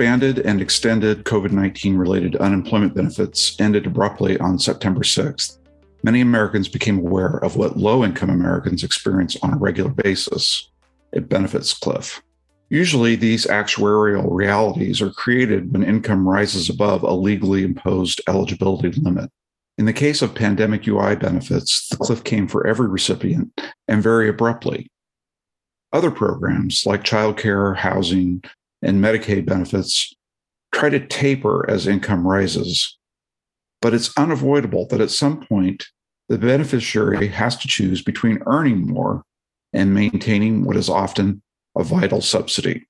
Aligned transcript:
expanded 0.00 0.38
and 0.46 0.62
extended 0.62 1.24
COVID 1.24 1.52
19 1.52 1.94
related 1.94 2.34
unemployment 2.36 2.94
benefits 2.94 3.54
ended 3.60 3.84
abruptly 3.84 4.38
on 4.38 4.58
September 4.58 5.02
6th, 5.02 5.58
many 6.02 6.22
Americans 6.22 6.68
became 6.68 6.96
aware 7.00 7.36
of 7.44 7.56
what 7.56 7.76
low 7.76 8.02
income 8.02 8.30
Americans 8.30 8.82
experience 8.82 9.36
on 9.42 9.52
a 9.52 9.58
regular 9.58 9.90
basis 9.90 10.70
a 11.12 11.20
benefits 11.20 11.74
cliff. 11.74 12.22
Usually, 12.70 13.14
these 13.14 13.46
actuarial 13.46 14.26
realities 14.30 15.02
are 15.02 15.10
created 15.10 15.70
when 15.70 15.82
income 15.82 16.26
rises 16.26 16.70
above 16.70 17.02
a 17.02 17.12
legally 17.12 17.62
imposed 17.62 18.22
eligibility 18.26 18.92
limit. 18.92 19.28
In 19.76 19.84
the 19.84 19.92
case 19.92 20.22
of 20.22 20.34
pandemic 20.34 20.88
UI 20.88 21.14
benefits, 21.14 21.88
the 21.88 21.98
cliff 21.98 22.24
came 22.24 22.48
for 22.48 22.66
every 22.66 22.88
recipient 22.88 23.52
and 23.86 24.02
very 24.02 24.30
abruptly. 24.30 24.90
Other 25.92 26.10
programs 26.10 26.86
like 26.86 27.04
childcare, 27.04 27.76
housing, 27.76 28.42
and 28.82 29.02
Medicaid 29.02 29.46
benefits 29.46 30.12
try 30.72 30.88
to 30.88 31.06
taper 31.06 31.68
as 31.68 31.86
income 31.86 32.26
rises. 32.26 32.98
But 33.80 33.94
it's 33.94 34.16
unavoidable 34.16 34.86
that 34.88 35.00
at 35.00 35.10
some 35.10 35.40
point, 35.40 35.86
the 36.28 36.38
beneficiary 36.38 37.28
has 37.28 37.56
to 37.56 37.68
choose 37.68 38.02
between 38.02 38.42
earning 38.46 38.86
more 38.86 39.22
and 39.72 39.94
maintaining 39.94 40.64
what 40.64 40.76
is 40.76 40.88
often 40.88 41.42
a 41.76 41.82
vital 41.82 42.20
subsidy. 42.20 42.86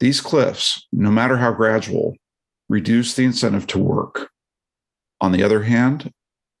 These 0.00 0.20
cliffs, 0.20 0.86
no 0.92 1.10
matter 1.10 1.36
how 1.36 1.52
gradual, 1.52 2.16
reduce 2.68 3.14
the 3.14 3.24
incentive 3.24 3.66
to 3.68 3.78
work. 3.78 4.30
On 5.20 5.32
the 5.32 5.42
other 5.42 5.62
hand, 5.62 6.12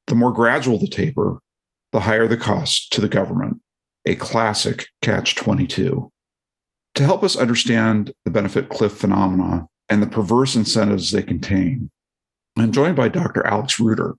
the 0.06 0.14
more 0.14 0.32
gradual 0.32 0.78
the 0.78 0.88
taper, 0.88 1.38
the 1.92 2.00
higher 2.00 2.26
the 2.28 2.36
cost 2.36 2.92
to 2.92 3.00
the 3.00 3.08
government, 3.08 3.60
a 4.06 4.14
classic 4.14 4.86
catch 5.02 5.34
22. 5.34 6.10
To 6.96 7.04
help 7.04 7.22
us 7.22 7.36
understand 7.36 8.14
the 8.24 8.30
benefit 8.30 8.70
cliff 8.70 8.92
phenomena 8.92 9.66
and 9.90 10.02
the 10.02 10.06
perverse 10.06 10.56
incentives 10.56 11.10
they 11.10 11.22
contain, 11.22 11.90
I'm 12.56 12.72
joined 12.72 12.96
by 12.96 13.08
Dr. 13.08 13.46
Alex 13.46 13.78
Ruder. 13.78 14.14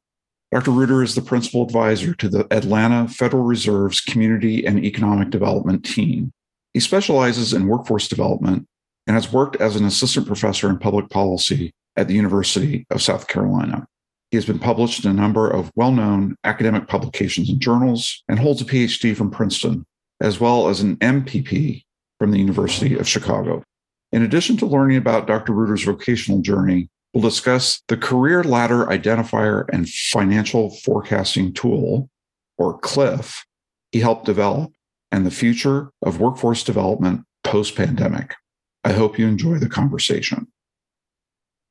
Dr. 0.52 0.70
Ruder 0.70 1.02
is 1.02 1.16
the 1.16 1.24
principal 1.24 1.64
advisor 1.64 2.14
to 2.14 2.30
the 2.30 2.46
Atlanta 2.52 3.08
Federal 3.08 3.42
Reserve's 3.42 4.00
Community 4.00 4.64
and 4.64 4.86
Economic 4.86 5.32
Development 5.32 5.84
team. 5.84 6.32
He 6.76 6.80
specializes 6.80 7.52
in 7.52 7.66
workforce 7.66 8.08
development 8.08 8.68
and 9.08 9.16
has 9.16 9.34
worked 9.34 9.56
as 9.56 9.76
an 9.76 9.84
assistant 9.84 10.28
professor 10.28 10.70
in 10.70 10.78
public 10.78 11.10
policy 11.10 11.72
at 11.96 12.08
the 12.08 12.14
University 12.14 12.86
of 12.92 13.02
South 13.02 13.28
Carolina. 13.28 13.88
He 14.30 14.38
has 14.38 14.46
been 14.46 14.60
published 14.60 15.04
in 15.04 15.10
a 15.10 15.16
number 15.16 15.50
of 15.50 15.72
well 15.76 15.92
known 15.92 16.36
academic 16.44 16.88
publications 16.88 17.50
and 17.50 17.60
journals 17.60 18.24
and 18.30 18.38
holds 18.38 18.62
a 18.62 18.66
PhD 18.66 19.16
from 19.16 19.32
Princeton, 19.32 19.84
as 20.22 20.40
well 20.40 20.70
as 20.70 20.82
an 20.82 20.98
MPP 20.98 21.82
from 22.20 22.32
the 22.32 22.40
University 22.40 22.98
of 22.98 23.08
Chicago. 23.08 23.64
In 24.12 24.24
addition 24.24 24.58
to 24.58 24.66
learning 24.66 24.98
about 24.98 25.28
Dr. 25.28 25.54
Ruder's 25.54 25.84
vocational 25.84 26.42
journey, 26.42 26.90
we'll 27.14 27.22
discuss 27.22 27.82
the 27.88 27.98
Career 27.98 28.44
Ladder 28.44 28.86
Identifier 28.86 29.66
and 29.72 29.90
Financial 29.90 30.70
Forecasting 30.84 31.54
Tool, 31.54 32.10
or 32.58 32.80
CLIF, 32.80 33.46
he 33.92 34.00
helped 34.00 34.26
develop, 34.26 34.72
and 35.12 35.26
the 35.26 35.32
future 35.32 35.92
of 36.02 36.20
workforce 36.20 36.64
development 36.64 37.24
post 37.44 37.76
pandemic. 37.76 38.36
I 38.84 38.94
hope 38.94 39.20
you 39.20 39.28
enjoy 39.28 39.58
the 39.58 39.70
conversation. 39.70 40.48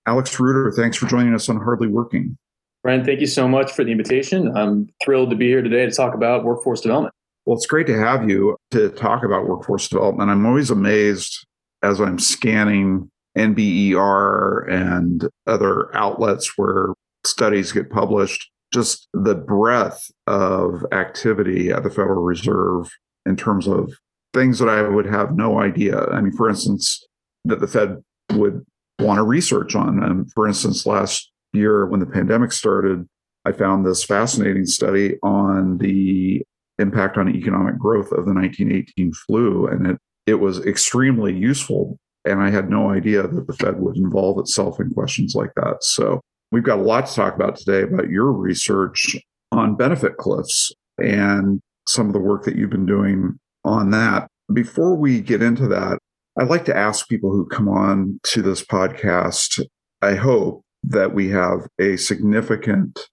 Alex 0.06 0.38
Ruder, 0.38 0.70
thanks 0.70 0.96
for 0.96 1.06
joining 1.06 1.34
us 1.34 1.48
on 1.48 1.56
Hardly 1.56 1.88
Working. 1.88 2.36
Brian, 2.82 3.04
thank 3.04 3.20
you 3.20 3.26
so 3.26 3.48
much 3.48 3.72
for 3.72 3.82
the 3.82 3.90
invitation. 3.90 4.56
I'm 4.56 4.88
thrilled 5.02 5.30
to 5.30 5.36
be 5.36 5.48
here 5.48 5.62
today 5.62 5.86
to 5.86 5.90
talk 5.90 6.14
about 6.14 6.44
workforce 6.44 6.80
development. 6.80 7.12
Well, 7.46 7.56
it's 7.56 7.66
great 7.66 7.86
to 7.86 7.96
have 7.96 8.28
you 8.28 8.56
to 8.72 8.88
talk 8.90 9.22
about 9.22 9.46
workforce 9.46 9.88
development. 9.88 10.30
I'm 10.30 10.44
always 10.44 10.70
amazed 10.70 11.46
as 11.80 12.00
I'm 12.00 12.18
scanning 12.18 13.08
NBER 13.38 14.68
and 14.68 15.28
other 15.46 15.94
outlets 15.96 16.58
where 16.58 16.88
studies 17.24 17.70
get 17.70 17.88
published, 17.88 18.50
just 18.74 19.06
the 19.12 19.36
breadth 19.36 20.10
of 20.26 20.84
activity 20.90 21.70
at 21.70 21.84
the 21.84 21.90
Federal 21.90 22.24
Reserve 22.24 22.90
in 23.24 23.36
terms 23.36 23.68
of 23.68 23.92
things 24.34 24.58
that 24.58 24.68
I 24.68 24.82
would 24.82 25.06
have 25.06 25.36
no 25.36 25.60
idea. 25.60 26.00
I 26.06 26.20
mean, 26.20 26.32
for 26.32 26.48
instance, 26.48 27.06
that 27.44 27.60
the 27.60 27.68
Fed 27.68 28.02
would 28.32 28.66
want 28.98 29.18
to 29.18 29.22
research 29.22 29.76
on. 29.76 30.02
And 30.02 30.32
for 30.32 30.48
instance, 30.48 30.84
last 30.84 31.30
year 31.52 31.86
when 31.86 32.00
the 32.00 32.06
pandemic 32.06 32.50
started, 32.50 33.06
I 33.44 33.52
found 33.52 33.86
this 33.86 34.02
fascinating 34.02 34.66
study 34.66 35.16
on 35.22 35.78
the 35.78 36.42
impact 36.78 37.16
on 37.16 37.34
economic 37.34 37.78
growth 37.78 38.12
of 38.12 38.26
the 38.26 38.34
1918 38.34 39.12
flu. 39.12 39.66
And 39.66 39.86
it, 39.86 39.98
it 40.26 40.34
was 40.34 40.64
extremely 40.64 41.34
useful. 41.34 41.98
And 42.24 42.40
I 42.40 42.50
had 42.50 42.68
no 42.68 42.90
idea 42.90 43.22
that 43.22 43.46
the 43.46 43.52
Fed 43.52 43.78
would 43.78 43.96
involve 43.96 44.38
itself 44.38 44.80
in 44.80 44.90
questions 44.90 45.34
like 45.34 45.52
that. 45.56 45.76
So 45.82 46.20
we've 46.50 46.64
got 46.64 46.78
a 46.78 46.82
lot 46.82 47.06
to 47.06 47.14
talk 47.14 47.34
about 47.34 47.56
today 47.56 47.82
about 47.82 48.10
your 48.10 48.32
research 48.32 49.16
on 49.52 49.76
benefit 49.76 50.16
cliffs 50.16 50.72
and 50.98 51.60
some 51.88 52.08
of 52.08 52.12
the 52.12 52.18
work 52.18 52.44
that 52.44 52.56
you've 52.56 52.70
been 52.70 52.86
doing 52.86 53.38
on 53.64 53.90
that. 53.90 54.28
Before 54.52 54.96
we 54.96 55.20
get 55.20 55.42
into 55.42 55.68
that, 55.68 55.98
I'd 56.38 56.48
like 56.48 56.64
to 56.66 56.76
ask 56.76 57.08
people 57.08 57.30
who 57.30 57.46
come 57.46 57.68
on 57.68 58.20
to 58.24 58.42
this 58.42 58.64
podcast, 58.64 59.64
I 60.02 60.14
hope 60.14 60.62
that 60.84 61.14
we 61.14 61.30
have 61.30 61.66
a 61.80 61.96
significant 61.96 63.08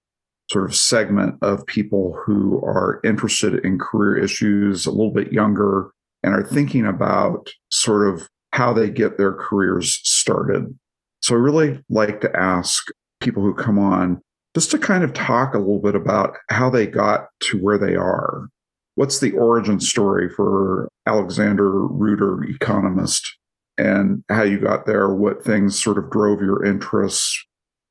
sort 0.52 0.66
of 0.66 0.76
segment 0.76 1.36
of 1.42 1.66
people 1.66 2.18
who 2.26 2.60
are 2.64 3.00
interested 3.04 3.64
in 3.66 3.80
career 3.80 4.18
issues, 4.18 4.86
a 4.86 4.92
little 4.92 5.12
bit 5.12 5.32
younger, 5.32 5.92
and 6.22 6.34
are 6.34 6.44
thinking 6.44 6.86
about 6.86 7.50
sort 7.70 8.08
of 8.08 8.28
how 8.52 8.72
they 8.72 8.90
get 8.90 9.18
their 9.18 9.34
careers 9.34 10.00
started. 10.04 10.78
So 11.22 11.36
I 11.36 11.38
really 11.40 11.84
like 11.90 12.22
to 12.22 12.36
ask 12.36 12.84
people 13.20 13.42
who 13.42 13.54
come 13.54 13.80
on 13.80 14.22
just 14.56 14.70
to 14.72 14.78
kind 14.78 15.04
of 15.04 15.14
talk 15.14 15.54
a 15.54 15.60
little 15.60 15.82
bit 15.82 15.96
about 15.96 16.36
how 16.50 16.70
they 16.70 16.86
got 16.86 17.28
to 17.42 17.58
where 17.58 17.78
they 17.78 17.96
are. 17.96 18.48
What's 18.96 19.20
the 19.20 19.32
origin 19.32 19.80
story 19.80 20.30
for 20.30 20.88
Alexander 21.08 21.88
Ruder, 21.88 22.44
economist, 22.44 23.38
and 23.78 24.24
how 24.30 24.44
you 24.44 24.60
got 24.60 24.86
there? 24.86 25.16
What 25.16 25.44
things 25.44 25.82
sort 25.82 25.98
of 25.98 26.12
drove 26.12 26.42
your 26.42 26.64
interests? 26.64 27.44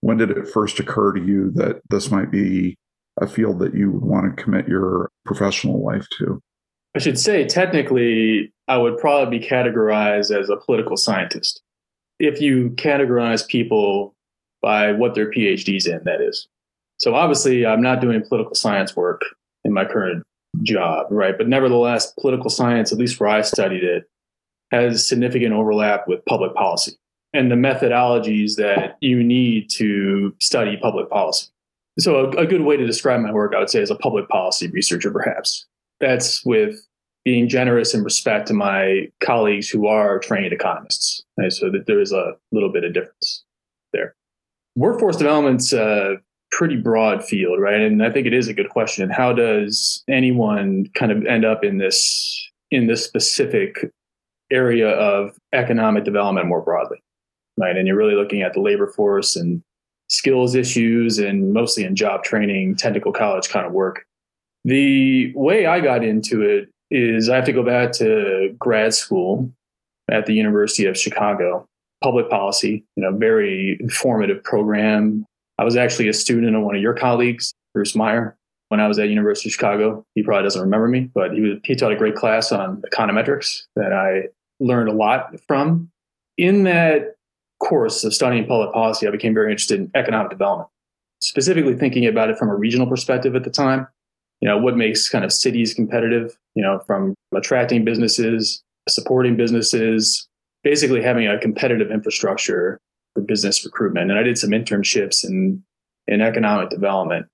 When 0.02 0.18
did 0.18 0.30
it 0.30 0.48
first 0.48 0.78
occur 0.78 1.12
to 1.12 1.24
you 1.24 1.50
that 1.52 1.80
this 1.88 2.10
might 2.10 2.30
be 2.30 2.76
a 3.20 3.26
field 3.26 3.60
that 3.60 3.74
you 3.74 3.90
would 3.90 4.02
want 4.02 4.36
to 4.36 4.42
commit 4.42 4.68
your 4.68 5.10
professional 5.24 5.82
life 5.82 6.06
to? 6.18 6.40
I 6.94 6.98
should 6.98 7.18
say, 7.18 7.46
technically, 7.46 8.52
I 8.68 8.76
would 8.76 8.98
probably 8.98 9.38
be 9.38 9.46
categorized 9.46 10.36
as 10.36 10.50
a 10.50 10.56
political 10.56 10.96
scientist. 10.96 11.62
If 12.18 12.41
you 12.41 12.70
categorize 12.70 13.46
people 13.46 14.14
by 14.60 14.92
what 14.92 15.14
their 15.14 15.30
PhD's 15.30 15.86
in, 15.86 16.02
that 16.04 16.20
is. 16.20 16.48
So 16.98 17.14
obviously, 17.14 17.64
I'm 17.64 17.80
not 17.80 18.00
doing 18.00 18.22
political 18.28 18.54
science 18.54 18.96
work 18.96 19.22
in 19.64 19.72
my 19.72 19.84
current 19.84 20.24
job, 20.62 21.06
right? 21.10 21.38
But 21.38 21.48
nevertheless, 21.48 22.12
political 22.20 22.50
science, 22.50 22.92
at 22.92 22.98
least 22.98 23.18
where 23.20 23.28
I 23.30 23.42
studied 23.42 23.84
it, 23.84 24.04
has 24.72 25.06
significant 25.06 25.52
overlap 25.52 26.08
with 26.08 26.24
public 26.24 26.54
policy 26.54 26.96
and 27.32 27.50
the 27.50 27.56
methodologies 27.56 28.56
that 28.56 28.97
you 29.00 29.22
need 29.22 29.70
to 29.70 30.34
study 30.38 30.76
public 30.76 31.09
policy. 31.10 31.48
So, 31.98 32.26
a, 32.26 32.43
a, 32.43 32.47
good 32.47 32.62
way 32.62 32.76
to 32.76 32.87
describe 32.87 33.20
my 33.20 33.32
work, 33.32 33.54
I 33.54 33.59
would 33.59 33.70
say, 33.70 33.82
is 33.82 33.91
a 33.91 33.97
public 33.97 34.28
policy 34.28 34.69
researcher, 34.69 35.10
perhaps. 35.10 35.66
That's 36.00 36.44
with 36.44 36.87
being 37.25 37.48
generous 37.48 37.94
in 37.94 38.03
respect 38.03 38.48
to 38.48 38.54
my 38.54 39.09
colleagues 39.21 39.69
who 39.69 39.87
are 39.87 40.19
trained 40.19 40.53
economists. 40.53 41.22
Right? 41.38 41.53
So, 41.53 41.71
that 41.71 41.87
there 41.87 42.00
is 42.00 42.12
a 42.12 42.37
little 42.50 42.71
bit 42.71 42.84
of 42.84 42.94
difference 42.94 43.44
there. 43.92 44.15
Workforce 44.74 45.16
development's 45.16 45.72
a 45.74 46.16
pretty 46.51 46.77
broad 46.77 47.24
field, 47.24 47.60
right? 47.60 47.80
And 47.80 48.03
I 48.03 48.10
think 48.10 48.27
it 48.27 48.34
is 48.34 48.48
a 48.48 48.54
good 48.54 48.71
question. 48.71 49.10
How 49.10 49.33
does 49.33 50.03
anyone 50.09 50.86
kind 50.95 51.12
of 51.12 51.24
end 51.27 51.45
up 51.45 51.65
in 51.65 51.78
this 51.78 52.51
in 52.71 52.86
this 52.86 53.04
specific 53.04 53.91
area 54.51 54.89
of 54.89 55.36
economic 55.53 56.04
development 56.04 56.47
more 56.47 56.62
broadly? 56.62 57.03
Right? 57.59 57.77
And 57.77 57.87
you're 57.87 57.97
really 57.97 58.15
looking 58.15 58.43
at 58.43 58.54
the 58.54 58.60
labor 58.60 58.87
force 58.87 59.37
and 59.37 59.63
skills 60.09 60.54
issues 60.54 61.19
and 61.19 61.53
mostly 61.53 61.84
in 61.84 61.97
job 61.97 62.22
training, 62.22 62.77
technical 62.77 63.13
college 63.13 63.49
kind 63.49 63.66
of 63.66 63.72
work. 63.72 64.04
The 64.65 65.33
way 65.34 65.66
I 65.66 65.81
got 65.81 66.04
into 66.04 66.43
it 66.43 66.69
is 66.91 67.28
I 67.28 67.37
have 67.37 67.47
to 67.47 67.53
go 67.53 67.63
back 67.63 67.93
to 67.93 68.54
grad 68.59 68.95
school 68.95 69.51
at 70.10 70.27
the 70.27 70.34
University 70.34 70.84
of 70.87 70.99
Chicago, 70.99 71.66
public 72.03 72.28
policy, 72.28 72.84
you 72.97 73.03
know, 73.03 73.16
very 73.16 73.78
informative 73.81 74.45
program. 74.45 75.25
I 75.59 75.65
was 75.65 75.77
actually 75.77 76.09
a 76.09 76.13
student 76.13 76.54
of 76.54 76.63
one 76.63 76.77
of 76.77 76.83
your 76.83 76.95
colleagues, 76.95 77.54
Bruce 77.72 77.95
Meyer, 77.95 78.37
when 78.69 78.81
I 78.81 78.89
was 78.89 78.99
at 78.99 79.09
University 79.09 79.49
of 79.49 79.54
Chicago. 79.54 80.04
He 80.15 80.22
probably 80.22 80.45
doesn't 80.45 80.60
remember 80.60 80.89
me, 80.89 81.10
but 81.15 81.33
he 81.33 81.41
was, 81.41 81.59
he 81.65 81.75
taught 81.75 81.93
a 81.93 81.97
great 81.97 82.16
class 82.16 82.53
on 82.53 82.83
econometrics 82.93 83.63
that 83.77 83.93
I 83.93 84.28
learned 84.60 84.89
a 84.89 84.93
lot 84.93 85.34
from. 85.47 85.91
In 86.37 86.65
that 86.65 87.16
course 87.66 88.04
of 88.04 88.14
studying 88.14 88.47
public 88.47 88.72
policy, 88.72 89.06
I 89.06 89.10
became 89.10 89.34
very 89.34 89.50
interested 89.50 89.80
in 89.80 89.91
economic 89.94 90.30
development, 90.30 90.68
specifically 91.22 91.74
thinking 91.74 92.06
about 92.06 92.30
it 92.30 92.38
from 92.38 92.48
a 92.48 92.54
regional 92.54 92.86
perspective 92.86 93.34
at 93.34 93.44
the 93.44 93.50
time. 93.50 93.86
You 94.41 94.48
know, 94.48 94.59
what 94.59 94.76
makes 94.76 95.09
kind 95.09 95.24
of 95.24 95.32
cities 95.32 95.72
competitive, 95.72 96.36
you 96.54 96.62
know, 96.62 96.80
from 96.86 97.14
attracting 97.34 97.84
businesses, 97.84 98.62
supporting 98.88 99.36
businesses, 99.36 100.26
basically 100.64 101.00
having 101.00 101.28
a 101.28 101.38
competitive 101.38 101.91
infrastructure 101.91 102.78
for 103.14 103.22
business 103.22 103.65
recruitment. 103.65 104.10
And 104.10 104.18
I 104.18 104.22
did 104.24 104.38
some 104.38 104.50
internships 104.50 105.24
in, 105.24 105.62
in 106.08 106.20
economic 106.20 106.70
development. 106.70 107.26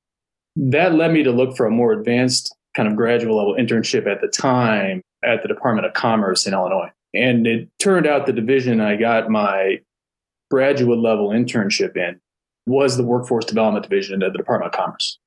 That 0.57 0.95
led 0.95 1.13
me 1.13 1.23
to 1.23 1.31
look 1.31 1.57
for 1.57 1.67
a 1.67 1.71
more 1.71 1.93
advanced 1.93 2.55
kind 2.77 2.89
of 2.89 2.97
graduate 2.97 3.35
level 3.35 3.55
internship 3.55 4.07
at 4.07 4.21
the 4.21 4.29
time 4.29 5.01
at 5.25 5.43
the 5.43 5.49
Department 5.49 5.87
of 5.87 5.95
Commerce 5.95 6.47
in 6.47 6.53
Illinois. 6.53 6.91
And 7.15 7.47
it 7.47 7.69
turned 7.79 8.07
out 8.07 8.27
the 8.27 8.33
division 8.33 8.81
I 8.81 8.97
got 8.97 9.31
my 9.31 9.79
graduate 10.51 10.99
level 10.99 11.31
internship 11.31 11.97
in 11.97 12.21
was 12.67 12.97
the 12.97 13.05
workforce 13.05 13.45
development 13.45 13.89
division 13.89 14.23
at 14.23 14.33
the 14.33 14.39
Department 14.39 14.73
of 14.73 14.79
Commerce, 14.79 15.19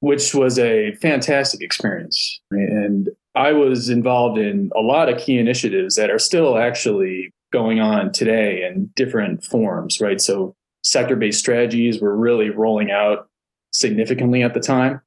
which 0.00 0.34
was 0.34 0.58
a 0.58 0.92
fantastic 1.02 1.60
experience. 1.60 2.40
And 2.50 3.10
I 3.34 3.52
was 3.52 3.90
involved 3.90 4.38
in 4.38 4.70
a 4.74 4.80
lot 4.80 5.08
of 5.08 5.18
key 5.18 5.38
initiatives 5.38 5.96
that 5.96 6.10
are 6.10 6.18
still 6.18 6.56
actually 6.56 7.32
going 7.52 7.80
on 7.80 8.12
today 8.12 8.64
in 8.64 8.90
different 8.96 9.44
forms, 9.44 10.00
right? 10.00 10.20
So 10.20 10.54
sector 10.82 11.16
based 11.16 11.38
strategies 11.38 12.00
were 12.00 12.16
really 12.16 12.50
rolling 12.50 12.90
out 12.90 13.28
significantly 13.72 14.42
at 14.42 14.54
the 14.54 14.60
time. 14.60 15.00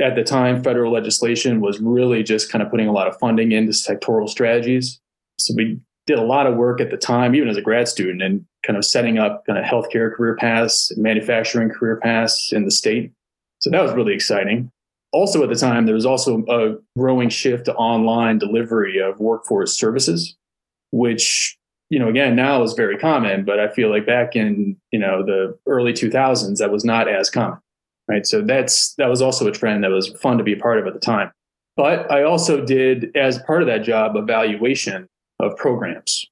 At 0.00 0.14
the 0.14 0.24
time, 0.24 0.62
federal 0.62 0.92
legislation 0.92 1.60
was 1.60 1.80
really 1.80 2.22
just 2.22 2.50
kind 2.50 2.62
of 2.62 2.70
putting 2.70 2.88
a 2.88 2.92
lot 2.92 3.06
of 3.06 3.18
funding 3.18 3.52
into 3.52 3.72
sectoral 3.72 4.28
strategies. 4.28 5.00
So 5.38 5.54
we 5.56 5.80
did 6.06 6.18
a 6.18 6.24
lot 6.24 6.46
of 6.46 6.56
work 6.56 6.80
at 6.80 6.90
the 6.90 6.96
time, 6.96 7.34
even 7.34 7.48
as 7.48 7.56
a 7.56 7.62
grad 7.62 7.88
student, 7.88 8.22
and 8.22 8.44
kind 8.66 8.76
of 8.76 8.84
setting 8.84 9.18
up 9.18 9.44
kind 9.46 9.58
of 9.58 9.64
healthcare 9.64 10.12
career 10.12 10.36
paths, 10.36 10.92
manufacturing 10.96 11.70
career 11.70 11.96
paths 11.96 12.52
in 12.52 12.64
the 12.64 12.70
state. 12.70 13.12
So 13.60 13.70
that 13.70 13.82
was 13.82 13.92
really 13.92 14.14
exciting. 14.14 14.70
Also, 15.12 15.42
at 15.42 15.48
the 15.48 15.54
time, 15.54 15.86
there 15.86 15.94
was 15.94 16.04
also 16.04 16.44
a 16.48 16.76
growing 16.98 17.28
shift 17.28 17.66
to 17.66 17.74
online 17.74 18.38
delivery 18.38 18.98
of 18.98 19.18
workforce 19.20 19.78
services, 19.78 20.36
which, 20.90 21.56
you 21.88 21.98
know, 21.98 22.08
again, 22.08 22.34
now 22.34 22.62
is 22.62 22.74
very 22.74 22.98
common, 22.98 23.44
but 23.44 23.58
I 23.58 23.68
feel 23.68 23.88
like 23.88 24.04
back 24.04 24.36
in, 24.36 24.76
you 24.90 24.98
know, 24.98 25.24
the 25.24 25.56
early 25.66 25.92
2000s, 25.92 26.58
that 26.58 26.70
was 26.70 26.84
not 26.84 27.08
as 27.08 27.30
common, 27.30 27.58
right? 28.08 28.26
So 28.26 28.42
that's, 28.42 28.94
that 28.94 29.08
was 29.08 29.22
also 29.22 29.46
a 29.46 29.52
trend 29.52 29.84
that 29.84 29.90
was 29.90 30.08
fun 30.20 30.38
to 30.38 30.44
be 30.44 30.52
a 30.52 30.58
part 30.58 30.78
of 30.78 30.86
at 30.86 30.92
the 30.92 31.00
time. 31.00 31.30
But 31.76 32.10
I 32.10 32.24
also 32.24 32.64
did, 32.64 33.16
as 33.16 33.38
part 33.38 33.62
of 33.62 33.68
that 33.68 33.84
job, 33.84 34.16
evaluation 34.16 35.06
of 35.38 35.56
programs. 35.56 36.26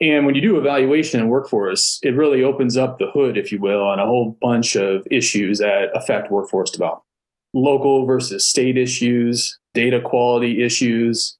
And 0.00 0.24
when 0.24 0.34
you 0.34 0.40
do 0.40 0.58
evaluation 0.58 1.20
in 1.20 1.28
workforce, 1.28 1.98
it 2.02 2.16
really 2.16 2.42
opens 2.42 2.76
up 2.76 2.98
the 2.98 3.10
hood, 3.10 3.36
if 3.36 3.52
you 3.52 3.60
will, 3.60 3.82
on 3.82 3.98
a 3.98 4.06
whole 4.06 4.36
bunch 4.40 4.74
of 4.74 5.06
issues 5.10 5.58
that 5.58 5.90
affect 5.94 6.30
workforce 6.30 6.70
development. 6.70 7.04
Local 7.52 8.06
versus 8.06 8.48
state 8.48 8.78
issues, 8.78 9.58
data 9.74 10.00
quality 10.00 10.62
issues, 10.62 11.36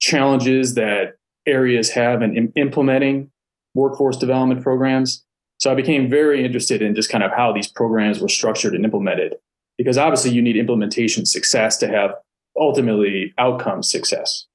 challenges 0.00 0.74
that 0.74 1.14
areas 1.46 1.90
have 1.90 2.20
in 2.20 2.52
implementing 2.56 3.30
workforce 3.74 4.16
development 4.16 4.62
programs. 4.62 5.24
So 5.58 5.70
I 5.70 5.74
became 5.74 6.10
very 6.10 6.44
interested 6.44 6.82
in 6.82 6.94
just 6.94 7.08
kind 7.08 7.24
of 7.24 7.30
how 7.32 7.52
these 7.52 7.68
programs 7.68 8.20
were 8.20 8.28
structured 8.28 8.74
and 8.74 8.84
implemented, 8.84 9.36
because 9.78 9.96
obviously 9.96 10.32
you 10.32 10.42
need 10.42 10.56
implementation 10.56 11.24
success 11.24 11.78
to 11.78 11.88
have 11.88 12.14
ultimately 12.58 13.32
outcome 13.38 13.82
success. 13.82 14.46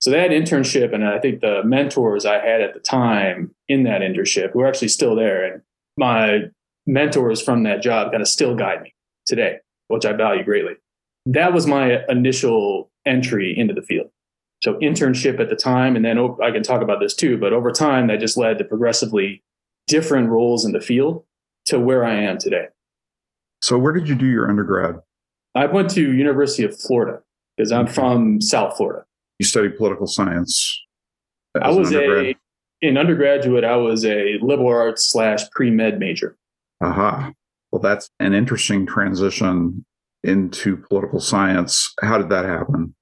So 0.00 0.10
that 0.12 0.30
internship, 0.30 0.94
and 0.94 1.04
I 1.04 1.18
think 1.18 1.40
the 1.40 1.62
mentors 1.64 2.24
I 2.24 2.34
had 2.34 2.60
at 2.60 2.74
the 2.74 2.80
time 2.80 3.54
in 3.66 3.82
that 3.84 4.00
internship 4.00 4.52
who 4.52 4.60
are 4.60 4.68
actually 4.68 4.88
still 4.88 5.16
there, 5.16 5.44
and 5.44 5.62
my 5.96 6.42
mentors 6.86 7.42
from 7.42 7.64
that 7.64 7.82
job 7.82 8.12
kind 8.12 8.22
of 8.22 8.28
still 8.28 8.54
guide 8.54 8.82
me 8.82 8.94
today, 9.26 9.56
which 9.88 10.06
I 10.06 10.12
value 10.12 10.44
greatly. 10.44 10.74
That 11.26 11.52
was 11.52 11.66
my 11.66 12.04
initial 12.08 12.90
entry 13.06 13.52
into 13.56 13.74
the 13.74 13.82
field. 13.82 14.10
So 14.62 14.74
internship 14.74 15.40
at 15.40 15.50
the 15.50 15.56
time, 15.56 15.96
and 15.96 16.04
then 16.04 16.18
I 16.42 16.52
can 16.52 16.62
talk 16.62 16.80
about 16.80 17.00
this 17.00 17.14
too, 17.14 17.36
but 17.36 17.52
over 17.52 17.72
time 17.72 18.06
that 18.06 18.20
just 18.20 18.36
led 18.36 18.58
to 18.58 18.64
progressively 18.64 19.42
different 19.88 20.28
roles 20.28 20.64
in 20.64 20.72
the 20.72 20.80
field 20.80 21.24
to 21.66 21.80
where 21.80 22.04
I 22.04 22.14
am 22.14 22.38
today. 22.38 22.66
So 23.62 23.76
where 23.76 23.92
did 23.92 24.08
you 24.08 24.14
do 24.14 24.26
your 24.26 24.48
undergrad? 24.48 25.00
I 25.54 25.66
went 25.66 25.90
to 25.90 26.12
University 26.12 26.62
of 26.62 26.78
Florida 26.78 27.20
because 27.56 27.72
I'm 27.72 27.88
from 27.88 28.40
South 28.40 28.76
Florida 28.76 29.04
you 29.38 29.46
studied 29.46 29.76
political 29.76 30.06
science. 30.06 30.80
I 31.60 31.70
was 31.70 31.92
a 31.92 32.34
in 32.80 32.96
undergraduate. 32.96 33.64
I 33.64 33.76
was 33.76 34.04
a 34.04 34.38
liberal 34.40 34.68
arts 34.68 35.10
slash 35.10 35.48
pre 35.50 35.70
med 35.70 35.98
major. 35.98 36.36
Aha. 36.82 37.08
Uh-huh. 37.08 37.32
Well, 37.70 37.82
that's 37.82 38.08
an 38.18 38.34
interesting 38.34 38.86
transition 38.86 39.84
into 40.24 40.76
political 40.76 41.20
science. 41.20 41.92
How 42.00 42.18
did 42.18 42.30
that 42.30 42.44
happen? 42.44 42.94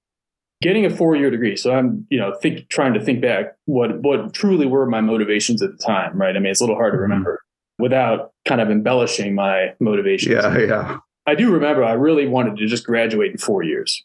Getting 0.63 0.87
a 0.87 0.91
four 0.91 1.17
year 1.17 1.31
degree. 1.31 1.57
So 1.57 1.73
I'm, 1.73 2.07
you 2.11 2.19
know, 2.19 2.35
think 2.41 2.69
trying 2.69 2.95
to 2.95 3.05
think 3.05 3.21
back 3.21 3.57
what 3.67 4.01
what 4.03 4.33
truly 4.33 4.67
were 4.67 4.87
my 4.87 5.01
motivations 5.01 5.63
at 5.63 5.71
the 5.71 5.85
time. 5.85 6.19
Right. 6.19 6.35
I 6.35 6.39
mean, 6.39 6.51
it's 6.51 6.61
a 6.61 6.65
little 6.65 6.77
hard 6.77 6.93
to 6.93 6.97
mm-hmm. 6.97 7.03
remember 7.03 7.43
without 7.79 8.33
kind 8.47 8.61
of 8.61 8.71
embellishing 8.71 9.35
my 9.35 9.75
motivations. 9.81 10.35
Yeah, 10.35 10.59
yeah. 10.59 10.99
I 11.27 11.35
do 11.35 11.53
remember 11.53 11.85
I 11.85 11.93
really 11.93 12.27
wanted 12.27 12.57
to 12.57 12.67
just 12.67 12.87
graduate 12.87 13.33
in 13.33 13.39
four 13.39 13.63
years 13.63 14.03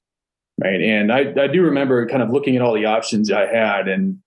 right? 0.59 0.81
And 0.81 1.11
I, 1.11 1.33
I 1.37 1.47
do 1.47 1.61
remember 1.63 2.07
kind 2.07 2.23
of 2.23 2.29
looking 2.29 2.55
at 2.55 2.61
all 2.61 2.73
the 2.73 2.85
options 2.85 3.31
I 3.31 3.45
had 3.45 3.87
and 3.87 4.19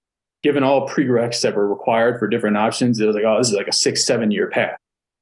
given 0.43 0.63
all 0.63 0.89
prereqs 0.89 1.41
that 1.41 1.57
were 1.57 1.69
required 1.69 2.19
for 2.19 2.29
different 2.29 2.57
options, 2.57 3.01
it 3.01 3.07
was 3.07 3.17
like, 3.17 3.25
oh, 3.25 3.39
this 3.39 3.49
is 3.49 3.55
like 3.55 3.67
a 3.67 3.73
six, 3.73 4.05
seven 4.05 4.31
year 4.31 4.49
path. 4.49 4.77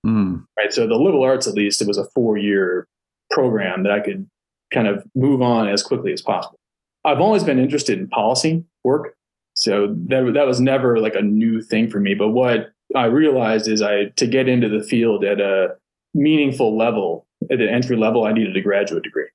Mm. 0.04 0.44
Right. 0.58 0.72
So 0.72 0.86
the 0.86 0.96
liberal 0.96 1.22
arts, 1.22 1.46
at 1.46 1.54
least, 1.54 1.80
it 1.80 1.88
was 1.88 1.98
a 1.98 2.04
four 2.10 2.36
year 2.36 2.88
program 3.30 3.84
that 3.84 3.92
I 3.92 4.00
could 4.00 4.28
kind 4.72 4.88
of 4.88 5.04
move 5.14 5.40
on 5.40 5.68
as 5.68 5.82
quickly 5.82 6.12
as 6.12 6.20
possible. 6.20 6.58
I've 7.04 7.20
always 7.20 7.44
been 7.44 7.58
interested 7.58 7.98
in 7.98 8.08
policy 8.08 8.64
work. 8.84 9.14
So 9.54 9.94
that, 10.08 10.32
that 10.34 10.46
was 10.46 10.60
never 10.60 10.98
like 10.98 11.14
a 11.14 11.22
new 11.22 11.60
thing 11.60 11.88
for 11.88 12.00
me. 12.00 12.14
But 12.14 12.30
what 12.30 12.72
I 12.96 13.04
realized 13.06 13.68
is 13.68 13.80
I, 13.80 14.06
to 14.16 14.26
get 14.26 14.48
into 14.48 14.68
the 14.68 14.82
field 14.82 15.24
at 15.24 15.40
a 15.40 15.76
meaningful 16.14 16.76
level, 16.76 17.26
at 17.50 17.60
an 17.60 17.68
entry 17.68 17.96
level, 17.96 18.24
I 18.24 18.32
needed 18.32 18.56
a 18.56 18.60
graduate 18.60 19.04
degree. 19.04 19.28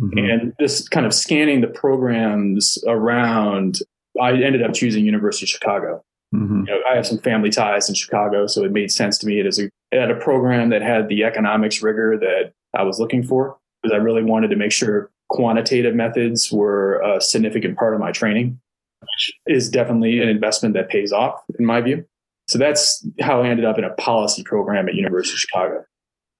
Mm-hmm. 0.00 0.18
And 0.18 0.52
this 0.58 0.88
kind 0.88 1.06
of 1.06 1.14
scanning 1.14 1.60
the 1.60 1.68
programs 1.68 2.78
around, 2.86 3.78
I 4.20 4.32
ended 4.32 4.62
up 4.62 4.74
choosing 4.74 5.04
University 5.04 5.44
of 5.44 5.50
Chicago. 5.50 6.04
Mm-hmm. 6.34 6.66
You 6.66 6.74
know, 6.74 6.80
I 6.90 6.96
have 6.96 7.06
some 7.06 7.18
family 7.18 7.50
ties 7.50 7.88
in 7.88 7.94
Chicago, 7.94 8.46
so 8.46 8.64
it 8.64 8.72
made 8.72 8.90
sense 8.90 9.18
to 9.18 9.26
me. 9.26 9.40
It, 9.40 9.46
is 9.46 9.58
a, 9.58 9.64
it 9.90 10.00
had 10.00 10.10
a 10.10 10.16
program 10.16 10.70
that 10.70 10.82
had 10.82 11.08
the 11.08 11.24
economics 11.24 11.82
rigor 11.82 12.18
that 12.18 12.52
I 12.76 12.82
was 12.82 12.98
looking 12.98 13.22
for 13.22 13.56
because 13.82 13.94
I 13.94 13.98
really 13.98 14.22
wanted 14.22 14.48
to 14.48 14.56
make 14.56 14.72
sure 14.72 15.10
quantitative 15.30 15.94
methods 15.94 16.50
were 16.52 17.00
a 17.00 17.20
significant 17.20 17.78
part 17.78 17.94
of 17.94 18.00
my 18.00 18.12
training, 18.12 18.60
which 19.00 19.32
is 19.46 19.70
definitely 19.70 20.20
an 20.20 20.28
investment 20.28 20.74
that 20.74 20.88
pays 20.88 21.12
off 21.12 21.40
in 21.58 21.64
my 21.64 21.80
view. 21.80 22.04
So 22.48 22.58
that's 22.58 23.06
how 23.20 23.42
I 23.42 23.48
ended 23.48 23.66
up 23.66 23.78
in 23.78 23.84
a 23.84 23.90
policy 23.94 24.42
program 24.42 24.88
at 24.88 24.94
University 24.94 25.34
of 25.34 25.38
Chicago. 25.38 25.84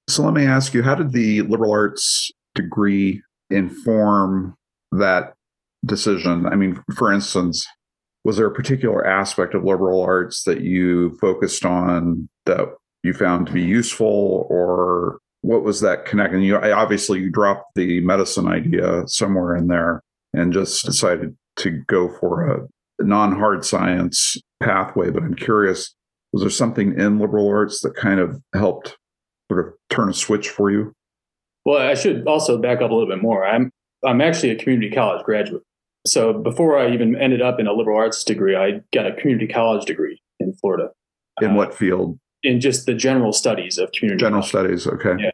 So 0.09 0.23
let 0.23 0.33
me 0.33 0.47
ask 0.47 0.73
you, 0.73 0.83
how 0.83 0.95
did 0.95 1.13
the 1.13 1.43
liberal 1.43 1.71
arts 1.71 2.31
degree 2.55 3.23
inform 3.51 4.55
that 4.93 5.35
decision? 5.85 6.47
I 6.47 6.57
mean, 6.57 6.83
for 6.97 7.13
instance, 7.13 7.67
was 8.25 8.37
there 8.37 8.47
a 8.47 8.55
particular 8.55 9.07
aspect 9.07 9.55
of 9.55 9.65
liberal 9.65 10.03
arts 10.03 10.45
that 10.45 10.61
you 10.61 11.17
focused 11.21 11.65
on 11.65 12.29
that 12.47 12.69
you 13.03 13.13
found 13.13 13.47
to 13.47 13.53
be 13.53 13.63
useful 13.63 14.47
or 14.51 15.19
what 15.43 15.63
was 15.63 15.81
that 15.81 16.05
connection? 16.05 16.43
You 16.43 16.57
obviously 16.57 17.21
you 17.21 17.31
dropped 17.31 17.75
the 17.75 18.01
medicine 18.01 18.49
idea 18.49 19.05
somewhere 19.07 19.57
in 19.57 19.69
there 19.69 20.03
and 20.33 20.53
just 20.53 20.85
decided 20.85 21.37
to 21.57 21.71
go 21.87 22.09
for 22.19 22.51
a 22.51 23.05
non-hard 23.05 23.65
science 23.65 24.37
pathway. 24.61 25.11
But 25.11 25.23
I'm 25.23 25.35
curious, 25.35 25.95
was 26.33 26.43
there 26.43 26.51
something 26.51 26.99
in 26.99 27.19
liberal 27.19 27.49
arts 27.49 27.81
that 27.83 27.95
kind 27.95 28.21
of 28.21 28.41
helped 28.53 28.97
sort 29.51 29.67
of 29.67 29.75
turn 29.91 30.11
a 30.11 30.15
switch 30.15 30.49
for 30.49 30.71
you? 30.71 30.93
Well, 31.69 31.87
I 31.87 31.93
should 31.93 32.27
also 32.27 32.57
back 32.57 32.81
up 32.81 32.91
a 32.91 32.95
little 32.95 33.07
bit 33.07 33.21
more. 33.21 33.45
I'm 33.47 33.71
I'm 34.03 34.23
actually 34.23 34.49
a 34.49 34.57
community 34.57 34.91
college 34.91 35.23
graduate. 35.23 35.63
So 36.07 36.33
before 36.33 36.79
I 36.79 36.91
even 36.95 37.15
ended 37.15 37.43
up 37.43 37.61
in 37.61 37.67
a 37.67 37.75
liberal 37.75 37.99
arts 37.99 38.25
degree, 38.25 38.57
I 38.57 38.81
got 38.95 39.05
a 39.05 39.13
community 39.13 39.47
college 39.47 39.85
degree 39.85 40.19
in 40.41 40.55
Florida. 40.55 40.89
In 41.43 41.51
uh, 41.51 41.55
what 41.55 41.75
field? 41.75 42.19
In 42.43 42.59
just 42.59 42.87
the 42.87 42.95
general 42.95 43.35
studies 43.35 43.77
of 43.77 43.93
community. 43.93 44.19
General 44.19 44.41
college. 44.41 44.81
studies, 44.81 44.87
okay. 44.87 45.23
Yeah. 45.23 45.31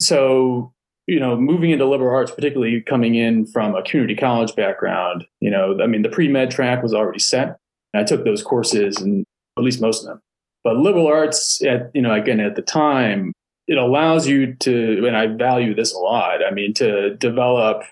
So 0.00 0.72
you 1.08 1.18
know, 1.18 1.36
moving 1.36 1.70
into 1.70 1.86
liberal 1.86 2.14
arts, 2.14 2.30
particularly 2.30 2.80
coming 2.80 3.16
in 3.16 3.44
from 3.44 3.74
a 3.74 3.82
community 3.82 4.14
college 4.14 4.54
background, 4.54 5.26
you 5.40 5.50
know, 5.50 5.76
I 5.82 5.88
mean, 5.88 6.02
the 6.02 6.08
pre 6.08 6.28
med 6.28 6.52
track 6.52 6.84
was 6.84 6.94
already 6.94 7.18
set. 7.18 7.58
And 7.92 8.00
I 8.00 8.04
took 8.04 8.24
those 8.24 8.44
courses, 8.44 8.98
and 8.98 9.26
at 9.58 9.64
least 9.64 9.80
most 9.80 10.02
of 10.02 10.06
them. 10.06 10.20
But 10.62 10.76
liberal 10.76 11.08
arts, 11.08 11.60
at 11.64 11.90
you 11.94 12.00
know, 12.00 12.14
again 12.14 12.38
at 12.38 12.54
the 12.54 12.62
time, 12.62 13.32
it 13.66 13.78
allows 13.78 14.26
you 14.26 14.54
to, 14.54 15.06
and 15.06 15.16
I 15.16 15.26
value 15.26 15.74
this 15.74 15.94
a 15.94 15.98
lot. 15.98 16.44
I 16.44 16.52
mean, 16.52 16.74
to 16.74 17.14
develop 17.16 17.82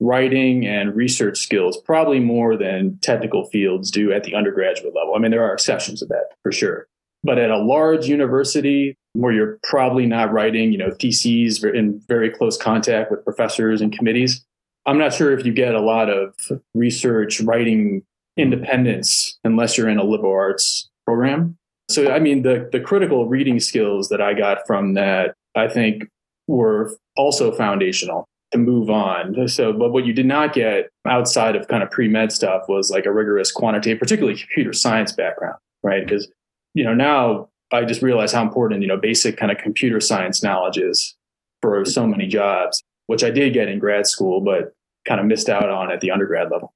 writing 0.00 0.66
and 0.66 0.94
research 0.94 1.38
skills 1.38 1.76
probably 1.84 2.20
more 2.20 2.56
than 2.56 2.98
technical 3.02 3.44
fields 3.46 3.90
do 3.90 4.12
at 4.12 4.24
the 4.24 4.34
undergraduate 4.34 4.94
level. 4.94 5.14
I 5.14 5.18
mean, 5.18 5.32
there 5.32 5.44
are 5.44 5.52
exceptions 5.52 6.00
to 6.00 6.06
that 6.06 6.26
for 6.42 6.52
sure. 6.52 6.86
But 7.24 7.38
at 7.38 7.50
a 7.50 7.58
large 7.58 8.06
university 8.06 8.96
where 9.14 9.32
you're 9.32 9.58
probably 9.64 10.06
not 10.06 10.32
writing, 10.32 10.70
you 10.70 10.78
know, 10.78 10.92
theses 10.92 11.64
in 11.64 12.00
very 12.06 12.30
close 12.30 12.56
contact 12.56 13.10
with 13.10 13.24
professors 13.24 13.80
and 13.80 13.92
committees, 13.92 14.44
I'm 14.86 14.98
not 14.98 15.12
sure 15.12 15.36
if 15.36 15.44
you 15.44 15.52
get 15.52 15.74
a 15.74 15.80
lot 15.80 16.08
of 16.08 16.32
research 16.74 17.40
writing 17.40 18.02
independence 18.36 19.36
unless 19.42 19.76
you're 19.76 19.88
in 19.88 19.98
a 19.98 20.04
liberal 20.04 20.32
arts 20.32 20.88
program. 21.04 21.58
So, 21.90 22.10
I 22.10 22.18
mean, 22.18 22.42
the, 22.42 22.68
the 22.70 22.80
critical 22.80 23.26
reading 23.26 23.60
skills 23.60 24.08
that 24.10 24.20
I 24.20 24.34
got 24.34 24.66
from 24.66 24.94
that, 24.94 25.34
I 25.54 25.68
think, 25.68 26.04
were 26.46 26.96
also 27.16 27.52
foundational 27.52 28.28
to 28.52 28.58
move 28.58 28.90
on. 28.90 29.48
So, 29.48 29.72
but 29.72 29.92
what 29.92 30.06
you 30.06 30.12
did 30.12 30.26
not 30.26 30.52
get 30.52 30.90
outside 31.06 31.56
of 31.56 31.68
kind 31.68 31.82
of 31.82 31.90
pre 31.90 32.08
med 32.08 32.32
stuff 32.32 32.68
was 32.68 32.90
like 32.90 33.06
a 33.06 33.12
rigorous 33.12 33.52
quantitative, 33.52 33.98
particularly 33.98 34.38
computer 34.38 34.72
science 34.72 35.12
background, 35.12 35.56
right? 35.82 36.04
Because, 36.04 36.28
you 36.74 36.84
know, 36.84 36.94
now 36.94 37.48
I 37.72 37.84
just 37.84 38.02
realize 38.02 38.32
how 38.32 38.42
important, 38.42 38.82
you 38.82 38.88
know, 38.88 38.96
basic 38.96 39.36
kind 39.36 39.52
of 39.52 39.58
computer 39.58 40.00
science 40.00 40.42
knowledge 40.42 40.78
is 40.78 41.14
for 41.60 41.84
so 41.84 42.06
many 42.06 42.26
jobs, 42.26 42.82
which 43.06 43.22
I 43.22 43.30
did 43.30 43.52
get 43.52 43.68
in 43.68 43.78
grad 43.78 44.06
school, 44.06 44.40
but 44.40 44.72
kind 45.06 45.20
of 45.20 45.26
missed 45.26 45.48
out 45.48 45.68
on 45.68 45.90
at 45.90 46.00
the 46.00 46.10
undergrad 46.10 46.50
level. 46.50 46.72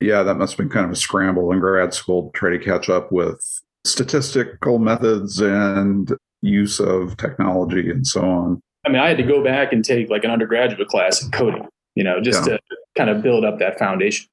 Yeah, 0.00 0.22
that 0.22 0.36
must 0.36 0.52
have 0.52 0.58
been 0.58 0.68
kind 0.68 0.86
of 0.86 0.92
a 0.92 0.96
scramble 0.96 1.50
in 1.50 1.58
grad 1.58 1.92
school 1.92 2.30
to 2.30 2.38
try 2.38 2.50
to 2.50 2.58
catch 2.58 2.88
up 2.88 3.10
with 3.10 3.62
statistical 3.84 4.78
methods 4.78 5.40
and 5.40 6.12
use 6.42 6.80
of 6.80 7.16
technology 7.16 7.90
and 7.90 8.06
so 8.06 8.22
on. 8.22 8.60
I 8.86 8.90
mean, 8.90 9.00
I 9.00 9.08
had 9.08 9.18
to 9.18 9.22
go 9.22 9.42
back 9.42 9.72
and 9.72 9.84
take 9.84 10.08
like 10.08 10.24
an 10.24 10.30
undergraduate 10.30 10.88
class 10.88 11.22
in 11.22 11.30
coding, 11.30 11.66
you 11.94 12.04
know, 12.04 12.20
just 12.20 12.46
yeah. 12.46 12.56
to 12.56 12.60
kind 12.96 13.10
of 13.10 13.22
build 13.22 13.44
up 13.44 13.58
that 13.58 13.78
foundation. 13.78 14.26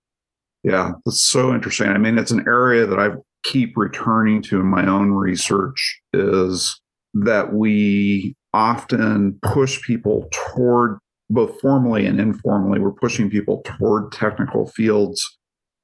Yeah, 0.63 0.93
that's 1.05 1.21
so 1.21 1.53
interesting. 1.53 1.89
I 1.89 1.97
mean, 1.97 2.17
it's 2.17 2.31
an 2.31 2.45
area 2.47 2.85
that 2.85 2.99
I 2.99 3.09
keep 3.43 3.77
returning 3.77 4.41
to 4.43 4.59
in 4.59 4.65
my 4.65 4.87
own 4.87 5.11
research 5.11 5.99
is 6.13 6.79
that 7.13 7.53
we 7.53 8.35
often 8.53 9.37
push 9.43 9.81
people 9.83 10.27
toward 10.31 10.97
both 11.29 11.59
formally 11.59 12.05
and 12.05 12.19
informally, 12.19 12.79
we're 12.79 12.91
pushing 12.91 13.29
people 13.29 13.61
toward 13.65 14.11
technical 14.11 14.67
fields. 14.67 15.34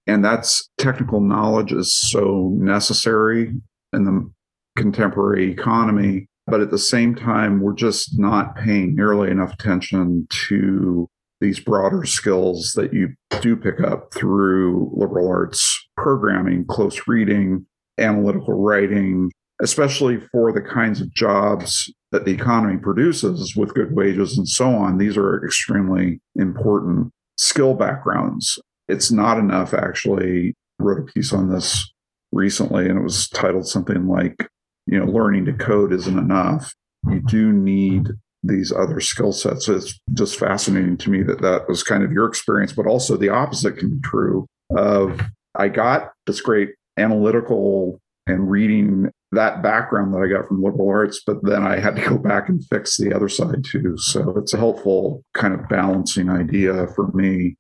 And 0.08 0.26
that's 0.26 0.70
technical 0.78 1.22
knowledge 1.22 1.72
is 1.72 1.94
so 1.94 2.52
necessary 2.56 3.54
in 3.94 4.06
the 4.06 4.32
contemporary 4.76 5.52
economy 5.52 6.28
but 6.48 6.62
at 6.62 6.72
the 6.72 6.78
same 6.78 7.16
time, 7.16 7.62
we're 7.62 7.74
just 7.74 8.20
not 8.20 8.56
paying 8.56 8.96
nearly 8.96 9.30
enough 9.30 9.54
attention 9.54 10.28
to 10.50 11.08
these 11.40 11.60
broader 11.60 12.06
skills 12.06 12.74
that 12.76 12.94
you 12.94 13.10
do 13.42 13.56
pick 13.56 13.80
up 13.80 14.14
through 14.14 14.92
liberal 14.94 15.28
arts 15.28 15.88
programming, 15.98 16.66
close 16.66 17.08
reading, 17.08 17.66
analytical 17.98 18.54
writing, 18.54 19.32
especially 19.62 20.20
for 20.32 20.52
the 20.52 20.62
kinds 20.62 21.00
of 21.02 21.14
jobs 21.14 21.92
that 22.12 22.26
the 22.26 22.32
economy 22.32 22.78
produces 22.78 23.56
with 23.56 23.74
good 23.74 23.96
wages 23.96 24.38
and 24.38 24.48
so 24.48 24.70
on. 24.76 24.98
These 24.98 25.18
are 25.18 25.44
extremely 25.46 26.20
important 26.36 27.12
skill 27.38 27.74
backgrounds. 27.76 28.60
It's 28.92 29.12
not 29.12 29.38
enough, 29.38 29.74
actually. 29.74 30.54
Wrote 30.80 31.00
a 31.00 31.12
piece 31.12 31.32
on 31.32 31.52
this 31.52 31.92
recently, 32.32 32.90
and 32.90 32.98
it 33.00 33.04
was 33.04 33.30
titled 33.30 33.68
something 33.68 34.08
like 34.08 34.48
you 34.88 35.00
know, 35.00 35.06
learning 35.06 35.46
to 35.46 35.54
code 35.54 35.94
isn't 35.94 36.18
enough. 36.18 36.74
You 37.10 37.22
do 37.22 37.52
need 37.52 38.10
these 38.44 38.72
other 38.72 39.00
skill 39.00 39.32
sets. 39.32 39.66
So 39.66 39.76
it's 39.76 40.00
just 40.14 40.40
fascinating 40.40 40.98
to 40.98 41.10
me 41.10 41.24
that 41.24 41.42
that 41.42 41.68
was 41.68 41.84
kind 41.84 42.04
of 42.04 42.12
your 42.12 42.26
experience, 42.26 42.74
but 42.74 42.88
also 42.88 43.16
the 43.16 43.30
opposite 43.30 43.78
can 43.78 43.92
be 43.92 44.02
true 44.04 44.48
of 44.76 45.22
I 45.56 45.68
got 45.68 46.12
this 46.26 46.42
great 46.42 46.70
analytical 46.98 48.00
and 48.28 48.50
reading 48.50 49.12
that 49.32 49.64
background 49.64 50.14
that 50.14 50.20
I 50.20 50.28
got 50.28 50.48
from 50.48 50.62
liberal 50.62 50.90
arts, 50.90 51.22
but 51.26 51.38
then 51.44 51.64
I 51.64 51.80
had 51.80 51.96
to 51.96 52.08
go 52.08 52.18
back 52.18 52.50
and 52.50 52.66
fix 52.66 52.98
the 52.98 53.14
other 53.14 53.30
side 53.30 53.64
too. 53.64 53.96
So 53.98 54.38
it's 54.38 54.54
a 54.54 54.58
helpful 54.58 55.24
kind 55.34 55.54
of 55.54 55.70
balancing 55.70 56.30
idea 56.30 56.88
for 56.96 57.12
me. 57.14 57.56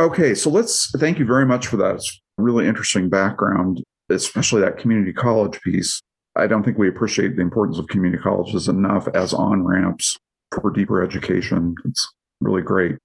Okay, 0.00 0.34
so 0.34 0.50
let's 0.50 0.90
thank 0.98 1.18
you 1.18 1.24
very 1.24 1.46
much 1.46 1.68
for 1.68 1.76
that. 1.76 1.94
It's 1.96 2.20
really 2.36 2.66
interesting 2.66 3.08
background, 3.08 3.82
especially 4.10 4.60
that 4.62 4.78
community 4.78 5.12
college 5.12 5.60
piece. 5.62 6.00
I 6.36 6.48
don't 6.48 6.64
think 6.64 6.78
we 6.78 6.88
appreciate 6.88 7.36
the 7.36 7.42
importance 7.42 7.78
of 7.78 7.86
community 7.86 8.20
colleges 8.20 8.66
enough 8.66 9.06
as 9.14 9.32
on 9.32 9.62
ramps 9.62 10.16
for 10.50 10.70
deeper 10.70 11.02
education. 11.02 11.76
It's 11.84 12.12
really 12.40 12.62
great. 12.62 12.96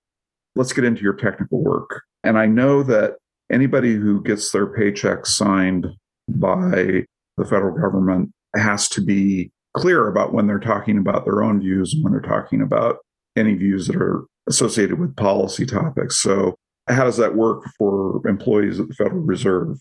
Let's 0.56 0.74
get 0.74 0.84
into 0.84 1.04
your 1.04 1.14
technical 1.14 1.64
work. 1.64 2.02
And 2.24 2.40
I 2.40 2.48
know 2.48 2.82
that 2.84 3.18
anybody 3.52 3.94
who 3.94 4.24
gets 4.24 4.52
their 4.52 4.66
paycheck 4.68 5.28
signed 5.28 5.88
by 6.28 7.04
the 7.38 7.46
federal 7.46 7.80
government 7.80 8.32
has 8.56 8.90
to 8.90 9.02
be 9.02 9.52
clear 9.76 10.08
about 10.08 10.34
when 10.34 10.48
they're 10.48 10.60
talking 10.60 10.98
about 10.98 11.24
their 11.26 11.44
own 11.44 11.62
views 11.62 11.94
and 11.94 12.04
when 12.04 12.14
they're 12.14 12.22
talking 12.22 12.62
about 12.62 12.98
any 13.38 13.54
views 13.54 13.86
that 13.88 13.96
are 13.96 14.26
associated 14.48 15.00
with 15.00 15.16
policy 15.16 15.68
topics. 15.68 16.20
So, 16.20 16.56
how 16.90 17.04
does 17.04 17.18
that 17.18 17.36
work 17.36 17.64
for 17.78 18.26
employees 18.28 18.80
at 18.80 18.88
the 18.88 18.94
Federal 18.94 19.22
Reserve? 19.22 19.80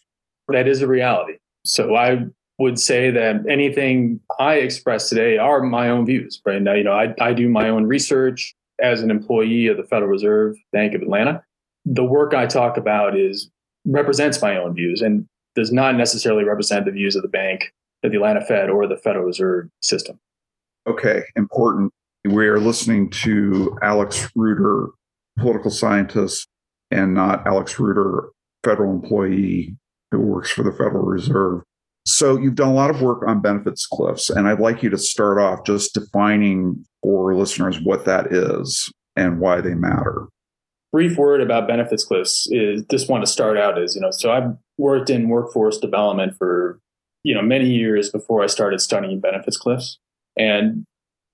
That 0.49 0.69
is 0.69 0.83
a 0.83 0.87
reality. 0.87 1.35
So, 1.65 1.97
I 1.97 2.27
would 2.59 2.79
say 2.79 3.11
that 3.11 3.47
anything 3.49 4.21
I 4.38 4.55
express 4.55 5.09
today 5.09 5.38
are 5.38 5.62
my 5.62 5.88
own 5.88 6.07
views. 6.07 6.41
Right 6.45 6.61
now, 6.61 6.75
you 6.75 6.85
know, 6.85 6.93
I, 6.93 7.15
I 7.21 7.33
do 7.33 7.49
my 7.49 7.69
own 7.69 7.85
research 7.85 8.55
as 8.81 9.03
an 9.03 9.11
employee 9.11 9.69
of 9.69 9.77
the 9.77 9.85
Federal 9.85 10.11
Reserve 10.11 10.57
Bank 10.73 10.95
of 10.95 11.03
Atlanta. 11.03 11.43
The 11.85 12.05
work 12.05 12.35
I 12.35 12.47
talk 12.47 12.77
about 12.77 13.17
is 13.17 13.50
represents 13.87 14.43
my 14.43 14.57
own 14.57 14.75
views 14.75 15.00
and 15.00 15.27
does 15.55 15.73
not 15.73 15.97
necessarily 15.97 16.45
represent 16.45 16.85
the 16.85 16.91
views 16.93 17.17
of 17.17 17.23
the 17.23 17.29
bank, 17.29 17.73
of 18.03 18.11
the 18.11 18.17
Atlanta 18.17 18.45
Fed, 18.45 18.71
or 18.71 18.87
the 18.87 18.97
Federal 18.97 19.25
Reserve 19.25 19.69
System. 19.81 20.19
Okay, 20.87 21.23
important. 21.37 21.93
We 22.25 22.47
are 22.49 22.61
listening 22.61 23.11
to 23.11 23.77
Alex 23.83 24.31
Ruder, 24.35 24.88
political 25.38 25.71
scientist, 25.71 26.49
and 26.90 27.14
not 27.14 27.47
Alex 27.47 27.78
Ruder, 27.78 28.30
federal 28.64 28.92
employee 28.92 29.76
who 30.11 30.21
works 30.21 30.50
for 30.50 30.62
the 30.62 30.73
Federal 30.73 31.04
Reserve. 31.04 31.62
So 32.07 32.38
you've 32.38 32.54
done 32.54 32.71
a 32.71 32.75
lot 32.75 32.90
of 32.90 33.02
work 33.02 33.23
on 33.26 33.42
benefits 33.42 33.87
cliffs, 33.87 34.30
and 34.30 34.49
I'd 34.49 34.61
like 34.61 34.83
you 34.83 34.88
to 34.90 34.99
start 34.99 35.38
off 35.38 35.64
just 35.66 35.92
defining 35.92 36.85
for 37.02 37.35
listeners 37.35 37.80
what 37.80 38.07
that 38.07 38.33
is 38.33 38.90
and 39.14 39.40
why 39.40 39.61
they 39.61 39.75
matter. 39.75 40.28
Brief 40.90 41.18
word 41.18 41.42
about 41.42 41.68
benefits 41.68 42.04
cliffs 42.04 42.49
is 42.50 42.83
just 42.90 43.11
want 43.11 43.23
to 43.25 43.30
start 43.30 43.59
out 43.59 43.78
as 43.78 43.95
you 43.95 44.00
know. 44.00 44.11
So 44.11 44.33
I've 44.33 44.57
worked 44.78 45.11
in 45.11 45.28
workforce 45.28 45.76
development 45.76 46.35
for 46.38 46.80
you 47.25 47.35
know 47.35 47.42
many 47.42 47.68
years 47.68 48.09
before 48.09 48.42
I 48.42 48.47
started 48.47 48.80
studying 48.80 49.21
benefits 49.21 49.59
cliffs, 49.59 49.99
and 50.38 50.87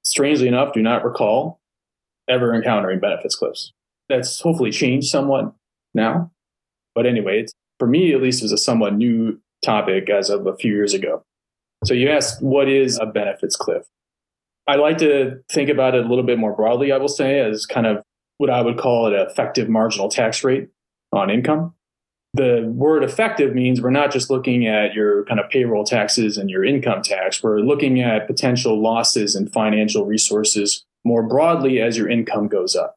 strangely 0.03 0.49
enough, 0.49 0.73
do 0.73 0.83
not 0.83 1.05
recall 1.05 1.61
ever 2.29 2.53
encountering 2.53 2.99
benefits 2.99 3.37
cliffs. 3.37 3.73
That's 4.09 4.41
hopefully 4.41 4.71
changed 4.71 5.09
somewhat 5.09 5.55
now, 5.95 6.31
but 6.95 7.07
anyway, 7.07 7.41
it's, 7.41 7.53
for 7.79 7.89
me 7.89 8.13
at 8.13 8.23
least, 8.23 8.43
it 8.43 8.45
was 8.45 8.53
a 8.53 8.59
somewhat 8.59 8.95
new 8.95 9.41
topic 9.65 10.11
as 10.11 10.31
of 10.31 10.47
a 10.47 10.57
few 10.57 10.73
years 10.73 10.95
ago. 10.95 11.25
So 11.85 11.95
you 11.95 12.11
asked, 12.11 12.43
what 12.43 12.69
is 12.69 12.99
a 12.99 13.07
benefits 13.07 13.57
cliff? 13.57 13.85
I 14.67 14.77
like 14.77 14.99
to 14.99 15.41
think 15.51 15.69
about 15.69 15.95
it 15.95 16.05
a 16.05 16.09
little 16.09 16.25
bit 16.25 16.39
more 16.39 16.55
broadly, 16.55 16.93
I 16.93 16.97
will 16.97 17.09
say, 17.09 17.41
as 17.41 17.67
kind 17.67 17.87
of 17.87 18.03
what 18.39 18.51
I 18.51 18.63
would 18.63 18.79
call 18.79 19.07
an 19.07 19.15
effective 19.15 19.69
marginal 19.69 20.09
tax 20.09 20.43
rate 20.43 20.69
on 21.13 21.31
income. 21.31 21.75
The 22.33 22.65
word 22.75 23.05
effective 23.05 23.55
means 23.55 23.81
we're 23.81 23.91
not 23.91 24.11
just 24.11 24.31
looking 24.31 24.67
at 24.67 24.95
your 24.95 25.25
kind 25.27 25.39
of 25.39 25.49
payroll 25.51 25.85
taxes 25.85 26.37
and 26.37 26.51
your 26.51 26.65
income 26.65 27.03
tax. 27.03 27.43
We're 27.43 27.61
looking 27.61 28.01
at 28.01 28.27
potential 28.27 28.81
losses 28.81 29.37
and 29.37 29.53
financial 29.53 30.05
resources 30.05 30.85
more 31.05 31.23
broadly 31.23 31.81
as 31.81 31.97
your 31.97 32.09
income 32.09 32.49
goes 32.49 32.75
up. 32.75 32.97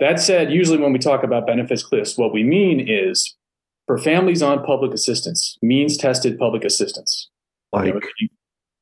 That 0.00 0.20
said, 0.20 0.52
usually 0.52 0.78
when 0.78 0.92
we 0.92 0.98
talk 0.98 1.24
about 1.24 1.46
benefits 1.46 1.82
cliffs, 1.82 2.16
what 2.16 2.32
we 2.32 2.44
mean 2.44 2.86
is 2.88 3.36
for 3.86 3.98
families 3.98 4.42
on 4.42 4.64
public 4.64 4.92
assistance, 4.92 5.58
means 5.62 5.96
tested 5.96 6.38
public 6.38 6.64
assistance, 6.64 7.28
like, 7.72 7.86
you 7.86 7.94
know, 7.94 8.00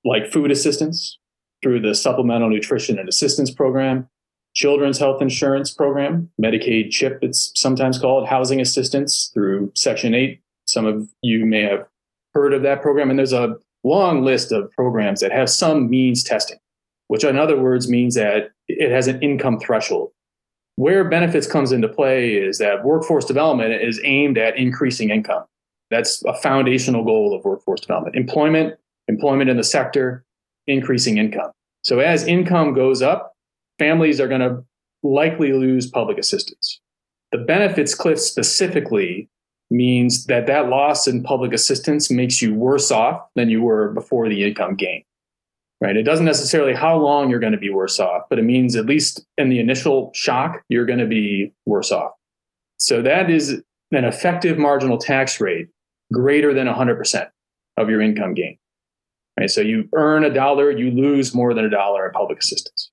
like 0.05 0.31
food 0.31 0.51
assistance 0.51 1.19
through 1.63 1.81
the 1.81 1.95
Supplemental 1.95 2.51
Nutrition 2.51 2.99
and 2.99 3.09
Assistance 3.09 3.51
Program, 3.51 4.09
Children's 4.55 4.99
Health 4.99 5.21
Insurance 5.23 5.71
Program, 5.71 6.31
Medicaid 6.41 6.91
CHIP, 6.91 7.19
it's 7.23 7.53
sometimes 7.55 7.99
called, 7.99 8.27
housing 8.27 8.61
assistance 8.61 9.31
through 9.35 9.71
Section 9.75 10.15
8. 10.15 10.41
Some 10.67 10.87
of 10.87 11.09
you 11.23 11.47
may 11.47 11.63
have 11.63 11.87
heard 12.35 12.53
of 12.53 12.63
that 12.63 12.83
program. 12.83 13.11
And 13.11 13.19
there's 13.19 13.33
a 13.33 13.57
long 13.85 14.23
list 14.23 14.53
of 14.53 14.71
programs 14.73 15.21
that 15.21 15.33
have 15.33 15.49
some 15.49 15.89
means 15.89 16.23
testing, 16.25 16.59
which 17.09 17.25
in 17.25 17.39
other 17.39 17.61
words 17.61 17.89
means 17.89 18.15
that 18.15 18.51
it 18.69 18.91
has 18.91 19.07
an 19.09 19.23
income 19.23 19.59
threshold. 19.59 20.11
Where 20.77 21.05
benefits 21.05 21.47
comes 21.47 21.73
into 21.73 21.89
play 21.89 22.35
is 22.35 22.59
that 22.59 22.85
workforce 22.85 23.25
development 23.25 23.73
is 23.83 24.01
aimed 24.05 24.37
at 24.37 24.57
increasing 24.57 25.11
income. 25.11 25.45
That's 25.91 26.23
a 26.25 26.35
foundational 26.35 27.03
goal 27.03 27.35
of 27.35 27.45
workforce 27.45 27.81
development. 27.81 28.15
Employment, 28.15 28.79
employment 29.09 29.49
in 29.49 29.57
the 29.57 29.65
sector, 29.65 30.25
increasing 30.67 31.17
income. 31.17 31.51
So 31.83 32.01
as 32.01 32.27
income 32.27 32.75
goes 32.75 33.01
up, 33.01 33.35
families 33.79 34.21
are 34.21 34.29
going 34.29 34.43
to 34.43 34.65
likely 35.03 35.53
lose 35.53 35.87
public 35.87 36.19
assistance. 36.19 36.81
The 37.33 37.39
benefits 37.39 37.95
cliff 37.95 38.21
specifically 38.21 39.29
means 39.71 40.27
that 40.27 40.47
that 40.47 40.69
loss 40.69 41.07
in 41.07 41.23
public 41.23 41.53
assistance 41.53 42.11
makes 42.11 42.43
you 42.43 42.55
worse 42.55 42.91
off 42.91 43.27
than 43.35 43.49
you 43.49 43.63
were 43.63 43.93
before 43.93 44.29
the 44.29 44.45
income 44.45 44.75
gain 44.75 45.05
right? 45.81 45.97
It 45.97 46.05
doesn't 46.05 46.25
necessarily 46.25 46.75
how 46.75 46.97
long 46.97 47.31
you're 47.31 47.41
going 47.41 47.53
to 47.53 47.59
be 47.59 47.71
worse 47.71 48.01
off, 48.01 48.23
but 48.29 48.39
it 48.39 48.45
means 48.45 48.77
at 48.77 48.87
least 48.87 49.25
in 49.37 49.49
the 49.49 49.61
initial 49.61 50.11
shock, 50.15 50.63
you're 50.69 50.87
going 50.87 50.99
to 50.99 51.07
be 51.07 51.53
worse 51.67 51.93
off. 51.93 52.13
So 52.79 53.03
that 53.03 53.31
is 53.31 53.63
an 53.93 54.05
effective 54.05 54.59
marginal 54.59 54.99
tax 54.99 55.41
rate 55.41 55.69
greater 56.13 56.55
than 56.55 56.67
100% 56.67 57.29
of 57.77 57.91
your 57.91 58.01
income 58.01 58.35
gain. 58.35 58.59
Right? 59.39 59.51
So 59.51 59.61
you 59.61 59.89
earn 59.95 60.25
a 60.25 60.33
dollar, 60.33 60.71
you 60.71 60.91
lose 60.91 61.35
more 61.35 61.53
than 61.53 61.65
a 61.65 61.71
dollar 61.71 62.07
in 62.07 62.13
public 62.13 62.39
assistance. 62.39 62.91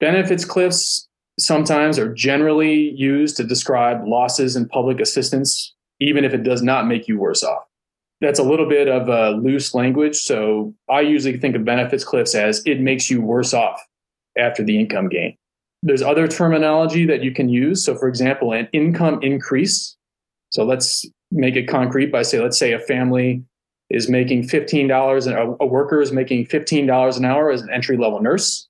Benefits 0.00 0.44
cliffs 0.44 1.08
sometimes 1.38 1.98
are 1.98 2.12
generally 2.12 2.90
used 2.90 3.36
to 3.36 3.44
describe 3.44 4.06
losses 4.06 4.56
in 4.56 4.68
public 4.68 5.00
assistance, 5.00 5.74
even 6.00 6.24
if 6.24 6.34
it 6.34 6.42
does 6.42 6.62
not 6.62 6.86
make 6.86 7.06
you 7.08 7.18
worse 7.18 7.44
off. 7.44 7.65
That's 8.20 8.38
a 8.38 8.42
little 8.42 8.68
bit 8.68 8.88
of 8.88 9.08
a 9.08 9.30
loose 9.30 9.74
language. 9.74 10.16
So 10.16 10.74
I 10.88 11.00
usually 11.00 11.36
think 11.36 11.54
of 11.54 11.64
benefits 11.64 12.04
cliffs 12.04 12.34
as 12.34 12.62
it 12.64 12.80
makes 12.80 13.10
you 13.10 13.20
worse 13.20 13.52
off 13.52 13.80
after 14.38 14.62
the 14.62 14.80
income 14.80 15.08
gain. 15.08 15.36
There's 15.82 16.02
other 16.02 16.26
terminology 16.26 17.04
that 17.06 17.22
you 17.22 17.32
can 17.32 17.48
use. 17.48 17.84
So, 17.84 17.94
for 17.94 18.08
example, 18.08 18.52
an 18.52 18.68
income 18.72 19.20
increase. 19.22 19.96
So 20.50 20.64
let's 20.64 21.04
make 21.30 21.56
it 21.56 21.68
concrete 21.68 22.10
by 22.10 22.22
say, 22.22 22.40
let's 22.40 22.58
say 22.58 22.72
a 22.72 22.78
family 22.78 23.44
is 23.90 24.08
making 24.08 24.48
$15 24.48 25.26
and 25.26 25.56
a 25.60 25.66
worker 25.66 26.00
is 26.00 26.12
making 26.12 26.46
$15 26.46 27.16
an 27.16 27.24
hour 27.24 27.50
as 27.50 27.62
an 27.62 27.70
entry 27.72 27.96
level 27.96 28.20
nurse. 28.20 28.66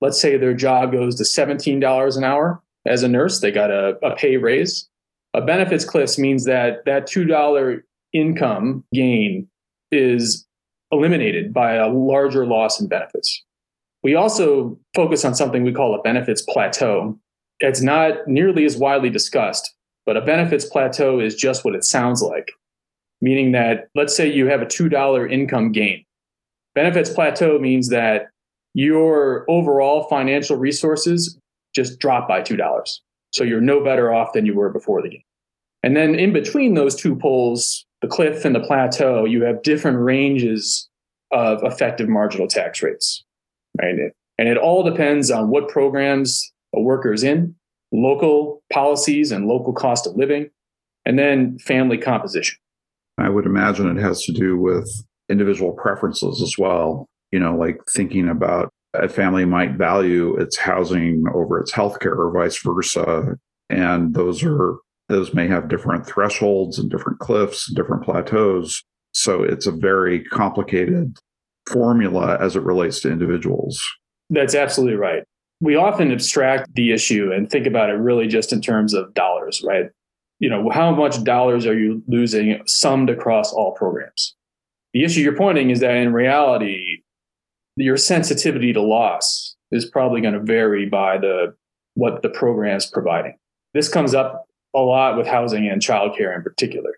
Let's 0.00 0.20
say 0.20 0.36
their 0.36 0.54
job 0.54 0.92
goes 0.92 1.16
to 1.16 1.24
$17 1.24 2.16
an 2.16 2.24
hour 2.24 2.62
as 2.86 3.02
a 3.02 3.08
nurse. 3.08 3.40
They 3.40 3.50
got 3.50 3.70
a, 3.70 3.96
a 4.04 4.14
pay 4.14 4.36
raise. 4.36 4.88
A 5.34 5.40
benefits 5.40 5.84
cliffs 5.84 6.18
means 6.18 6.44
that 6.44 6.84
that 6.84 7.08
$2 7.08 7.80
income 8.12 8.84
gain 8.92 9.48
is 9.90 10.46
eliminated 10.90 11.52
by 11.52 11.74
a 11.74 11.88
larger 11.88 12.46
loss 12.46 12.80
in 12.80 12.88
benefits. 12.88 13.44
We 14.02 14.14
also 14.14 14.78
focus 14.94 15.24
on 15.24 15.34
something 15.34 15.64
we 15.64 15.72
call 15.72 15.94
a 15.94 16.02
benefits 16.02 16.42
plateau. 16.42 17.18
It's 17.60 17.82
not 17.82 18.26
nearly 18.26 18.64
as 18.64 18.76
widely 18.76 19.10
discussed, 19.10 19.74
but 20.06 20.16
a 20.16 20.20
benefits 20.20 20.64
plateau 20.64 21.20
is 21.20 21.34
just 21.34 21.64
what 21.64 21.74
it 21.74 21.84
sounds 21.84 22.22
like, 22.22 22.52
meaning 23.20 23.52
that 23.52 23.88
let's 23.94 24.16
say 24.16 24.30
you 24.30 24.46
have 24.46 24.62
a 24.62 24.66
$2 24.66 25.32
income 25.32 25.72
gain. 25.72 26.04
Benefits 26.74 27.10
plateau 27.10 27.58
means 27.58 27.88
that 27.88 28.28
your 28.74 29.44
overall 29.50 30.04
financial 30.04 30.56
resources 30.56 31.38
just 31.74 31.98
drop 31.98 32.28
by 32.28 32.40
$2. 32.40 32.98
So 33.32 33.44
you're 33.44 33.60
no 33.60 33.82
better 33.82 34.12
off 34.14 34.32
than 34.32 34.46
you 34.46 34.54
were 34.54 34.70
before 34.70 35.02
the 35.02 35.10
gain. 35.10 35.24
And 35.82 35.96
then 35.96 36.14
in 36.14 36.32
between 36.32 36.74
those 36.74 36.94
two 36.94 37.16
poles, 37.16 37.84
the 38.02 38.08
cliff 38.08 38.44
and 38.44 38.54
the 38.54 38.60
plateau, 38.60 39.24
you 39.24 39.42
have 39.42 39.62
different 39.62 39.98
ranges 39.98 40.88
of 41.30 41.62
effective 41.62 42.08
marginal 42.08 42.46
tax 42.46 42.82
rates, 42.82 43.24
right? 43.80 44.12
And 44.38 44.48
it 44.48 44.56
all 44.56 44.82
depends 44.82 45.30
on 45.30 45.50
what 45.50 45.68
programs 45.68 46.52
a 46.74 46.80
worker 46.80 47.12
is 47.12 47.24
in, 47.24 47.54
local 47.92 48.62
policies 48.72 49.32
and 49.32 49.46
local 49.46 49.72
cost 49.72 50.06
of 50.06 50.16
living, 50.16 50.50
and 51.04 51.18
then 51.18 51.58
family 51.58 51.98
composition. 51.98 52.58
I 53.18 53.28
would 53.28 53.46
imagine 53.46 53.88
it 53.96 54.00
has 54.00 54.22
to 54.24 54.32
do 54.32 54.56
with 54.56 54.88
individual 55.28 55.72
preferences 55.72 56.40
as 56.40 56.56
well. 56.56 57.06
You 57.32 57.40
know, 57.40 57.56
like 57.56 57.80
thinking 57.90 58.28
about 58.28 58.70
a 58.94 59.08
family 59.08 59.44
might 59.44 59.72
value 59.72 60.36
its 60.36 60.56
housing 60.56 61.24
over 61.34 61.60
its 61.60 61.72
healthcare 61.72 62.16
or 62.16 62.32
vice 62.32 62.62
versa. 62.62 63.36
And 63.68 64.14
those 64.14 64.42
are 64.44 64.76
those 65.08 65.34
may 65.34 65.48
have 65.48 65.68
different 65.68 66.06
thresholds 66.06 66.78
and 66.78 66.90
different 66.90 67.18
cliffs 67.18 67.68
and 67.68 67.76
different 67.76 68.04
plateaus. 68.04 68.82
So 69.12 69.42
it's 69.42 69.66
a 69.66 69.72
very 69.72 70.22
complicated 70.24 71.16
formula 71.68 72.38
as 72.40 72.56
it 72.56 72.62
relates 72.62 73.00
to 73.00 73.10
individuals. 73.10 73.80
That's 74.30 74.54
absolutely 74.54 74.96
right. 74.96 75.22
We 75.60 75.74
often 75.74 76.12
abstract 76.12 76.74
the 76.74 76.92
issue 76.92 77.32
and 77.32 77.50
think 77.50 77.66
about 77.66 77.90
it 77.90 77.94
really 77.94 78.28
just 78.28 78.52
in 78.52 78.60
terms 78.60 78.94
of 78.94 79.12
dollars, 79.14 79.62
right? 79.66 79.86
You 80.38 80.48
know, 80.50 80.70
how 80.70 80.94
much 80.94 81.24
dollars 81.24 81.66
are 81.66 81.76
you 81.76 82.02
losing 82.06 82.60
summed 82.66 83.10
across 83.10 83.52
all 83.52 83.72
programs? 83.72 84.36
The 84.92 85.04
issue 85.04 85.20
you're 85.20 85.36
pointing 85.36 85.70
is 85.70 85.80
that 85.80 85.96
in 85.96 86.12
reality, 86.12 87.02
your 87.76 87.96
sensitivity 87.96 88.72
to 88.72 88.80
loss 88.80 89.56
is 89.72 89.84
probably 89.84 90.20
going 90.20 90.34
to 90.34 90.40
vary 90.40 90.86
by 90.86 91.18
the 91.18 91.54
what 91.94 92.22
the 92.22 92.28
program 92.28 92.76
is 92.76 92.86
providing. 92.86 93.36
This 93.74 93.88
comes 93.88 94.14
up 94.14 94.47
a 94.74 94.80
lot 94.80 95.16
with 95.16 95.26
housing 95.26 95.68
and 95.68 95.80
childcare 95.80 96.34
in 96.34 96.42
particular. 96.42 96.92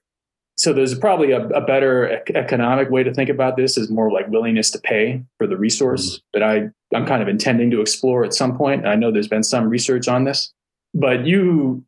So 0.56 0.74
there's 0.74 0.94
probably 0.94 1.32
a, 1.32 1.46
a 1.48 1.62
better 1.62 2.22
economic 2.34 2.90
way 2.90 3.02
to 3.02 3.14
think 3.14 3.30
about 3.30 3.56
this 3.56 3.78
is 3.78 3.90
more 3.90 4.12
like 4.12 4.28
willingness 4.28 4.70
to 4.72 4.78
pay 4.78 5.22
for 5.38 5.46
the 5.46 5.56
resource 5.56 6.16
mm-hmm. 6.16 6.38
that 6.38 6.42
I, 6.42 6.96
I'm 6.96 7.06
kind 7.06 7.22
of 7.22 7.28
intending 7.28 7.70
to 7.70 7.80
explore 7.80 8.24
at 8.24 8.34
some 8.34 8.56
point. 8.58 8.86
I 8.86 8.94
know 8.94 9.10
there's 9.10 9.26
been 9.26 9.42
some 9.42 9.70
research 9.70 10.06
on 10.06 10.24
this, 10.24 10.52
but 10.92 11.24
you 11.24 11.82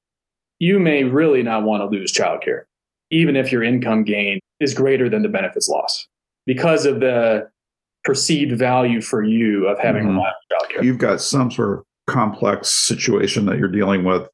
you 0.59 0.79
may 0.79 1.05
really 1.05 1.43
not 1.43 1.65
want 1.65 1.83
to 1.83 1.87
lose 1.87 2.13
childcare, 2.13 2.63
even 3.11 3.37
if 3.37 3.51
your 3.51 3.63
income 3.63 4.05
gain 4.05 4.39
is 4.61 4.73
greater 4.75 5.11
than 5.11 5.23
the 5.23 5.29
benefits 5.29 5.69
loss, 5.69 6.07
because 6.47 6.87
of 6.87 7.01
the 7.01 7.51
perceived 8.05 8.57
value 8.57 9.01
for 9.01 9.23
you 9.23 9.67
of 9.67 9.79
having 9.81 10.05
mm-hmm. 10.05 10.17
reliable 10.17 10.39
childcare. 10.51 10.83
You've 10.83 10.99
got 10.99 11.21
some 11.21 11.51
sort 11.51 11.79
of 11.79 11.85
complex 12.07 12.87
situation 12.87 13.45
that 13.47 13.59
you're 13.59 13.69
dealing 13.69 14.05
with 14.05 14.29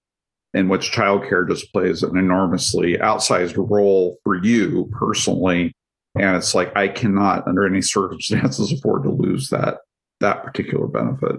in 0.55 0.69
which 0.69 0.93
childcare 0.93 1.49
just 1.49 1.73
plays 1.73 2.03
an 2.03 2.17
enormously 2.17 2.97
outsized 2.99 3.57
role 3.57 4.19
for 4.25 4.43
you 4.43 4.89
personally. 4.93 5.73
And 6.19 6.37
it's 6.37 6.55
like 6.55 6.75
I 6.77 6.89
cannot, 6.89 7.47
under 7.47 7.67
any 7.67 7.83
circumstances, 7.83 8.73
afford 8.79 9.05
to 9.05 9.11
lose 9.11 9.51
that 9.51 9.79
that 10.21 10.43
particular 10.43 10.87
benefit. 10.89 11.37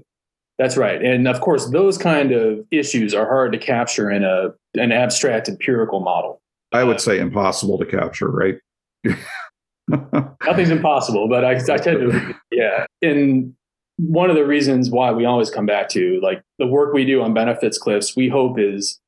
That's 0.58 0.78
right. 0.78 1.04
And 1.04 1.28
of 1.28 1.42
course, 1.42 1.70
those 1.70 1.98
kind 1.98 2.32
of 2.32 2.66
issues 2.72 3.14
are 3.14 3.26
hard 3.26 3.52
to 3.54 3.58
capture 3.58 4.10
in 4.10 4.24
a 4.24 4.50
an 4.76 4.92
abstract 4.92 5.50
empirical 5.50 6.02
model. 6.02 6.42
I 6.72 6.84
would 6.84 7.02
say 7.02 7.20
impossible 7.20 7.78
to 7.80 7.86
capture, 7.86 8.30
right? 8.30 8.56
Nothing's 10.46 10.70
impossible, 10.70 11.28
but 11.28 11.44
I, 11.44 11.54
I 11.54 11.78
tend 11.78 12.12
to, 12.12 12.36
yeah. 12.52 12.86
And 13.02 13.56
one 14.00 14.30
of 14.30 14.36
the 14.38 14.46
reasons 14.46 14.90
why 14.90 15.12
we 15.12 15.26
always 15.26 15.50
come 15.50 15.66
back 15.66 15.90
to 15.90 16.20
like 16.24 16.42
the 16.58 16.68
work 16.68 16.94
we 16.94 17.06
do 17.06 17.22
on 17.22 17.34
benefits 17.34 17.78
cliffs, 17.78 18.16
we 18.16 18.30
hope 18.30 18.58
is 18.58 19.00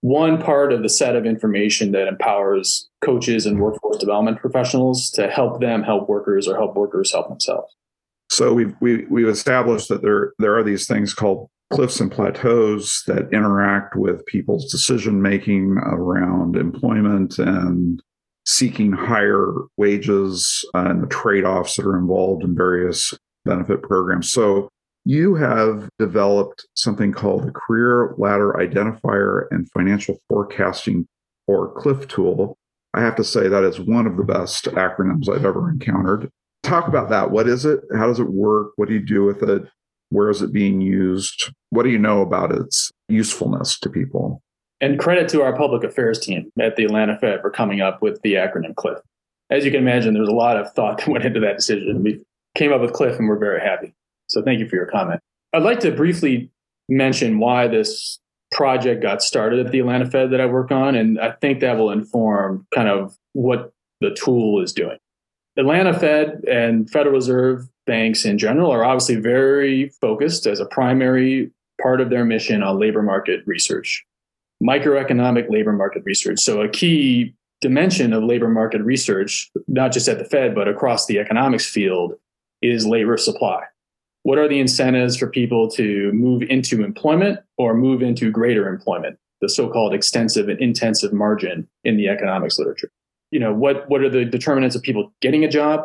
one 0.00 0.40
part 0.40 0.72
of 0.72 0.82
the 0.82 0.88
set 0.88 1.14
of 1.14 1.26
information 1.26 1.92
that 1.92 2.08
empowers 2.08 2.88
coaches 3.04 3.44
and 3.44 3.60
workforce 3.60 3.98
development 3.98 4.38
professionals 4.40 5.10
to 5.10 5.28
help 5.28 5.60
them 5.60 5.82
help 5.82 6.08
workers 6.08 6.48
or 6.48 6.56
help 6.56 6.74
workers 6.74 7.12
help 7.12 7.28
themselves. 7.28 7.74
So 8.30 8.54
we've 8.54 8.74
we, 8.80 9.04
we've 9.10 9.28
established 9.28 9.88
that 9.88 10.00
there 10.00 10.32
there 10.38 10.56
are 10.56 10.64
these 10.64 10.86
things 10.86 11.12
called 11.12 11.50
cliffs 11.70 12.00
and 12.00 12.10
plateaus 12.10 13.02
that 13.06 13.32
interact 13.32 13.94
with 13.94 14.24
people's 14.24 14.70
decision 14.72 15.20
making 15.20 15.76
around 15.84 16.56
employment 16.56 17.38
and 17.38 18.02
seeking 18.46 18.92
higher 18.92 19.52
wages 19.76 20.64
and 20.72 21.02
the 21.02 21.06
trade 21.08 21.44
offs 21.44 21.76
that 21.76 21.86
are 21.86 21.98
involved 21.98 22.42
in 22.42 22.56
various 22.56 23.12
benefit 23.44 23.82
programs. 23.82 24.30
So 24.30 24.68
you 25.04 25.34
have 25.36 25.88
developed 25.98 26.66
something 26.74 27.12
called 27.12 27.46
the 27.46 27.52
Career 27.52 28.14
Ladder 28.18 28.54
Identifier 28.58 29.46
and 29.50 29.70
Financial 29.70 30.18
Forecasting 30.28 31.06
or 31.46 31.74
CLIF 31.74 32.06
tool. 32.08 32.56
I 32.92 33.00
have 33.00 33.16
to 33.16 33.24
say 33.24 33.48
that 33.48 33.64
is 33.64 33.80
one 33.80 34.06
of 34.06 34.16
the 34.16 34.24
best 34.24 34.66
acronyms 34.66 35.28
I've 35.28 35.44
ever 35.44 35.70
encountered. 35.70 36.28
Talk 36.62 36.86
about 36.88 37.08
that. 37.10 37.30
What 37.30 37.48
is 37.48 37.64
it? 37.64 37.80
How 37.96 38.06
does 38.06 38.20
it 38.20 38.30
work? 38.30 38.72
What 38.76 38.88
do 38.88 38.94
you 38.94 39.04
do 39.04 39.24
with 39.24 39.42
it? 39.42 39.62
Where 40.10 40.28
is 40.28 40.42
it 40.42 40.52
being 40.52 40.80
used? 40.80 41.52
What 41.70 41.84
do 41.84 41.88
you 41.88 41.98
know 41.98 42.20
about 42.20 42.52
its 42.52 42.90
usefulness 43.08 43.78
to 43.80 43.88
people? 43.88 44.42
And 44.80 44.98
credit 44.98 45.28
to 45.30 45.42
our 45.42 45.56
public 45.56 45.84
affairs 45.84 46.18
team 46.18 46.50
at 46.58 46.76
the 46.76 46.84
Atlanta 46.84 47.18
Fed 47.18 47.40
for 47.40 47.50
coming 47.50 47.80
up 47.80 48.02
with 48.02 48.20
the 48.22 48.34
acronym 48.34 48.74
CLIF. 48.74 48.98
As 49.50 49.64
you 49.64 49.70
can 49.70 49.80
imagine, 49.80 50.14
there's 50.14 50.28
a 50.28 50.32
lot 50.32 50.56
of 50.56 50.72
thought 50.72 50.98
that 50.98 51.08
went 51.08 51.24
into 51.24 51.40
that 51.40 51.56
decision. 51.56 52.02
We 52.02 52.20
came 52.56 52.72
up 52.72 52.80
with 52.80 52.92
CLIF, 52.92 53.18
and 53.18 53.28
we're 53.28 53.38
very 53.38 53.60
happy. 53.60 53.94
So 54.28 54.42
thank 54.42 54.60
you 54.60 54.68
for 54.68 54.76
your 54.76 54.86
comment. 54.86 55.20
I'd 55.52 55.62
like 55.62 55.80
to 55.80 55.90
briefly 55.90 56.50
mention 56.88 57.38
why 57.38 57.68
this 57.68 58.18
project 58.52 59.02
got 59.02 59.22
started 59.22 59.64
at 59.64 59.72
the 59.72 59.80
Atlanta 59.80 60.10
Fed 60.10 60.30
that 60.30 60.40
I 60.40 60.46
work 60.46 60.70
on, 60.70 60.94
and 60.94 61.20
I 61.20 61.32
think 61.32 61.60
that 61.60 61.76
will 61.76 61.90
inform 61.90 62.66
kind 62.74 62.88
of 62.88 63.16
what 63.32 63.72
the 64.00 64.10
tool 64.10 64.62
is 64.62 64.72
doing. 64.72 64.98
Atlanta 65.56 65.98
Fed 65.98 66.44
and 66.48 66.88
Federal 66.90 67.14
Reserve 67.14 67.68
banks 67.86 68.24
in 68.24 68.38
general 68.38 68.70
are 68.70 68.84
obviously 68.84 69.16
very 69.16 69.88
focused 70.00 70.46
as 70.46 70.60
a 70.60 70.66
primary 70.66 71.50
part 71.82 72.00
of 72.00 72.10
their 72.10 72.24
mission 72.24 72.62
on 72.62 72.78
labor 72.78 73.02
market 73.02 73.42
research, 73.46 74.04
microeconomic 74.62 75.50
labor 75.50 75.72
market 75.72 76.02
research. 76.04 76.38
So, 76.40 76.60
a 76.60 76.68
key 76.68 77.34
dimension 77.60 78.12
of 78.12 78.24
labor 78.24 78.48
market 78.48 78.80
research, 78.82 79.50
not 79.68 79.92
just 79.92 80.08
at 80.08 80.18
the 80.18 80.24
Fed, 80.24 80.54
but 80.54 80.68
across 80.68 81.06
the 81.06 81.18
economics 81.18 81.66
field, 81.66 82.14
is 82.62 82.86
labor 82.86 83.16
supply. 83.16 83.64
What 84.22 84.38
are 84.38 84.48
the 84.48 84.60
incentives 84.60 85.16
for 85.16 85.26
people 85.28 85.70
to 85.70 86.12
move 86.12 86.42
into 86.42 86.84
employment 86.84 87.40
or 87.56 87.74
move 87.74 88.02
into 88.02 88.30
greater 88.30 88.68
employment? 88.68 89.18
The 89.40 89.48
so-called 89.48 89.94
extensive 89.94 90.48
and 90.48 90.60
intensive 90.60 91.12
margin 91.12 91.66
in 91.84 91.96
the 91.96 92.08
economics 92.08 92.58
literature. 92.58 92.90
You 93.30 93.40
know, 93.40 93.54
what, 93.54 93.88
what 93.88 94.02
are 94.02 94.10
the 94.10 94.24
determinants 94.24 94.76
of 94.76 94.82
people 94.82 95.12
getting 95.22 95.44
a 95.44 95.48
job 95.48 95.84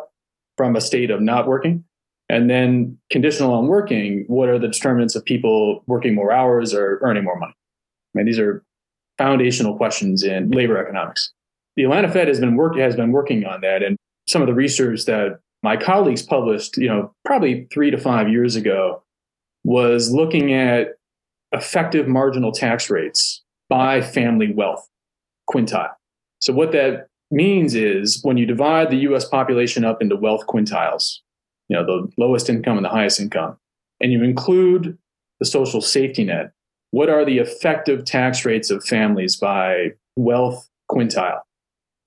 from 0.58 0.76
a 0.76 0.82
state 0.82 1.12
of 1.12 1.22
not 1.22 1.48
working? 1.48 1.86
And 2.28 2.50
then 2.50 2.98
conditional 3.10 3.54
on 3.54 3.68
working, 3.68 4.26
what 4.28 4.50
are 4.50 4.60
the 4.60 4.68
determinants 4.68 5.16
of 5.16 5.24
people 5.24 5.84
working 5.88 6.16
more 6.16 6.32
hours 6.32 6.74
or 6.74 7.00
earning 7.04 7.24
more 7.24 7.38
money? 7.38 7.54
I 7.54 8.18
mean, 8.18 8.26
these 8.26 8.40
are 8.40 8.64
foundational 9.18 9.78
questions 9.78 10.24
in 10.24 10.50
labor 10.52 10.78
economics. 10.78 11.32
the 11.76 11.84
Atlanta 11.84 12.10
Fed 12.10 12.28
has 12.28 12.40
been 12.40 12.56
work 12.56 12.76
has 12.78 12.96
been 12.96 13.12
working 13.12 13.46
on 13.46 13.62
that, 13.62 13.84
and 13.84 13.98
some 14.28 14.42
of 14.42 14.48
the 14.48 14.54
research 14.54 15.06
that 15.06 15.40
my 15.66 15.76
colleagues 15.76 16.22
published, 16.22 16.78
you 16.78 16.88
know, 16.88 17.12
probably 17.26 17.68
three 17.74 17.90
to 17.90 17.98
five 17.98 18.30
years 18.30 18.56
ago, 18.56 19.02
was 19.64 20.12
looking 20.12 20.54
at 20.54 20.90
effective 21.52 22.08
marginal 22.08 22.52
tax 22.52 22.90
rates 22.90 23.44
by 23.68 24.00
family 24.00 24.54
wealth 24.54 24.88
quintile. 25.50 25.90
So 26.40 26.54
what 26.54 26.72
that 26.74 27.08
means 27.32 27.74
is 27.74 28.20
when 28.22 28.38
you 28.38 28.46
divide 28.46 28.92
the 28.92 29.08
US 29.10 29.26
population 29.26 29.84
up 29.84 30.04
into 30.04 30.16
wealth 30.16 30.46
quintiles, 30.48 31.18
you 31.68 31.76
know, 31.76 31.84
the 31.84 32.08
lowest 32.18 32.48
income 32.48 32.78
and 32.78 32.86
the 32.86 32.90
highest 32.90 33.20
income, 33.20 33.58
and 34.00 34.12
you 34.12 34.24
include 34.24 34.98
the 35.40 35.46
social 35.46 35.82
safety 35.82 36.24
net, 36.24 36.52
what 36.92 37.10
are 37.10 37.26
the 37.26 37.40
effective 37.40 38.06
tax 38.06 38.46
rates 38.46 38.70
of 38.70 38.84
families 38.84 39.36
by 39.36 39.94
wealth 40.16 40.70
quintile? 40.92 41.40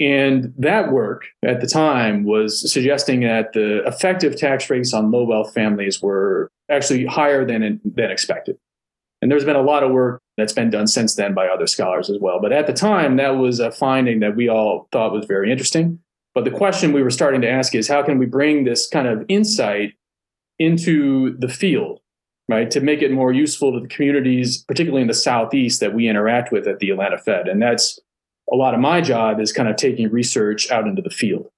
And 0.00 0.54
that 0.56 0.92
work 0.92 1.24
at 1.44 1.60
the 1.60 1.66
time 1.66 2.24
was 2.24 2.72
suggesting 2.72 3.20
that 3.20 3.52
the 3.52 3.84
effective 3.84 4.36
tax 4.36 4.70
rates 4.70 4.94
on 4.94 5.10
low 5.10 5.24
wealth 5.24 5.52
families 5.52 6.00
were 6.00 6.50
actually 6.70 7.04
higher 7.06 7.44
than, 7.44 7.80
than 7.84 8.10
expected. 8.10 8.58
And 9.20 9.30
there's 9.30 9.44
been 9.44 9.56
a 9.56 9.62
lot 9.62 9.82
of 9.82 9.90
work 9.90 10.22
that's 10.36 10.52
been 10.52 10.70
done 10.70 10.86
since 10.86 11.16
then 11.16 11.34
by 11.34 11.48
other 11.48 11.66
scholars 11.66 12.08
as 12.08 12.18
well. 12.20 12.40
But 12.40 12.52
at 12.52 12.68
the 12.68 12.72
time, 12.72 13.16
that 13.16 13.30
was 13.30 13.58
a 13.58 13.72
finding 13.72 14.20
that 14.20 14.36
we 14.36 14.48
all 14.48 14.88
thought 14.92 15.12
was 15.12 15.26
very 15.26 15.50
interesting. 15.50 15.98
But 16.34 16.44
the 16.44 16.52
question 16.52 16.92
we 16.92 17.02
were 17.02 17.10
starting 17.10 17.40
to 17.40 17.50
ask 17.50 17.74
is 17.74 17.88
how 17.88 18.04
can 18.04 18.18
we 18.18 18.26
bring 18.26 18.62
this 18.62 18.86
kind 18.86 19.08
of 19.08 19.24
insight 19.28 19.94
into 20.60 21.36
the 21.38 21.48
field, 21.48 21.98
right, 22.48 22.70
to 22.70 22.80
make 22.80 23.02
it 23.02 23.10
more 23.10 23.32
useful 23.32 23.72
to 23.72 23.80
the 23.80 23.88
communities, 23.88 24.62
particularly 24.68 25.02
in 25.02 25.08
the 25.08 25.14
Southeast 25.14 25.80
that 25.80 25.94
we 25.94 26.08
interact 26.08 26.52
with 26.52 26.68
at 26.68 26.78
the 26.78 26.90
Atlanta 26.90 27.18
Fed? 27.18 27.48
And 27.48 27.60
that's 27.60 27.98
a 28.52 28.56
lot 28.56 28.74
of 28.74 28.80
my 28.80 29.00
job 29.00 29.40
is 29.40 29.52
kind 29.52 29.68
of 29.68 29.76
taking 29.76 30.10
research 30.10 30.70
out 30.70 30.86
into 30.86 31.02
the 31.02 31.10
field. 31.10 31.48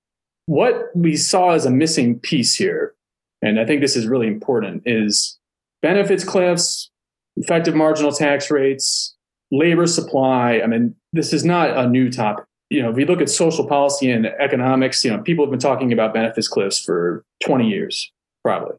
What 0.47 0.91
we 0.95 1.17
saw 1.17 1.51
as 1.51 1.67
a 1.67 1.71
missing 1.71 2.19
piece 2.19 2.57
here, 2.57 2.95
and 3.43 3.61
I 3.61 3.65
think 3.65 3.81
this 3.81 3.97
is 3.97 4.07
really 4.07 4.27
important, 4.27 4.83
is 4.87 5.39
benefits 5.83 6.25
cliffs, 6.25 6.91
effective 7.37 7.75
marginal 7.75 8.13
tax 8.13 8.51
rates, 8.51 9.15
labor 9.51 9.87
supply. 9.87 10.61
I 10.63 10.67
mean, 10.67 10.97
this 11.13 11.33
is 11.33 11.45
not 11.45 11.77
a 11.77 11.87
new 11.87 12.11
topic. 12.11 12.45
You 12.69 12.83
know, 12.83 12.91
if 12.91 12.97
we 12.97 13.05
look 13.05 13.21
at 13.21 13.29
social 13.29 13.67
policy 13.67 14.11
and 14.11 14.27
economics, 14.27 15.05
you 15.05 15.11
know, 15.11 15.23
people 15.23 15.45
have 15.45 15.51
been 15.51 15.61
talking 15.61 15.93
about 15.93 16.15
benefits 16.15 16.49
cliffs 16.49 16.79
for 16.79 17.25
20 17.45 17.69
years, 17.69 18.13
probably. 18.45 18.77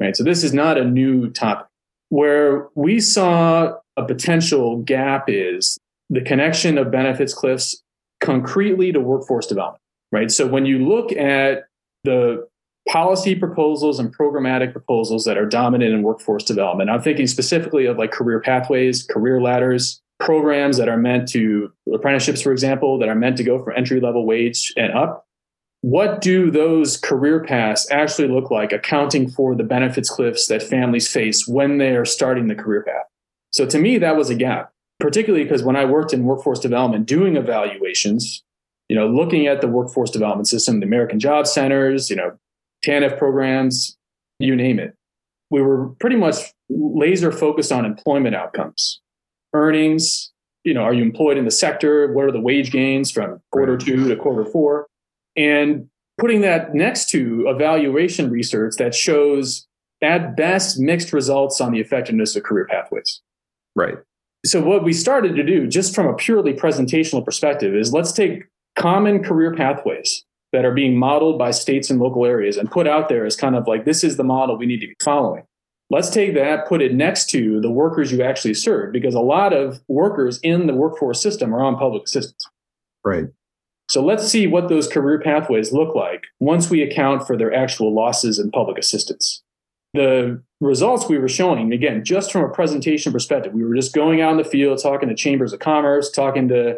Right. 0.00 0.16
So 0.16 0.24
this 0.24 0.42
is 0.42 0.52
not 0.52 0.78
a 0.78 0.84
new 0.84 1.30
topic. 1.30 1.66
Where 2.08 2.68
we 2.74 3.00
saw 3.00 3.74
a 3.96 4.04
potential 4.04 4.78
gap 4.78 5.24
is 5.28 5.78
the 6.12 6.20
connection 6.20 6.76
of 6.76 6.90
benefits 6.90 7.32
cliffs 7.32 7.82
concretely 8.20 8.92
to 8.92 9.00
workforce 9.00 9.46
development, 9.46 9.80
right? 10.12 10.30
So 10.30 10.46
when 10.46 10.66
you 10.66 10.86
look 10.86 11.10
at 11.12 11.64
the 12.04 12.46
policy 12.86 13.34
proposals 13.34 13.98
and 13.98 14.14
programmatic 14.14 14.72
proposals 14.72 15.24
that 15.24 15.38
are 15.38 15.46
dominant 15.46 15.94
in 15.94 16.02
workforce 16.02 16.44
development, 16.44 16.90
I'm 16.90 17.00
thinking 17.00 17.26
specifically 17.26 17.86
of 17.86 17.96
like 17.96 18.10
career 18.10 18.40
pathways, 18.40 19.04
career 19.04 19.40
ladders, 19.40 20.02
programs 20.20 20.76
that 20.76 20.88
are 20.88 20.98
meant 20.98 21.28
to 21.28 21.72
apprenticeships, 21.92 22.42
for 22.42 22.52
example, 22.52 22.98
that 22.98 23.08
are 23.08 23.14
meant 23.14 23.38
to 23.38 23.44
go 23.44 23.64
for 23.64 23.72
entry 23.72 23.98
level 23.98 24.26
wage 24.26 24.70
and 24.76 24.92
up. 24.92 25.24
What 25.80 26.20
do 26.20 26.50
those 26.50 26.98
career 26.98 27.42
paths 27.42 27.90
actually 27.90 28.28
look 28.28 28.50
like, 28.50 28.72
accounting 28.72 29.30
for 29.30 29.54
the 29.54 29.64
benefits 29.64 30.10
cliffs 30.10 30.46
that 30.48 30.62
families 30.62 31.10
face 31.10 31.48
when 31.48 31.78
they 31.78 31.96
are 31.96 32.04
starting 32.04 32.48
the 32.48 32.54
career 32.54 32.82
path? 32.82 33.06
So 33.50 33.64
to 33.66 33.78
me, 33.78 33.96
that 33.98 34.16
was 34.16 34.28
a 34.28 34.34
gap 34.34 34.72
particularly 35.02 35.44
because 35.44 35.64
when 35.64 35.74
I 35.74 35.84
worked 35.84 36.14
in 36.14 36.24
workforce 36.24 36.60
development, 36.60 37.06
doing 37.06 37.36
evaluations, 37.36 38.44
you 38.88 38.94
know, 38.94 39.08
looking 39.08 39.48
at 39.48 39.60
the 39.60 39.66
workforce 39.66 40.10
development 40.10 40.46
system, 40.48 40.78
the 40.78 40.86
American 40.86 41.18
Job 41.18 41.46
Centers, 41.46 42.08
you 42.08 42.14
know, 42.14 42.38
TANF 42.86 43.18
programs, 43.18 43.96
you 44.38 44.54
name 44.54 44.78
it, 44.78 44.94
we 45.50 45.60
were 45.60 45.88
pretty 46.00 46.16
much 46.16 46.36
laser 46.70 47.32
focused 47.32 47.72
on 47.72 47.84
employment 47.84 48.36
outcomes, 48.36 49.00
earnings. 49.52 50.30
You 50.64 50.74
know, 50.74 50.82
are 50.82 50.94
you 50.94 51.02
employed 51.02 51.36
in 51.36 51.44
the 51.44 51.50
sector? 51.50 52.12
What 52.12 52.24
are 52.24 52.32
the 52.32 52.40
wage 52.40 52.70
gains 52.70 53.10
from 53.10 53.40
quarter 53.50 53.76
two 53.76 54.08
to 54.08 54.16
quarter 54.16 54.44
four? 54.44 54.86
And 55.36 55.88
putting 56.18 56.42
that 56.42 56.74
next 56.74 57.10
to 57.10 57.46
evaluation 57.48 58.30
research 58.30 58.76
that 58.78 58.94
shows 58.94 59.66
at 60.00 60.36
best 60.36 60.78
mixed 60.78 61.12
results 61.12 61.60
on 61.60 61.72
the 61.72 61.80
effectiveness 61.80 62.36
of 62.36 62.44
career 62.44 62.66
pathways. 62.70 63.20
Right 63.74 63.96
so 64.44 64.62
what 64.62 64.84
we 64.84 64.92
started 64.92 65.36
to 65.36 65.44
do 65.44 65.66
just 65.66 65.94
from 65.94 66.06
a 66.06 66.14
purely 66.14 66.52
presentational 66.52 67.24
perspective 67.24 67.74
is 67.74 67.92
let's 67.92 68.12
take 68.12 68.44
common 68.76 69.22
career 69.22 69.54
pathways 69.54 70.24
that 70.52 70.64
are 70.64 70.74
being 70.74 70.96
modeled 70.96 71.38
by 71.38 71.50
states 71.50 71.90
and 71.90 72.00
local 72.00 72.26
areas 72.26 72.56
and 72.56 72.70
put 72.70 72.86
out 72.86 73.08
there 73.08 73.24
as 73.24 73.36
kind 73.36 73.56
of 73.56 73.66
like 73.66 73.84
this 73.84 74.04
is 74.04 74.16
the 74.16 74.24
model 74.24 74.56
we 74.56 74.66
need 74.66 74.80
to 74.80 74.88
be 74.88 74.96
following. 75.02 75.44
Let's 75.90 76.10
take 76.10 76.34
that 76.34 76.66
put 76.66 76.80
it 76.80 76.94
next 76.94 77.28
to 77.30 77.60
the 77.60 77.70
workers 77.70 78.10
you 78.10 78.22
actually 78.22 78.54
serve 78.54 78.92
because 78.92 79.14
a 79.14 79.20
lot 79.20 79.52
of 79.52 79.80
workers 79.88 80.40
in 80.42 80.66
the 80.66 80.74
workforce 80.74 81.22
system 81.22 81.54
are 81.54 81.62
on 81.62 81.76
public 81.76 82.04
assistance. 82.04 82.46
Right. 83.04 83.26
So 83.90 84.02
let's 84.02 84.26
see 84.26 84.46
what 84.46 84.68
those 84.68 84.88
career 84.88 85.20
pathways 85.20 85.72
look 85.72 85.94
like 85.94 86.24
once 86.40 86.70
we 86.70 86.82
account 86.82 87.26
for 87.26 87.36
their 87.36 87.52
actual 87.52 87.92
losses 87.92 88.38
in 88.38 88.50
public 88.50 88.78
assistance. 88.78 89.42
The 89.92 90.42
results 90.66 91.08
we 91.08 91.18
were 91.18 91.28
showing, 91.28 91.72
again, 91.72 92.04
just 92.04 92.30
from 92.30 92.44
a 92.44 92.48
presentation 92.48 93.12
perspective, 93.12 93.52
we 93.52 93.64
were 93.64 93.74
just 93.74 93.92
going 93.92 94.20
out 94.20 94.32
in 94.32 94.36
the 94.38 94.44
field, 94.44 94.80
talking 94.80 95.08
to 95.08 95.14
chambers 95.14 95.52
of 95.52 95.60
commerce, 95.60 96.10
talking 96.10 96.48
to 96.48 96.76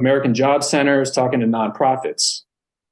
American 0.00 0.34
job 0.34 0.64
centers, 0.64 1.10
talking 1.10 1.40
to 1.40 1.46
nonprofits. 1.46 2.42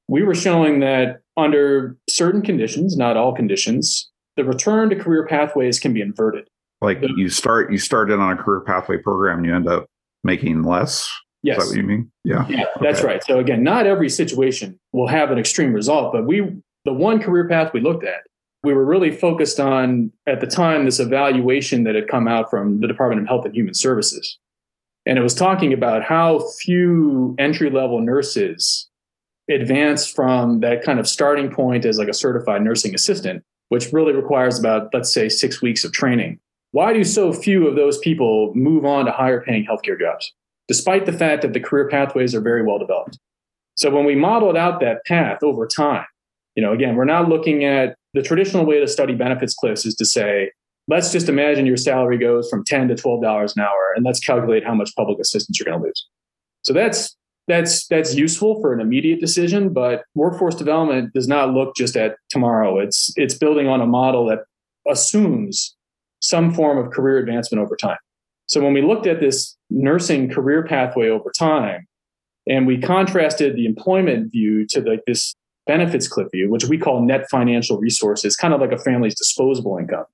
We 0.09 0.23
were 0.23 0.35
showing 0.35 0.81
that 0.81 1.21
under 1.37 1.97
certain 2.09 2.43
conditions, 2.43 2.97
not 2.97 3.17
all 3.17 3.35
conditions, 3.35 4.11
the 4.37 4.45
return 4.45 4.91
to 4.91 4.97
career 4.97 5.27
pathways 5.27 5.81
can 5.81 5.93
be 5.93 6.01
inverted. 6.01 6.47
Like 6.81 6.99
you 7.17 7.29
start, 7.31 7.73
you 7.73 7.79
started 7.79 8.19
on 8.19 8.33
a 8.33 8.37
career 8.37 8.61
pathway 8.61 8.99
program, 8.99 9.39
and 9.39 9.47
you 9.47 9.55
end 9.55 9.69
up 9.69 9.87
making 10.23 10.63
less. 10.63 11.09
Yes. 11.43 11.59
Is 11.59 11.65
that 11.65 11.71
what 11.71 11.77
you 11.77 11.83
mean? 11.87 12.11
Yeah. 12.25 12.47
Yeah, 12.49 12.63
okay. 12.63 12.71
that's 12.81 13.03
right. 13.03 13.23
So 13.25 13.39
again, 13.39 13.63
not 13.63 13.87
every 13.87 14.11
situation 14.11 14.79
will 14.93 15.07
have 15.07 15.31
an 15.31 15.39
extreme 15.39 15.73
result, 15.73 16.13
but 16.13 16.27
we, 16.27 16.43
the 16.85 16.93
one 16.93 17.21
career 17.21 17.49
path 17.49 17.73
we 17.73 17.81
looked 17.81 18.05
at 18.05 18.23
we 18.65 18.75
were 18.75 18.85
really 18.85 19.11
focused 19.11 19.61
on, 19.61 20.11
at 20.27 20.41
the 20.41 20.47
time, 20.47 20.85
this 20.85 20.99
evaluation 20.99 21.85
that 21.85 21.95
had 21.95 22.09
come 22.09 22.27
out 22.27 22.51
from 22.51 22.81
the 22.81 22.89
Department 22.89 23.21
of 23.21 23.29
Health 23.29 23.45
and 23.45 23.55
Human 23.55 23.75
Services. 23.75 24.39
And 25.07 25.19
it 25.19 25.23
was 25.23 25.35
talking 25.35 25.73
about 25.73 26.03
how 26.03 26.49
few 26.61 27.35
entry 27.39 27.71
level 27.71 28.01
nurses 28.01 28.89
advance 29.51 30.11
from 30.11 30.61
that 30.61 30.83
kind 30.83 30.99
of 30.99 31.07
starting 31.07 31.51
point 31.51 31.85
as 31.85 31.99
like 31.99 32.09
a 32.09 32.15
certified 32.15 32.63
nursing 32.63 32.95
assistant, 32.95 33.45
which 33.69 33.93
really 33.93 34.15
requires 34.15 34.59
about, 34.59 34.89
let's 34.95 35.13
say, 35.13 35.29
six 35.29 35.61
weeks 35.61 35.85
of 35.85 35.93
training. 35.93 36.41
Why 36.71 36.93
do 36.93 37.05
so 37.05 37.33
few 37.33 37.69
of 37.69 37.77
those 37.77 37.99
people 37.99 38.53
move 38.55 38.85
on 38.85 39.05
to 39.05 39.13
higher 39.13 39.43
paying 39.43 39.67
healthcare 39.67 40.01
jobs, 40.01 40.33
despite 40.67 41.05
the 41.05 41.13
fact 41.13 41.43
that 41.43 41.53
the 41.53 41.61
career 41.61 41.89
pathways 41.89 42.35
are 42.35 42.41
very 42.41 42.65
well 42.65 42.79
developed? 42.79 43.19
So 43.77 43.91
when 43.91 44.05
we 44.05 44.15
modeled 44.15 44.57
out 44.57 44.81
that 44.81 45.05
path 45.05 45.43
over 45.43 45.67
time, 45.67 46.07
you 46.55 46.63
know, 46.63 46.73
again, 46.73 46.97
we're 46.97 47.05
not 47.05 47.29
looking 47.29 47.65
at 47.65 47.97
the 48.15 48.23
traditional 48.23 48.65
way 48.65 48.81
to 48.81 48.89
study 48.89 49.15
benefits 49.15 49.55
cliffs 49.55 49.85
is 49.85 49.95
to 49.97 50.05
say, 50.05 50.51
let's 50.89 51.13
just 51.13 51.29
imagine 51.29 51.67
your 51.67 51.77
salary 51.77 52.17
goes 52.17 52.49
from 52.49 52.65
10 52.65 52.89
to 52.89 52.95
$12 52.95 53.57
an 53.57 53.63
hour 53.63 53.93
and 53.97 54.05
let's 54.05 54.21
calculate 54.21 54.65
how 54.65 54.75
much 54.75 54.95
public 54.97 55.19
assistance 55.19 55.59
you're 55.59 55.65
going 55.65 55.81
to 55.81 55.87
lose. 55.87 56.07
So 56.63 56.73
that's 56.73 57.17
that's 57.47 57.87
that's 57.89 58.15
useful 58.15 58.59
for 58.63 58.73
an 58.73 58.81
immediate 58.81 59.21
decision, 59.21 59.71
but 59.71 60.05
workforce 60.15 60.55
development 60.55 61.13
does 61.13 61.29
not 61.29 61.53
look 61.53 61.77
just 61.77 61.95
at 61.95 62.17
tomorrow. 62.31 62.79
It's 62.79 63.13
it's 63.17 63.35
building 63.35 63.69
on 63.69 63.83
a 63.83 63.87
model 63.87 64.27
that 64.29 64.45
assumes 64.91 65.77
some 66.21 66.55
form 66.55 66.79
of 66.79 66.91
career 66.91 67.19
advancement 67.19 67.63
over 67.63 67.77
time. 67.77 67.99
So 68.47 68.63
when 68.63 68.73
we 68.73 68.81
looked 68.81 69.07
at 69.07 69.21
this 69.21 69.57
nursing 69.69 70.31
career 70.31 70.65
pathway 70.65 71.11
over 71.11 71.31
time, 71.39 71.87
and 72.47 72.67
we 72.67 72.79
contrasted 72.79 73.57
the 73.57 73.67
employment 73.67 74.33
view 74.33 74.67
to 74.71 74.81
like 74.81 75.03
this 75.07 75.35
benefits 75.67 76.09
cliff 76.09 76.29
view, 76.33 76.51
which 76.51 76.67
we 76.67 76.79
call 76.79 77.03
net 77.03 77.27
financial 77.31 77.79
resources, 77.79 78.37
kind 78.37 78.55
of 78.55 78.61
like 78.61 78.73
a 78.73 78.79
family's 78.79 79.15
disposable 79.15 79.79
income. 79.79 80.05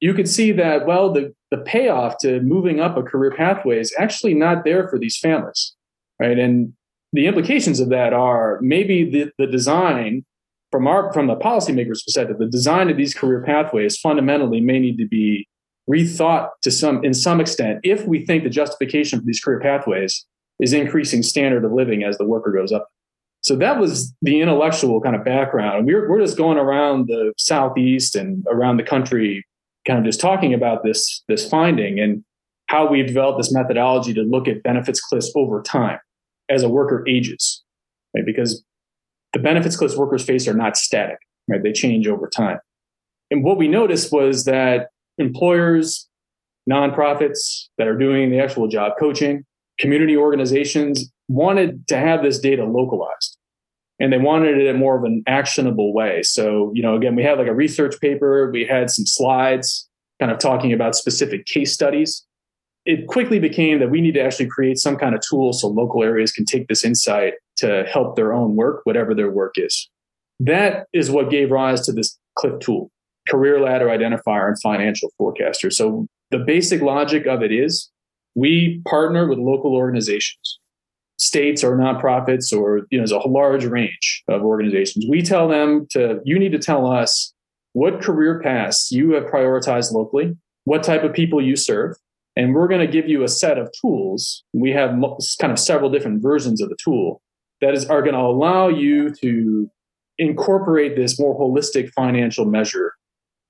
You 0.00 0.14
could 0.14 0.28
see 0.28 0.52
that, 0.52 0.86
well, 0.86 1.12
the, 1.12 1.34
the 1.50 1.58
payoff 1.58 2.18
to 2.18 2.40
moving 2.40 2.78
up 2.78 2.96
a 2.96 3.02
career 3.02 3.32
pathway 3.36 3.80
is 3.80 3.94
actually 3.98 4.34
not 4.34 4.64
there 4.64 4.86
for 4.88 4.98
these 4.98 5.18
families, 5.18 5.74
right? 6.20 6.38
And 6.38 6.72
the 7.12 7.26
implications 7.26 7.80
of 7.80 7.88
that 7.88 8.12
are 8.12 8.58
maybe 8.60 9.10
the, 9.10 9.32
the 9.38 9.46
design 9.46 10.24
from 10.70 10.86
our 10.86 11.12
from 11.12 11.26
the 11.26 11.36
policymakers' 11.36 12.04
perspective, 12.04 12.38
the 12.38 12.46
design 12.46 12.90
of 12.90 12.96
these 12.96 13.14
career 13.14 13.42
pathways 13.42 13.96
fundamentally 13.98 14.60
may 14.60 14.78
need 14.78 14.98
to 14.98 15.08
be 15.08 15.48
rethought 15.90 16.50
to 16.60 16.70
some 16.70 17.02
in 17.02 17.14
some 17.14 17.40
extent 17.40 17.80
if 17.82 18.06
we 18.06 18.24
think 18.26 18.44
the 18.44 18.50
justification 18.50 19.18
for 19.18 19.24
these 19.24 19.40
career 19.40 19.60
pathways 19.60 20.26
is 20.60 20.72
increasing 20.74 21.22
standard 21.22 21.64
of 21.64 21.72
living 21.72 22.02
as 22.02 22.18
the 22.18 22.26
worker 22.26 22.52
goes 22.52 22.72
up. 22.72 22.88
So 23.42 23.56
that 23.56 23.78
was 23.78 24.14
the 24.20 24.40
intellectual 24.40 25.00
kind 25.00 25.14
of 25.14 25.24
background. 25.24 25.86
We're, 25.86 26.08
we're 26.08 26.20
just 26.20 26.36
going 26.36 26.58
around 26.58 27.06
the 27.06 27.32
Southeast 27.38 28.16
and 28.16 28.44
around 28.50 28.78
the 28.78 28.82
country, 28.82 29.44
kind 29.86 29.98
of 29.98 30.04
just 30.04 30.20
talking 30.20 30.52
about 30.52 30.82
this, 30.82 31.22
this 31.28 31.48
finding 31.48 32.00
and 32.00 32.24
how 32.66 32.86
we've 32.90 33.06
developed 33.06 33.38
this 33.38 33.52
methodology 33.52 34.12
to 34.14 34.22
look 34.22 34.48
at 34.48 34.62
benefits 34.62 35.00
cliffs 35.00 35.32
over 35.34 35.62
time 35.62 35.98
as 36.48 36.62
a 36.62 36.68
worker 36.68 37.04
ages. 37.08 37.62
right? 38.14 38.26
Because 38.26 38.62
the 39.32 39.38
benefits 39.38 39.76
cliffs 39.76 39.96
workers 39.96 40.24
face 40.24 40.48
are 40.48 40.54
not 40.54 40.76
static, 40.76 41.18
right? 41.48 41.62
They 41.62 41.72
change 41.72 42.06
over 42.06 42.28
time. 42.28 42.58
And 43.30 43.44
what 43.44 43.58
we 43.58 43.68
noticed 43.68 44.12
was 44.12 44.44
that 44.44 44.88
employers, 45.18 46.08
nonprofits 46.68 47.68
that 47.78 47.86
are 47.86 47.96
doing 47.96 48.30
the 48.30 48.40
actual 48.40 48.68
job 48.68 48.92
coaching, 48.98 49.44
community 49.78 50.16
organizations 50.16 51.10
wanted 51.28 51.86
to 51.88 51.96
have 51.96 52.22
this 52.22 52.38
data 52.38 52.64
localized 52.64 53.36
and 54.00 54.12
they 54.12 54.18
wanted 54.18 54.58
it 54.58 54.66
in 54.66 54.76
more 54.76 54.96
of 54.96 55.04
an 55.04 55.22
actionable 55.26 55.92
way. 55.92 56.22
So, 56.22 56.70
you 56.74 56.82
know, 56.82 56.94
again, 56.94 57.16
we 57.16 57.22
had 57.22 57.38
like 57.38 57.48
a 57.48 57.54
research 57.54 58.00
paper, 58.00 58.50
we 58.50 58.64
had 58.64 58.90
some 58.90 59.06
slides 59.06 59.88
kind 60.20 60.32
of 60.32 60.38
talking 60.38 60.72
about 60.72 60.96
specific 60.96 61.46
case 61.46 61.72
studies. 61.72 62.24
It 62.84 63.06
quickly 63.06 63.38
became 63.38 63.80
that 63.80 63.90
we 63.90 64.00
need 64.00 64.14
to 64.14 64.20
actually 64.20 64.48
create 64.48 64.78
some 64.78 64.96
kind 64.96 65.14
of 65.14 65.20
tool 65.28 65.52
so 65.52 65.68
local 65.68 66.02
areas 66.02 66.32
can 66.32 66.44
take 66.44 66.68
this 66.68 66.84
insight 66.84 67.34
to 67.56 67.84
help 67.92 68.16
their 68.16 68.32
own 68.32 68.56
work, 68.56 68.80
whatever 68.84 69.14
their 69.14 69.30
work 69.30 69.54
is. 69.56 69.90
That 70.40 70.86
is 70.92 71.10
what 71.10 71.30
gave 71.30 71.50
rise 71.50 71.82
to 71.82 71.92
this 71.92 72.16
CLIF 72.36 72.60
tool, 72.60 72.90
career 73.28 73.60
ladder 73.60 73.88
identifier 73.88 74.46
and 74.46 74.58
financial 74.62 75.10
forecaster. 75.18 75.70
So 75.70 76.06
the 76.30 76.38
basic 76.38 76.80
logic 76.80 77.26
of 77.26 77.42
it 77.42 77.52
is 77.52 77.90
we 78.34 78.80
partner 78.86 79.28
with 79.28 79.38
local 79.38 79.74
organizations 79.74 80.60
states 81.18 81.64
or 81.64 81.76
nonprofits 81.76 82.56
or 82.56 82.86
you 82.90 82.98
know 82.98 83.02
there's 83.02 83.12
a 83.12 83.28
large 83.28 83.64
range 83.64 84.22
of 84.28 84.42
organizations. 84.42 85.04
We 85.08 85.22
tell 85.22 85.48
them 85.48 85.86
to 85.90 86.20
you 86.24 86.38
need 86.38 86.52
to 86.52 86.58
tell 86.58 86.86
us 86.86 87.32
what 87.72 88.00
career 88.00 88.40
paths 88.40 88.90
you 88.90 89.12
have 89.12 89.24
prioritized 89.24 89.92
locally 89.92 90.36
what 90.64 90.82
type 90.82 91.02
of 91.02 91.12
people 91.12 91.40
you 91.40 91.56
serve 91.56 91.96
and 92.38 92.54
we're 92.54 92.68
going 92.68 92.86
to 92.86 92.92
give 92.92 93.08
you 93.08 93.24
a 93.24 93.28
set 93.28 93.58
of 93.58 93.68
tools. 93.80 94.44
We 94.52 94.70
have 94.70 94.90
kind 95.40 95.52
of 95.52 95.58
several 95.58 95.90
different 95.90 96.22
versions 96.22 96.60
of 96.62 96.68
the 96.68 96.76
tool 96.82 97.20
that 97.60 97.74
is 97.74 97.86
are 97.86 98.00
going 98.00 98.14
to 98.14 98.20
allow 98.20 98.68
you 98.68 99.12
to 99.22 99.68
incorporate 100.18 100.94
this 100.94 101.18
more 101.18 101.36
holistic 101.36 101.90
financial 101.90 102.44
measure 102.44 102.94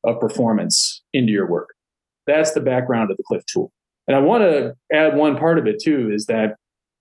of 0.05 0.19
performance 0.19 1.03
into 1.13 1.33
your 1.33 1.47
work. 1.47 1.69
That's 2.27 2.53
the 2.53 2.63
background 2.63 3.11
of 3.11 3.19
the 3.19 3.25
CLIF 3.25 3.45
tool. 3.47 3.73
And 4.07 4.17
i 4.17 4.21
want 4.21 4.43
to 4.45 4.75
add 4.91 5.17
one 5.17 5.37
part 5.37 5.59
of 5.59 5.67
it 5.67 5.83
too 5.83 6.11
is 6.11 6.25
that 6.27 6.57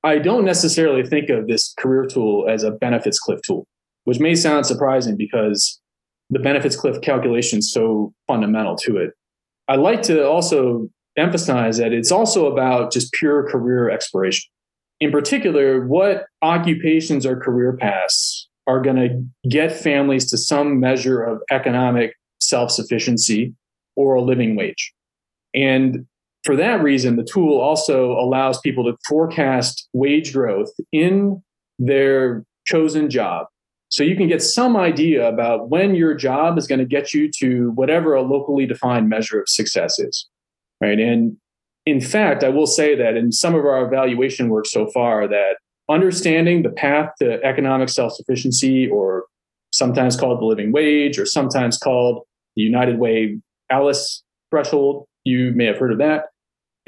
I 0.08 0.20
don't 0.20 0.46
necessarily 0.46 1.06
think 1.06 1.30
of 1.30 1.48
this 1.48 1.74
career 1.78 2.06
tool 2.06 2.48
as 2.48 2.64
a 2.64 2.72
benefits 2.72 3.20
cliff 3.20 3.42
tool, 3.42 3.68
which 4.06 4.22
may 4.22 4.36
sound 4.36 4.66
surprising 4.66 5.18
because 5.18 5.82
the 6.30 6.40
benefits 6.40 6.78
cliff 6.78 7.02
calculation 7.02 7.60
is 7.60 7.74
so 7.74 8.14
fundamental 8.26 8.78
to 8.78 8.96
it. 8.96 9.12
I 9.68 9.76
like 9.76 10.02
to 10.04 10.26
also 10.26 10.90
emphasize 11.18 11.78
that 11.80 11.92
it's 11.92 12.10
also 12.10 12.50
about 12.50 12.94
just 12.94 13.12
pure 13.12 13.50
career 13.50 13.90
exploration. 13.90 14.50
In 15.02 15.12
particular, 15.12 15.86
what 15.86 16.28
occupations 16.42 17.26
or 17.26 17.36
career 17.36 17.76
paths 17.76 18.48
are 18.66 18.82
going 18.82 18.96
to 18.96 19.50
get 19.50 19.76
families 19.76 20.32
to 20.32 20.38
some 20.38 20.80
measure 20.80 21.22
of 21.22 21.42
economic 21.52 22.14
self 22.40 22.72
sufficiency 22.72 23.54
or 23.98 24.16
a 24.16 24.22
living 24.22 24.56
wage. 24.56 24.94
And 25.54 26.06
for 26.48 26.56
that 26.56 26.82
reason, 26.82 27.18
the 27.18 27.28
tool 27.30 27.60
also 27.60 28.14
allows 28.14 28.58
people 28.62 28.86
to 28.86 28.98
forecast 29.06 29.90
wage 29.92 30.32
growth 30.32 30.72
in 30.94 31.44
their 31.78 32.46
chosen 32.66 33.10
job. 33.10 33.48
So 33.90 34.02
you 34.02 34.16
can 34.16 34.30
get 34.30 34.42
some 34.42 34.78
idea 34.78 35.28
about 35.28 35.70
when 35.70 35.94
your 35.94 36.14
job 36.14 36.58
is 36.58 36.66
going 36.66 36.80
to 36.80 36.86
get 36.86 37.14
you 37.14 37.30
to 37.40 37.72
whatever 37.72 38.14
a 38.14 38.22
locally 38.22 38.66
defined 38.66 39.10
measure 39.10 39.42
of 39.42 39.50
success 39.50 40.00
is. 40.00 40.26
Right. 40.80 41.00
And 41.00 41.36
in 41.86 42.00
fact, 42.00 42.46
I 42.46 42.50
will 42.50 42.66
say 42.66 42.96
that 42.96 43.18
in 43.18 43.34
some 43.34 43.54
of 43.54 43.66
our 43.66 43.86
evaluation 43.86 44.48
work 44.48 44.68
so 44.68 44.88
far, 44.92 45.28
that 45.28 45.58
understanding 45.90 46.64
the 46.64 46.70
path 46.70 47.10
to 47.20 47.44
economic 47.44 47.90
self 47.90 48.14
sufficiency, 48.14 48.88
or 48.88 49.26
sometimes 49.72 50.16
called 50.16 50.40
the 50.40 50.46
living 50.46 50.72
wage, 50.72 51.20
or 51.20 51.26
sometimes 51.26 51.78
called 51.78 52.24
the 52.56 52.62
United 52.62 53.00
Way 53.00 53.38
ALICE 53.70 54.24
threshold, 54.50 55.08
you 55.26 55.52
may 55.54 55.66
have 55.66 55.78
heard 55.78 55.92
of 55.92 55.98
that 55.98 56.28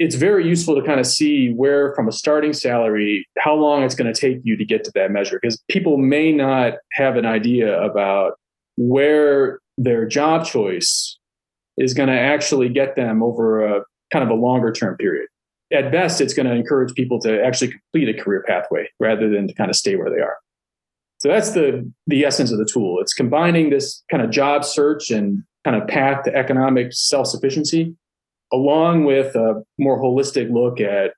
it's 0.00 0.14
very 0.14 0.48
useful 0.48 0.74
to 0.74 0.82
kind 0.82 0.98
of 0.98 1.06
see 1.06 1.52
where 1.52 1.94
from 1.94 2.08
a 2.08 2.12
starting 2.12 2.54
salary 2.54 3.28
how 3.38 3.54
long 3.54 3.82
it's 3.82 3.94
going 3.94 4.10
to 4.10 4.18
take 4.18 4.38
you 4.42 4.56
to 4.56 4.64
get 4.64 4.82
to 4.82 4.90
that 4.94 5.10
measure 5.10 5.38
because 5.40 5.62
people 5.68 5.98
may 5.98 6.32
not 6.32 6.74
have 6.92 7.16
an 7.16 7.26
idea 7.26 7.80
about 7.82 8.32
where 8.78 9.60
their 9.76 10.08
job 10.08 10.46
choice 10.46 11.18
is 11.76 11.92
going 11.92 12.08
to 12.08 12.18
actually 12.18 12.70
get 12.70 12.96
them 12.96 13.22
over 13.22 13.64
a 13.64 13.84
kind 14.10 14.24
of 14.24 14.30
a 14.30 14.34
longer 14.40 14.72
term 14.72 14.96
period. 14.96 15.28
At 15.70 15.92
best 15.92 16.20
it's 16.22 16.32
going 16.32 16.46
to 16.46 16.54
encourage 16.54 16.94
people 16.94 17.20
to 17.20 17.44
actually 17.44 17.72
complete 17.72 18.08
a 18.08 18.20
career 18.20 18.42
pathway 18.48 18.88
rather 18.98 19.28
than 19.28 19.48
to 19.48 19.54
kind 19.54 19.68
of 19.68 19.76
stay 19.76 19.96
where 19.96 20.10
they 20.10 20.22
are. 20.22 20.38
So 21.18 21.28
that's 21.28 21.50
the 21.50 21.92
the 22.06 22.24
essence 22.24 22.50
of 22.50 22.58
the 22.58 22.64
tool. 22.64 23.00
It's 23.02 23.12
combining 23.12 23.68
this 23.68 24.02
kind 24.10 24.22
of 24.22 24.30
job 24.30 24.64
search 24.64 25.10
and 25.10 25.42
kind 25.62 25.80
of 25.80 25.86
path 25.86 26.24
to 26.24 26.34
economic 26.34 26.94
self-sufficiency 26.94 27.94
along 28.52 29.04
with 29.04 29.34
a 29.34 29.62
more 29.78 30.00
holistic 30.00 30.50
look 30.50 30.80
at 30.80 31.12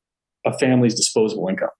a 0.44 0.56
family's 0.58 0.94
disposable 0.94 1.48
income. 1.48 1.70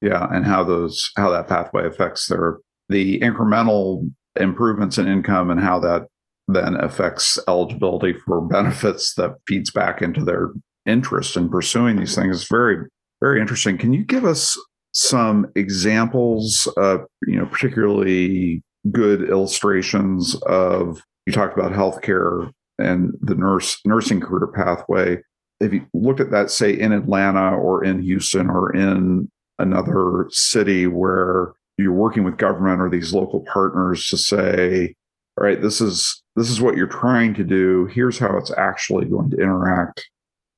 Yeah, 0.00 0.26
and 0.30 0.44
how 0.44 0.64
those 0.64 1.10
how 1.16 1.30
that 1.30 1.48
pathway 1.48 1.86
affects 1.86 2.26
their 2.26 2.58
the 2.88 3.20
incremental 3.20 4.10
improvements 4.38 4.98
in 4.98 5.06
income 5.06 5.50
and 5.50 5.60
how 5.60 5.78
that 5.80 6.06
then 6.48 6.76
affects 6.76 7.38
eligibility 7.46 8.14
for 8.26 8.40
benefits 8.40 9.14
that 9.14 9.36
feeds 9.46 9.70
back 9.70 10.02
into 10.02 10.24
their 10.24 10.50
interest 10.86 11.36
in 11.36 11.48
pursuing 11.48 11.96
these 11.96 12.14
things. 12.14 12.40
It's 12.40 12.50
very 12.50 12.86
very 13.20 13.40
interesting. 13.40 13.78
Can 13.78 13.92
you 13.92 14.04
give 14.04 14.24
us 14.24 14.56
some 14.92 15.46
examples 15.54 16.68
of 16.76 17.02
you 17.26 17.38
know 17.38 17.46
particularly 17.46 18.62
good 18.90 19.28
illustrations 19.28 20.34
of 20.46 21.02
you 21.26 21.32
talked 21.32 21.56
about 21.56 21.72
healthcare 21.72 22.50
and 22.78 23.12
the 23.20 23.34
nurse 23.34 23.78
nursing 23.84 24.20
career 24.20 24.46
pathway. 24.46 25.18
If 25.60 25.72
you 25.72 25.86
looked 25.94 26.20
at 26.20 26.30
that, 26.30 26.50
say 26.50 26.72
in 26.72 26.92
Atlanta 26.92 27.56
or 27.56 27.84
in 27.84 28.02
Houston 28.02 28.50
or 28.50 28.74
in 28.74 29.30
another 29.58 30.26
city 30.30 30.86
where 30.86 31.52
you're 31.78 31.92
working 31.92 32.24
with 32.24 32.36
government 32.36 32.80
or 32.80 32.90
these 32.90 33.14
local 33.14 33.44
partners 33.52 34.06
to 34.08 34.16
say, 34.16 34.94
all 35.38 35.46
right, 35.46 35.62
this 35.62 35.80
is 35.80 36.22
this 36.36 36.50
is 36.50 36.60
what 36.60 36.76
you're 36.76 36.86
trying 36.86 37.34
to 37.34 37.44
do. 37.44 37.86
Here's 37.86 38.18
how 38.18 38.36
it's 38.36 38.52
actually 38.52 39.06
going 39.06 39.30
to 39.30 39.36
interact 39.36 40.08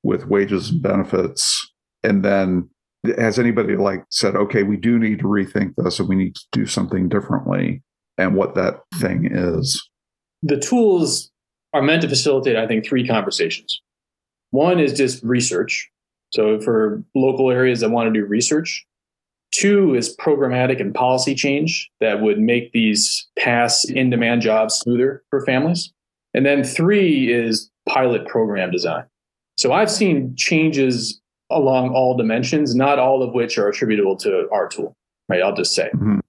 with 0.03 0.27
wages 0.27 0.69
and 0.69 0.81
benefits. 0.81 1.71
And 2.03 2.23
then 2.23 2.69
has 3.17 3.37
anybody 3.37 3.75
like 3.75 4.03
said, 4.09 4.35
okay, 4.35 4.63
we 4.63 4.77
do 4.77 4.97
need 4.97 5.19
to 5.19 5.25
rethink 5.25 5.73
this 5.77 5.99
and 5.99 6.09
we 6.09 6.15
need 6.15 6.35
to 6.35 6.41
do 6.51 6.65
something 6.65 7.09
differently 7.09 7.83
and 8.17 8.35
what 8.35 8.55
that 8.55 8.81
thing 8.95 9.27
is? 9.31 9.81
The 10.41 10.59
tools 10.59 11.31
are 11.75 11.81
meant 11.81 12.01
to 12.01 12.07
facilitate, 12.07 12.55
I 12.55 12.65
think, 12.67 12.85
three 12.85 13.05
conversations. 13.05 13.81
One 14.51 14.79
is 14.79 14.93
just 14.93 15.21
research. 15.23 15.91
So 16.31 16.61
for 16.61 17.03
local 17.13 17.51
areas 17.51 17.81
that 17.81 17.89
want 17.89 18.07
to 18.07 18.17
do 18.17 18.25
research. 18.25 18.85
Two 19.51 19.93
is 19.93 20.15
programmatic 20.15 20.79
and 20.79 20.93
policy 20.93 21.35
change 21.35 21.89
that 21.99 22.21
would 22.21 22.39
make 22.39 22.71
these 22.71 23.27
pass 23.37 23.83
in 23.83 24.09
demand 24.09 24.41
jobs 24.41 24.75
smoother 24.75 25.21
for 25.29 25.45
families. 25.45 25.91
And 26.33 26.45
then 26.45 26.63
three 26.63 27.31
is 27.31 27.69
pilot 27.87 28.25
program 28.25 28.71
design. 28.71 29.03
So 29.57 29.73
I've 29.73 29.91
seen 29.91 30.33
changes 30.37 31.21
along 31.49 31.89
all 31.89 32.15
dimensions, 32.15 32.73
not 32.73 32.99
all 32.99 33.21
of 33.21 33.33
which 33.33 33.57
are 33.57 33.67
attributable 33.67 34.15
to 34.17 34.47
our 34.51 34.69
tool, 34.69 34.95
right? 35.27 35.41
I'll 35.41 35.55
just 35.55 35.75
say. 35.75 35.89
Mm-hmm. 35.93 36.19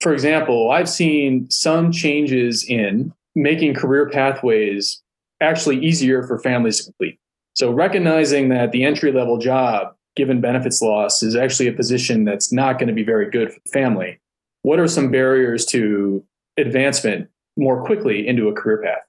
For 0.00 0.14
example, 0.14 0.70
I've 0.70 0.88
seen 0.88 1.50
some 1.50 1.92
changes 1.92 2.64
in 2.66 3.12
making 3.34 3.74
career 3.74 4.08
pathways 4.08 5.02
actually 5.40 5.84
easier 5.84 6.22
for 6.22 6.38
families 6.38 6.78
to 6.78 6.84
complete. 6.84 7.18
So 7.54 7.70
recognizing 7.70 8.48
that 8.48 8.72
the 8.72 8.84
entry 8.84 9.12
level 9.12 9.38
job, 9.38 9.94
given 10.16 10.40
benefits 10.40 10.82
loss, 10.82 11.22
is 11.22 11.36
actually 11.36 11.68
a 11.68 11.72
position 11.72 12.24
that's 12.24 12.52
not 12.52 12.78
going 12.78 12.88
to 12.88 12.94
be 12.94 13.04
very 13.04 13.30
good 13.30 13.52
for 13.52 13.60
the 13.64 13.70
family. 13.70 14.20
What 14.62 14.78
are 14.78 14.88
some 14.88 15.10
barriers 15.10 15.64
to 15.66 16.24
advancement 16.56 17.28
more 17.56 17.84
quickly 17.84 18.26
into 18.26 18.48
a 18.48 18.52
career 18.52 18.82
path? 18.82 19.02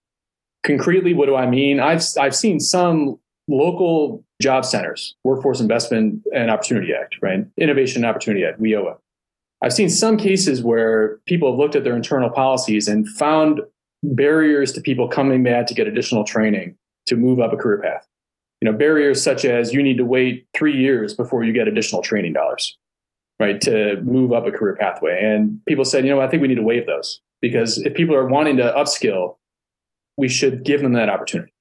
Concretely, 0.63 1.13
what 1.13 1.27
do 1.27 1.35
I 1.35 1.47
mean? 1.47 1.79
I've 1.79 2.03
I've 2.19 2.35
seen 2.35 2.59
some 2.59 3.19
local 3.47 4.23
job 4.41 4.65
centers, 4.65 5.15
Workforce 5.23 5.61
Investment 5.61 6.21
and 6.33 6.49
Opportunity 6.49 6.93
Act, 6.93 7.17
right? 7.21 7.45
Innovation 7.57 8.03
and 8.03 8.09
Opportunity 8.09 8.43
Act, 8.43 8.59
WIOA. 8.59 8.97
I've 9.61 9.73
seen 9.73 9.89
some 9.89 10.17
cases 10.17 10.61
where 10.61 11.19
people 11.25 11.51
have 11.51 11.59
looked 11.59 11.75
at 11.75 11.83
their 11.83 11.95
internal 11.95 12.29
policies 12.29 12.87
and 12.87 13.07
found 13.07 13.61
barriers 14.13 14.71
to 14.73 14.81
people 14.81 15.07
coming 15.07 15.43
back 15.43 15.67
to 15.67 15.73
get 15.73 15.87
additional 15.87 16.23
training 16.23 16.77
to 17.07 17.15
move 17.15 17.39
up 17.39 17.53
a 17.53 17.57
career 17.57 17.79
path. 17.79 18.07
You 18.61 18.71
know, 18.71 18.77
barriers 18.77 19.21
such 19.21 19.45
as 19.45 19.73
you 19.73 19.83
need 19.83 19.97
to 19.97 20.05
wait 20.05 20.47
three 20.55 20.75
years 20.75 21.13
before 21.13 21.43
you 21.43 21.53
get 21.53 21.67
additional 21.67 22.01
training 22.01 22.33
dollars, 22.33 22.77
right, 23.39 23.59
to 23.61 24.01
move 24.01 24.31
up 24.31 24.47
a 24.47 24.51
career 24.51 24.75
pathway. 24.75 25.23
And 25.23 25.59
people 25.65 25.85
said, 25.85 26.05
you 26.05 26.11
know, 26.11 26.21
I 26.21 26.27
think 26.27 26.41
we 26.41 26.47
need 26.47 26.55
to 26.55 26.63
waive 26.63 26.85
those 26.85 27.21
because 27.41 27.77
if 27.79 27.93
people 27.93 28.15
are 28.15 28.27
wanting 28.27 28.57
to 28.57 28.73
upskill, 28.75 29.37
we 30.17 30.29
should 30.29 30.63
give 30.63 30.81
them 30.81 30.93
that 30.93 31.09
opportunity. 31.09 31.53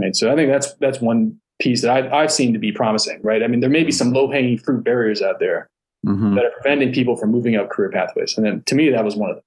Right. 0.00 0.14
So 0.14 0.30
I 0.30 0.34
think 0.34 0.50
that's 0.50 0.74
that's 0.74 1.00
one 1.00 1.38
piece 1.60 1.82
that 1.82 1.90
I've, 1.90 2.12
I've 2.12 2.32
seen 2.32 2.52
to 2.54 2.58
be 2.58 2.72
promising, 2.72 3.20
right? 3.22 3.42
I 3.42 3.46
mean, 3.46 3.60
there 3.60 3.68
may 3.68 3.84
be 3.84 3.92
some 3.92 4.12
low 4.12 4.30
hanging 4.30 4.56
fruit 4.58 4.82
barriers 4.82 5.20
out 5.20 5.40
there, 5.40 5.68
mm-hmm. 6.06 6.34
that 6.34 6.44
are 6.44 6.50
preventing 6.50 6.92
people 6.92 7.16
from 7.16 7.30
moving 7.30 7.56
up 7.56 7.70
career 7.70 7.90
pathways. 7.90 8.36
And 8.36 8.46
then 8.46 8.62
to 8.64 8.74
me, 8.74 8.90
that 8.90 9.04
was 9.04 9.16
one 9.16 9.30
of 9.30 9.36
them. 9.36 9.44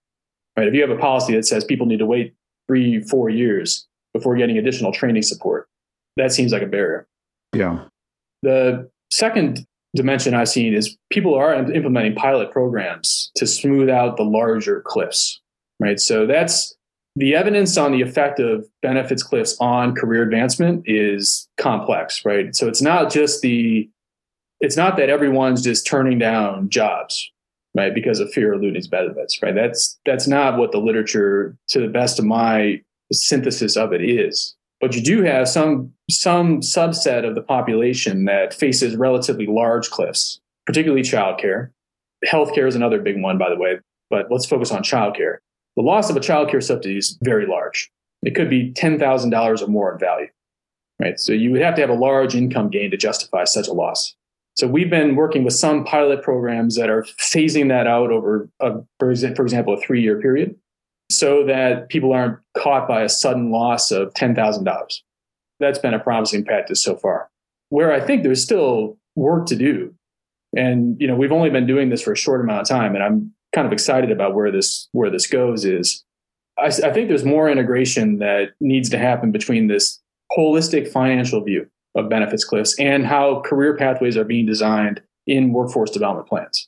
Right? 0.57 0.67
If 0.67 0.73
you 0.73 0.81
have 0.81 0.91
a 0.91 0.97
policy 0.97 1.33
that 1.35 1.45
says 1.45 1.63
people 1.63 1.87
need 1.87 1.99
to 1.99 2.05
wait 2.05 2.33
three, 2.67 3.01
four 3.01 3.29
years 3.29 3.87
before 4.13 4.35
getting 4.35 4.57
additional 4.57 4.91
training 4.91 5.23
support, 5.23 5.67
that 6.17 6.31
seems 6.31 6.51
like 6.51 6.61
a 6.61 6.67
barrier. 6.67 7.07
Yeah. 7.53 7.85
The 8.43 8.89
second 9.11 9.65
dimension 9.95 10.33
I've 10.33 10.49
seen 10.49 10.73
is 10.73 10.97
people 11.11 11.35
are 11.35 11.53
implementing 11.53 12.15
pilot 12.15 12.51
programs 12.51 13.31
to 13.35 13.45
smooth 13.45 13.89
out 13.89 14.17
the 14.17 14.23
larger 14.23 14.81
cliffs, 14.81 15.39
right? 15.79 15.99
So 15.99 16.25
that's 16.25 16.75
the 17.15 17.35
evidence 17.35 17.77
on 17.77 17.91
the 17.91 18.01
effect 18.01 18.39
of 18.39 18.67
benefits 18.81 19.21
cliffs 19.21 19.55
on 19.59 19.93
career 19.93 20.23
advancement 20.23 20.83
is 20.87 21.47
complex, 21.57 22.25
right? 22.25 22.55
So 22.55 22.67
it's 22.67 22.81
not 22.81 23.11
just 23.11 23.41
the, 23.41 23.87
it's 24.61 24.77
not 24.77 24.97
that 24.97 25.09
everyone's 25.09 25.61
just 25.61 25.85
turning 25.85 26.17
down 26.17 26.69
jobs, 26.69 27.31
right, 27.75 27.93
because 27.93 28.19
of 28.19 28.31
fear 28.31 28.53
of 28.53 28.61
losing 28.61 28.89
benefits, 28.89 29.41
right? 29.41 29.55
That's 29.55 29.99
that's 30.05 30.27
not 30.27 30.57
what 30.57 30.71
the 30.71 30.79
literature, 30.79 31.55
to 31.69 31.79
the 31.79 31.87
best 31.87 32.19
of 32.19 32.25
my 32.25 32.81
synthesis 33.11 33.75
of 33.77 33.93
it, 33.93 34.01
is. 34.01 34.55
But 34.81 34.95
you 34.95 35.01
do 35.01 35.23
have 35.23 35.47
some 35.47 35.93
some 36.09 36.61
subset 36.61 37.27
of 37.27 37.35
the 37.35 37.41
population 37.41 38.25
that 38.25 38.53
faces 38.53 38.95
relatively 38.95 39.47
large 39.47 39.89
cliffs, 39.89 40.39
particularly 40.65 41.03
childcare. 41.03 41.69
Healthcare 42.25 42.67
is 42.67 42.75
another 42.75 43.01
big 43.01 43.21
one, 43.21 43.37
by 43.37 43.49
the 43.49 43.57
way, 43.57 43.79
but 44.09 44.27
let's 44.29 44.45
focus 44.45 44.71
on 44.71 44.81
childcare 44.81 45.37
the 45.75 45.81
loss 45.81 46.09
of 46.09 46.15
a 46.15 46.19
childcare 46.19 46.63
subsidy 46.63 46.97
is 46.97 47.17
very 47.21 47.47
large. 47.47 47.91
It 48.21 48.35
could 48.35 48.49
be 48.49 48.71
$10,000 48.73 49.61
or 49.61 49.67
more 49.67 49.93
in 49.93 49.99
value, 49.99 50.27
right? 50.99 51.19
So 51.19 51.33
you 51.33 51.51
would 51.51 51.61
have 51.61 51.75
to 51.75 51.81
have 51.81 51.89
a 51.89 51.95
large 51.95 52.35
income 52.35 52.69
gain 52.69 52.91
to 52.91 52.97
justify 52.97 53.43
such 53.45 53.67
a 53.67 53.73
loss. 53.73 54.15
So 54.55 54.67
we've 54.67 54.89
been 54.89 55.15
working 55.15 55.43
with 55.43 55.53
some 55.53 55.83
pilot 55.83 56.21
programs 56.21 56.75
that 56.75 56.89
are 56.89 57.03
phasing 57.19 57.69
that 57.69 57.87
out 57.87 58.11
over, 58.11 58.49
a, 58.59 58.73
for 58.99 59.11
example, 59.11 59.73
a 59.73 59.81
three-year 59.81 60.21
period, 60.21 60.55
so 61.11 61.43
that 61.45 61.89
people 61.89 62.13
aren't 62.13 62.39
caught 62.55 62.87
by 62.87 63.01
a 63.01 63.09
sudden 63.09 63.51
loss 63.51 63.91
of 63.91 64.13
$10,000. 64.13 64.93
That's 65.59 65.79
been 65.79 65.93
a 65.93 65.99
promising 65.99 66.45
practice 66.45 66.83
so 66.83 66.95
far. 66.95 67.29
Where 67.69 67.91
I 67.91 67.99
think 67.99 68.23
there's 68.23 68.43
still 68.43 68.97
work 69.15 69.47
to 69.47 69.55
do, 69.55 69.93
and 70.55 70.99
you 70.99 71.07
know 71.07 71.15
we've 71.15 71.31
only 71.31 71.49
been 71.49 71.65
doing 71.65 71.89
this 71.89 72.01
for 72.01 72.11
a 72.11 72.17
short 72.17 72.41
amount 72.41 72.61
of 72.61 72.67
time, 72.67 72.93
and 72.93 73.03
I'm 73.03 73.33
kind 73.53 73.65
of 73.65 73.73
excited 73.73 74.11
about 74.11 74.35
where 74.35 74.51
this 74.51 74.87
where 74.91 75.09
this 75.09 75.25
goes 75.25 75.65
is 75.65 76.03
I, 76.59 76.65
I 76.67 76.91
think 76.91 77.07
there's 77.07 77.25
more 77.25 77.49
integration 77.49 78.19
that 78.19 78.49
needs 78.59 78.89
to 78.89 78.97
happen 78.97 79.31
between 79.31 79.67
this 79.67 79.99
holistic 80.37 80.87
financial 80.87 81.43
view 81.43 81.67
of 81.95 82.09
benefits 82.09 82.43
cliffs 82.43 82.77
and 82.79 83.05
how 83.05 83.41
career 83.41 83.75
pathways 83.75 84.17
are 84.17 84.23
being 84.23 84.45
designed 84.45 85.01
in 85.27 85.53
workforce 85.53 85.91
development 85.91 86.27
plans. 86.27 86.67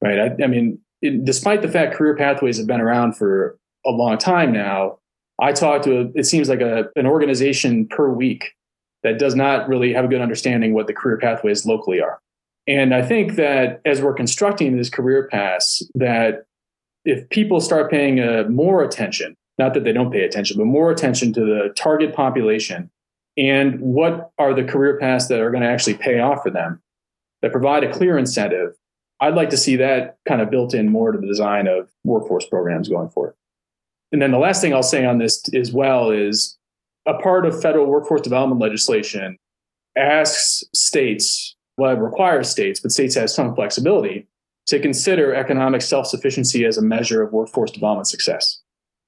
Right. 0.00 0.18
I, 0.18 0.44
I 0.44 0.46
mean, 0.46 0.78
it, 1.02 1.24
despite 1.24 1.62
the 1.62 1.68
fact 1.68 1.94
career 1.94 2.16
pathways 2.16 2.58
have 2.58 2.66
been 2.66 2.80
around 2.80 3.16
for 3.16 3.58
a 3.86 3.90
long 3.90 4.18
time 4.18 4.52
now, 4.52 4.98
I 5.40 5.52
talk 5.52 5.82
to 5.82 6.00
a, 6.00 6.10
it 6.14 6.24
seems 6.24 6.48
like 6.48 6.60
a, 6.60 6.88
an 6.96 7.06
organization 7.06 7.86
per 7.86 8.08
week 8.08 8.54
that 9.02 9.18
does 9.18 9.34
not 9.34 9.68
really 9.68 9.92
have 9.92 10.04
a 10.04 10.08
good 10.08 10.20
understanding 10.20 10.74
what 10.74 10.86
the 10.86 10.92
career 10.92 11.18
pathways 11.18 11.64
locally 11.64 12.00
are. 12.00 12.20
And 12.66 12.94
I 12.94 13.02
think 13.02 13.36
that 13.36 13.80
as 13.84 14.02
we're 14.02 14.14
constructing 14.14 14.76
this 14.76 14.90
career 14.90 15.28
paths, 15.28 15.88
that 15.94 16.44
if 17.04 17.28
people 17.30 17.60
start 17.60 17.90
paying 17.90 18.20
uh, 18.20 18.44
more 18.48 18.82
attention, 18.82 19.36
not 19.56 19.74
that 19.74 19.84
they 19.84 19.92
don't 19.92 20.12
pay 20.12 20.22
attention, 20.22 20.58
but 20.58 20.66
more 20.66 20.90
attention 20.90 21.32
to 21.32 21.40
the 21.40 21.72
target 21.76 22.14
population 22.14 22.90
and 23.38 23.80
what 23.80 24.32
are 24.38 24.52
the 24.52 24.64
career 24.64 24.98
paths 24.98 25.28
that 25.28 25.40
are 25.40 25.50
going 25.50 25.62
to 25.62 25.68
actually 25.68 25.94
pay 25.94 26.18
off 26.18 26.42
for 26.42 26.50
them, 26.50 26.82
that 27.40 27.52
provide 27.52 27.84
a 27.84 27.92
clear 27.92 28.18
incentive, 28.18 28.74
I'd 29.20 29.34
like 29.34 29.50
to 29.50 29.56
see 29.56 29.76
that 29.76 30.18
kind 30.26 30.40
of 30.40 30.50
built 30.50 30.74
in 30.74 30.90
more 30.90 31.12
to 31.12 31.18
the 31.18 31.26
design 31.26 31.68
of 31.68 31.88
workforce 32.04 32.46
programs 32.46 32.88
going 32.88 33.08
forward. 33.08 33.34
And 34.10 34.20
then 34.20 34.32
the 34.32 34.38
last 34.38 34.60
thing 34.60 34.74
I'll 34.74 34.82
say 34.82 35.04
on 35.04 35.18
this 35.18 35.42
as 35.54 35.72
well 35.72 36.10
is 36.10 36.58
a 37.06 37.14
part 37.14 37.46
of 37.46 37.60
federal 37.60 37.86
workforce 37.86 38.22
development 38.22 38.60
legislation 38.60 39.38
asks 39.96 40.64
states 40.74 41.54
well, 41.78 41.92
it 41.92 42.00
requires 42.00 42.50
states, 42.50 42.80
but 42.80 42.90
states 42.90 43.14
have 43.14 43.30
some 43.30 43.54
flexibility 43.54 44.26
to 44.66 44.80
consider 44.80 45.32
economic 45.32 45.80
self 45.80 46.08
sufficiency 46.08 46.64
as 46.64 46.76
a 46.76 46.82
measure 46.82 47.22
of 47.22 47.32
workforce 47.32 47.70
development 47.70 48.08
success. 48.08 48.60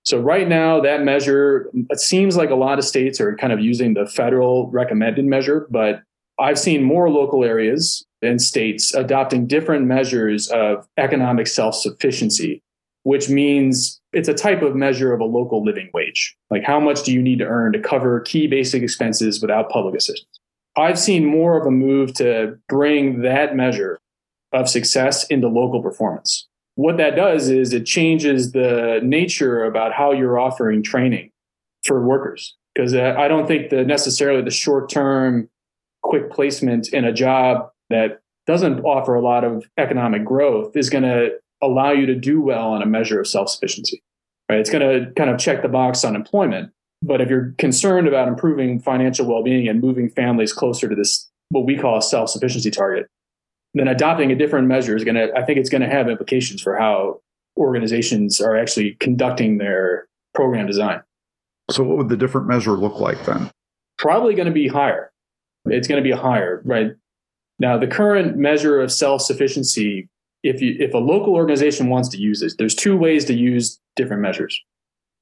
So, 0.04 0.18
right 0.18 0.48
now, 0.48 0.80
that 0.80 1.02
measure, 1.02 1.70
it 1.90 2.00
seems 2.00 2.36
like 2.36 2.50
a 2.50 2.54
lot 2.54 2.78
of 2.78 2.84
states 2.84 3.20
are 3.20 3.36
kind 3.36 3.52
of 3.52 3.60
using 3.60 3.94
the 3.94 4.06
federal 4.06 4.70
recommended 4.70 5.24
measure, 5.24 5.66
but 5.70 6.02
I've 6.38 6.58
seen 6.58 6.82
more 6.82 7.10
local 7.10 7.44
areas 7.44 8.04
and 8.22 8.40
states 8.40 8.94
adopting 8.94 9.46
different 9.46 9.86
measures 9.86 10.48
of 10.48 10.86
economic 10.96 11.46
self 11.46 11.74
sufficiency, 11.74 12.62
which 13.02 13.28
means 13.28 14.00
it's 14.12 14.28
a 14.28 14.34
type 14.34 14.62
of 14.62 14.74
measure 14.74 15.12
of 15.12 15.20
a 15.20 15.24
local 15.24 15.62
living 15.62 15.90
wage. 15.92 16.36
Like, 16.50 16.64
how 16.64 16.80
much 16.80 17.02
do 17.02 17.12
you 17.12 17.22
need 17.22 17.38
to 17.40 17.46
earn 17.46 17.72
to 17.72 17.80
cover 17.80 18.20
key 18.20 18.46
basic 18.46 18.82
expenses 18.82 19.40
without 19.40 19.70
public 19.70 19.94
assistance? 19.94 20.40
I've 20.76 20.98
seen 20.98 21.24
more 21.24 21.60
of 21.60 21.66
a 21.66 21.70
move 21.70 22.14
to 22.14 22.58
bring 22.68 23.22
that 23.22 23.54
measure 23.54 24.00
of 24.52 24.68
success 24.68 25.26
into 25.26 25.48
local 25.48 25.82
performance. 25.82 26.48
What 26.80 26.96
that 26.96 27.14
does 27.14 27.50
is 27.50 27.74
it 27.74 27.84
changes 27.84 28.52
the 28.52 29.00
nature 29.02 29.64
about 29.64 29.92
how 29.92 30.12
you're 30.12 30.38
offering 30.38 30.82
training 30.82 31.30
for 31.84 32.02
workers. 32.02 32.56
Because 32.74 32.94
uh, 32.94 33.16
I 33.18 33.28
don't 33.28 33.46
think 33.46 33.68
that 33.68 33.86
necessarily 33.86 34.40
the 34.40 34.50
short 34.50 34.88
term 34.88 35.50
quick 36.02 36.30
placement 36.30 36.88
in 36.94 37.04
a 37.04 37.12
job 37.12 37.68
that 37.90 38.22
doesn't 38.46 38.80
offer 38.80 39.14
a 39.14 39.20
lot 39.20 39.44
of 39.44 39.66
economic 39.76 40.24
growth 40.24 40.74
is 40.74 40.88
going 40.88 41.04
to 41.04 41.32
allow 41.60 41.92
you 41.92 42.06
to 42.06 42.14
do 42.14 42.40
well 42.40 42.70
on 42.70 42.80
a 42.80 42.86
measure 42.86 43.20
of 43.20 43.28
self 43.28 43.50
sufficiency. 43.50 44.02
Right? 44.48 44.58
It's 44.58 44.70
going 44.70 45.04
to 45.04 45.12
kind 45.12 45.28
of 45.28 45.38
check 45.38 45.60
the 45.60 45.68
box 45.68 46.02
on 46.02 46.16
employment, 46.16 46.72
but 47.02 47.20
if 47.20 47.28
you're 47.28 47.54
concerned 47.58 48.08
about 48.08 48.26
improving 48.26 48.80
financial 48.80 49.26
well-being 49.26 49.68
and 49.68 49.82
moving 49.82 50.08
families 50.08 50.54
closer 50.54 50.88
to 50.88 50.94
this 50.94 51.28
what 51.50 51.66
we 51.66 51.76
call 51.76 51.98
a 51.98 52.02
self-sufficiency 52.02 52.70
target, 52.70 53.06
then 53.74 53.88
adopting 53.88 54.32
a 54.32 54.36
different 54.36 54.66
measure 54.66 54.96
is 54.96 55.04
going 55.04 55.14
to 55.14 55.32
I 55.36 55.44
think 55.44 55.58
it's 55.58 55.70
going 55.70 55.82
to 55.82 55.88
have 55.88 56.08
implications 56.08 56.60
for 56.62 56.76
how 56.76 57.20
organizations 57.56 58.40
are 58.40 58.56
actually 58.56 58.96
conducting 59.00 59.58
their 59.58 60.08
program 60.34 60.66
design. 60.66 61.02
So 61.70 61.84
what 61.84 61.98
would 61.98 62.08
the 62.08 62.16
different 62.16 62.48
measure 62.48 62.72
look 62.72 62.98
like 63.00 63.24
then? 63.26 63.50
Probably 63.98 64.34
going 64.34 64.46
to 64.46 64.52
be 64.52 64.66
higher. 64.66 65.12
It's 65.66 65.86
going 65.86 66.02
to 66.02 66.08
be 66.08 66.16
higher, 66.16 66.62
right? 66.64 66.92
Now, 67.58 67.76
the 67.76 67.86
current 67.86 68.36
measure 68.36 68.80
of 68.80 68.90
self-sufficiency, 68.90 70.08
if 70.42 70.62
you 70.62 70.74
if 70.80 70.94
a 70.94 70.98
local 70.98 71.34
organization 71.34 71.90
wants 71.90 72.08
to 72.10 72.18
use 72.18 72.40
this, 72.40 72.56
there's 72.56 72.74
two 72.74 72.96
ways 72.96 73.24
to 73.26 73.34
use 73.34 73.78
different 73.96 74.22
measures. 74.22 74.58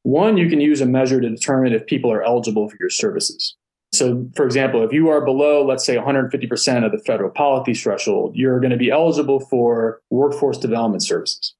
One, 0.05 0.37
you 0.37 0.49
can 0.49 0.61
use 0.61 0.81
a 0.81 0.87
measure 0.87 1.21
to 1.21 1.29
determine 1.29 1.73
if 1.73 1.87
people 1.87 2.13
are 2.13 2.23
eligible 2.23 2.69
for 2.69 2.77
your 2.79 2.91
services. 2.91 3.57
So, 3.93 4.29
for 4.35 4.45
example, 4.45 4.85
if 4.85 4.93
you 4.93 5.09
are 5.09 5.25
below, 5.25 5.65
let's 5.65 5.85
say, 5.85 5.97
150% 5.97 6.85
of 6.85 6.93
the 6.93 6.99
federal 6.99 7.31
poverty 7.31 7.75
threshold, 7.75 8.37
you're 8.37 8.61
going 8.61 8.71
to 8.71 8.77
be 8.77 8.91
eligible 8.91 9.41
for 9.41 10.01
workforce 10.11 10.59
development 10.59 11.03
services. 11.03 11.55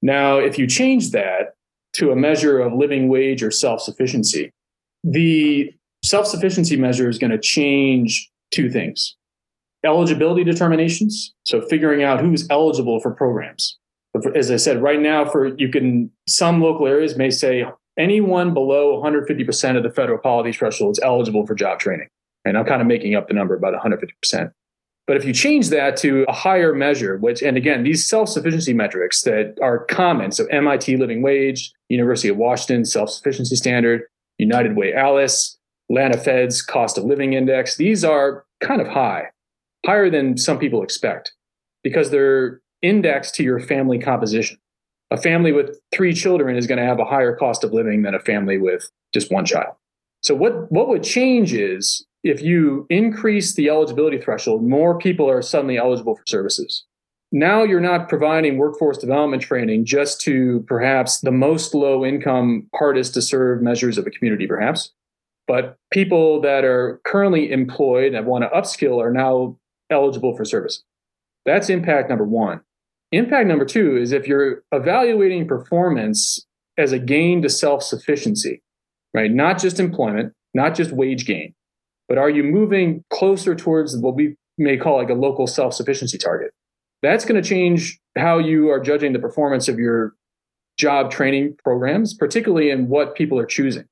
Now, 0.00 0.38
if 0.38 0.58
you 0.58 0.66
change 0.66 1.10
that 1.10 1.54
to 1.94 2.10
a 2.10 2.16
measure 2.16 2.60
of 2.60 2.72
living 2.72 3.08
wage 3.08 3.42
or 3.42 3.50
self 3.50 3.80
sufficiency, 3.80 4.50
the 5.02 5.72
self 6.04 6.26
sufficiency 6.26 6.76
measure 6.76 7.08
is 7.08 7.18
going 7.18 7.32
to 7.32 7.38
change 7.38 8.30
two 8.50 8.70
things 8.70 9.16
eligibility 9.84 10.44
determinations. 10.44 11.34
So, 11.44 11.60
figuring 11.60 12.04
out 12.04 12.20
who's 12.20 12.48
eligible 12.48 13.00
for 13.00 13.10
programs. 13.10 13.78
As 14.34 14.50
I 14.50 14.56
said, 14.56 14.82
right 14.82 15.00
now, 15.00 15.24
for 15.24 15.56
you 15.56 15.68
can, 15.68 16.10
some 16.28 16.60
local 16.60 16.86
areas 16.86 17.16
may 17.16 17.30
say 17.30 17.64
anyone 17.98 18.54
below 18.54 19.00
150% 19.02 19.76
of 19.76 19.82
the 19.82 19.90
federal 19.90 20.18
poverty 20.18 20.52
threshold 20.52 20.96
is 20.96 21.00
eligible 21.02 21.46
for 21.46 21.54
job 21.54 21.78
training. 21.78 22.08
And 22.44 22.58
I'm 22.58 22.64
kind 22.64 22.80
of 22.80 22.88
making 22.88 23.14
up 23.14 23.28
the 23.28 23.34
number 23.34 23.54
about 23.54 23.74
150%. 23.74 24.52
But 25.06 25.16
if 25.16 25.24
you 25.24 25.32
change 25.32 25.70
that 25.70 25.96
to 25.98 26.24
a 26.28 26.32
higher 26.32 26.74
measure, 26.74 27.16
which, 27.16 27.42
and 27.42 27.56
again, 27.56 27.82
these 27.82 28.06
self 28.06 28.28
sufficiency 28.28 28.72
metrics 28.72 29.22
that 29.22 29.56
are 29.60 29.84
common, 29.86 30.30
so 30.30 30.46
MIT 30.46 30.96
living 30.96 31.22
wage, 31.22 31.72
University 31.88 32.28
of 32.28 32.36
Washington 32.36 32.84
self 32.84 33.10
sufficiency 33.10 33.56
standard, 33.56 34.02
United 34.38 34.76
Way 34.76 34.92
ALICE, 34.94 35.58
Atlanta 35.90 36.18
Fed's 36.18 36.62
cost 36.62 36.98
of 36.98 37.04
living 37.04 37.32
index, 37.32 37.76
these 37.76 38.04
are 38.04 38.44
kind 38.60 38.80
of 38.80 38.86
high, 38.86 39.26
higher 39.84 40.08
than 40.08 40.38
some 40.38 40.58
people 40.58 40.82
expect 40.82 41.32
because 41.82 42.10
they're 42.10 42.60
indexed 42.80 43.34
to 43.34 43.42
your 43.42 43.58
family 43.58 43.98
composition 43.98 44.56
a 45.12 45.16
family 45.18 45.52
with 45.52 45.78
three 45.92 46.14
children 46.14 46.56
is 46.56 46.66
going 46.66 46.78
to 46.78 46.86
have 46.86 46.98
a 46.98 47.04
higher 47.04 47.36
cost 47.36 47.62
of 47.64 47.72
living 47.72 48.02
than 48.02 48.14
a 48.14 48.20
family 48.20 48.56
with 48.56 48.90
just 49.12 49.30
one 49.30 49.44
child. 49.44 49.74
So 50.22 50.34
what 50.34 50.72
what 50.72 50.88
would 50.88 51.02
change 51.02 51.52
is 51.52 52.04
if 52.24 52.40
you 52.40 52.86
increase 52.88 53.54
the 53.54 53.68
eligibility 53.68 54.18
threshold, 54.18 54.62
more 54.62 54.96
people 54.96 55.28
are 55.28 55.42
suddenly 55.42 55.76
eligible 55.76 56.16
for 56.16 56.22
services. 56.26 56.84
Now 57.30 57.62
you're 57.62 57.80
not 57.80 58.08
providing 58.08 58.56
workforce 58.56 58.98
development 58.98 59.42
training 59.42 59.84
just 59.84 60.20
to 60.22 60.64
perhaps 60.66 61.20
the 61.20 61.32
most 61.32 61.74
low 61.74 62.04
income, 62.04 62.68
hardest 62.74 63.14
to 63.14 63.22
serve 63.22 63.62
measures 63.62 63.98
of 63.98 64.06
a 64.06 64.10
community, 64.10 64.46
perhaps, 64.46 64.92
but 65.46 65.76
people 65.92 66.40
that 66.42 66.64
are 66.64 67.00
currently 67.04 67.50
employed 67.50 68.14
and 68.14 68.26
want 68.26 68.44
to 68.44 68.50
upskill 68.50 69.02
are 69.02 69.12
now 69.12 69.58
eligible 69.90 70.36
for 70.36 70.44
service. 70.44 70.82
That's 71.44 71.68
impact 71.68 72.08
number 72.08 72.24
one. 72.24 72.60
Impact 73.12 73.46
number 73.46 73.66
two 73.66 73.98
is 73.98 74.10
if 74.10 74.26
you're 74.26 74.62
evaluating 74.72 75.46
performance 75.46 76.46
as 76.78 76.92
a 76.92 76.98
gain 76.98 77.42
to 77.42 77.50
self 77.50 77.82
sufficiency, 77.82 78.62
right? 79.12 79.30
Not 79.30 79.60
just 79.60 79.78
employment, 79.78 80.32
not 80.54 80.74
just 80.74 80.92
wage 80.92 81.26
gain, 81.26 81.54
but 82.08 82.16
are 82.16 82.30
you 82.30 82.42
moving 82.42 83.04
closer 83.10 83.54
towards 83.54 83.96
what 83.98 84.14
we 84.14 84.36
may 84.56 84.78
call 84.78 84.96
like 84.96 85.10
a 85.10 85.14
local 85.14 85.46
self 85.46 85.74
sufficiency 85.74 86.16
target? 86.16 86.52
That's 87.02 87.26
going 87.26 87.40
to 87.40 87.46
change 87.46 88.00
how 88.16 88.38
you 88.38 88.70
are 88.70 88.80
judging 88.80 89.12
the 89.12 89.18
performance 89.18 89.68
of 89.68 89.78
your 89.78 90.14
job 90.78 91.10
training 91.10 91.56
programs, 91.62 92.14
particularly 92.14 92.70
in 92.70 92.88
what 92.88 93.14
people 93.14 93.38
are 93.38 93.46
choosing. 93.46 93.84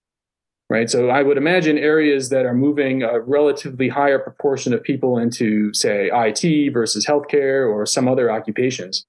Right. 0.70 0.88
So 0.88 1.10
I 1.10 1.22
would 1.24 1.36
imagine 1.36 1.76
areas 1.76 2.28
that 2.28 2.46
are 2.46 2.54
moving 2.54 3.02
a 3.02 3.18
relatively 3.18 3.88
higher 3.88 4.20
proportion 4.20 4.72
of 4.72 4.80
people 4.84 5.18
into, 5.18 5.74
say, 5.74 6.10
IT 6.14 6.72
versus 6.72 7.04
healthcare 7.04 7.68
or 7.68 7.84
some 7.84 8.06
other 8.06 8.30
occupations 8.30 9.04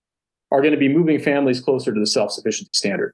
are 0.51 0.61
going 0.61 0.73
to 0.73 0.79
be 0.79 0.89
moving 0.89 1.19
families 1.19 1.61
closer 1.61 1.93
to 1.93 1.99
the 1.99 2.07
self 2.07 2.31
sufficiency 2.31 2.71
standard. 2.73 3.13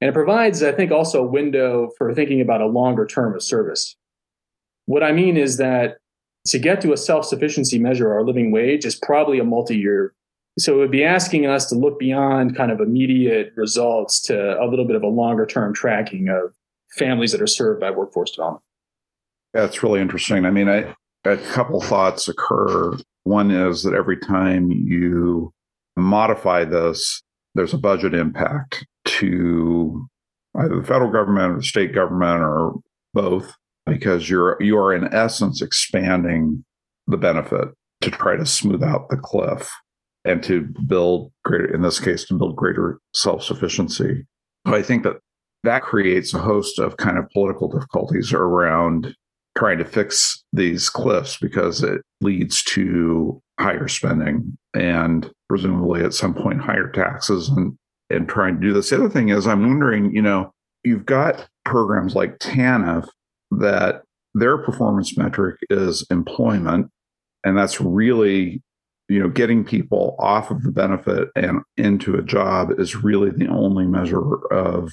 And 0.00 0.08
it 0.08 0.12
provides, 0.12 0.62
I 0.62 0.72
think, 0.72 0.90
also 0.90 1.22
a 1.22 1.26
window 1.26 1.90
for 1.98 2.14
thinking 2.14 2.40
about 2.40 2.62
a 2.62 2.66
longer 2.66 3.06
term 3.06 3.34
of 3.34 3.42
service. 3.42 3.96
What 4.86 5.02
I 5.02 5.12
mean 5.12 5.36
is 5.36 5.58
that 5.58 5.98
to 6.46 6.58
get 6.58 6.80
to 6.80 6.92
a 6.92 6.96
self 6.96 7.26
sufficiency 7.26 7.78
measure, 7.78 8.12
our 8.12 8.24
living 8.24 8.50
wage 8.50 8.84
is 8.84 8.96
probably 8.96 9.38
a 9.38 9.44
multi 9.44 9.76
year. 9.76 10.14
So 10.58 10.74
it 10.74 10.78
would 10.78 10.90
be 10.90 11.04
asking 11.04 11.46
us 11.46 11.66
to 11.66 11.74
look 11.74 11.98
beyond 11.98 12.56
kind 12.56 12.72
of 12.72 12.80
immediate 12.80 13.52
results 13.56 14.20
to 14.22 14.60
a 14.60 14.66
little 14.66 14.86
bit 14.86 14.96
of 14.96 15.02
a 15.02 15.08
longer 15.08 15.46
term 15.46 15.74
tracking 15.74 16.28
of 16.28 16.54
families 16.96 17.32
that 17.32 17.40
are 17.40 17.46
served 17.46 17.80
by 17.80 17.90
workforce 17.90 18.32
development. 18.32 18.64
Yeah, 19.54 19.68
really 19.82 20.00
interesting. 20.00 20.44
I 20.44 20.50
mean, 20.50 20.68
I, 20.68 20.94
a 21.24 21.36
couple 21.36 21.80
thoughts 21.80 22.28
occur. 22.28 22.96
One 23.24 23.50
is 23.50 23.82
that 23.82 23.94
every 23.94 24.16
time 24.16 24.70
you 24.70 25.52
modify 26.00 26.64
this, 26.64 27.22
there's 27.54 27.74
a 27.74 27.78
budget 27.78 28.14
impact 28.14 28.86
to 29.06 30.08
either 30.56 30.80
the 30.80 30.86
federal 30.86 31.10
government 31.10 31.52
or 31.52 31.56
the 31.56 31.62
state 31.62 31.94
government 31.94 32.42
or 32.42 32.74
both, 33.14 33.52
because 33.86 34.28
you're 34.28 34.56
you 34.60 34.78
are 34.78 34.94
in 34.94 35.12
essence 35.12 35.62
expanding 35.62 36.64
the 37.06 37.16
benefit 37.16 37.68
to 38.00 38.10
try 38.10 38.36
to 38.36 38.46
smooth 38.46 38.82
out 38.82 39.08
the 39.08 39.16
cliff 39.16 39.70
and 40.24 40.42
to 40.42 40.68
build 40.86 41.32
greater 41.44 41.74
in 41.74 41.82
this 41.82 41.98
case 41.98 42.24
to 42.26 42.34
build 42.34 42.56
greater 42.56 42.98
self-sufficiency. 43.14 44.24
So 44.66 44.74
I 44.74 44.82
think 44.82 45.02
that 45.04 45.16
that 45.64 45.82
creates 45.82 46.32
a 46.34 46.38
host 46.38 46.78
of 46.78 46.96
kind 46.96 47.18
of 47.18 47.28
political 47.30 47.68
difficulties 47.68 48.32
around 48.32 49.14
trying 49.58 49.78
to 49.78 49.84
fix 49.84 50.44
these 50.52 50.88
cliffs 50.88 51.36
because 51.38 51.82
it 51.82 52.00
leads 52.20 52.62
to 52.64 53.42
higher 53.58 53.88
spending 53.88 54.56
and 54.74 55.30
presumably 55.50 56.04
at 56.04 56.14
some 56.14 56.32
point 56.32 56.60
higher 56.60 56.86
taxes 56.86 57.48
and 57.48 57.76
and 58.08 58.28
trying 58.28 58.54
to 58.54 58.60
do 58.60 58.72
this. 58.72 58.90
The 58.90 58.96
other 58.96 59.08
thing 59.08 59.30
is 59.30 59.48
I'm 59.48 59.66
wondering, 59.66 60.14
you 60.14 60.22
know, 60.22 60.52
you've 60.84 61.04
got 61.04 61.48
programs 61.64 62.14
like 62.14 62.38
TANF 62.38 63.08
that 63.50 64.02
their 64.32 64.58
performance 64.58 65.16
metric 65.16 65.58
is 65.68 66.06
employment. 66.08 66.88
And 67.42 67.58
that's 67.58 67.80
really, 67.80 68.62
you 69.08 69.18
know, 69.18 69.28
getting 69.28 69.64
people 69.64 70.14
off 70.20 70.52
of 70.52 70.62
the 70.62 70.70
benefit 70.70 71.30
and 71.34 71.62
into 71.76 72.14
a 72.14 72.22
job 72.22 72.78
is 72.78 72.94
really 72.94 73.30
the 73.30 73.48
only 73.48 73.88
measure 73.88 74.36
of, 74.52 74.92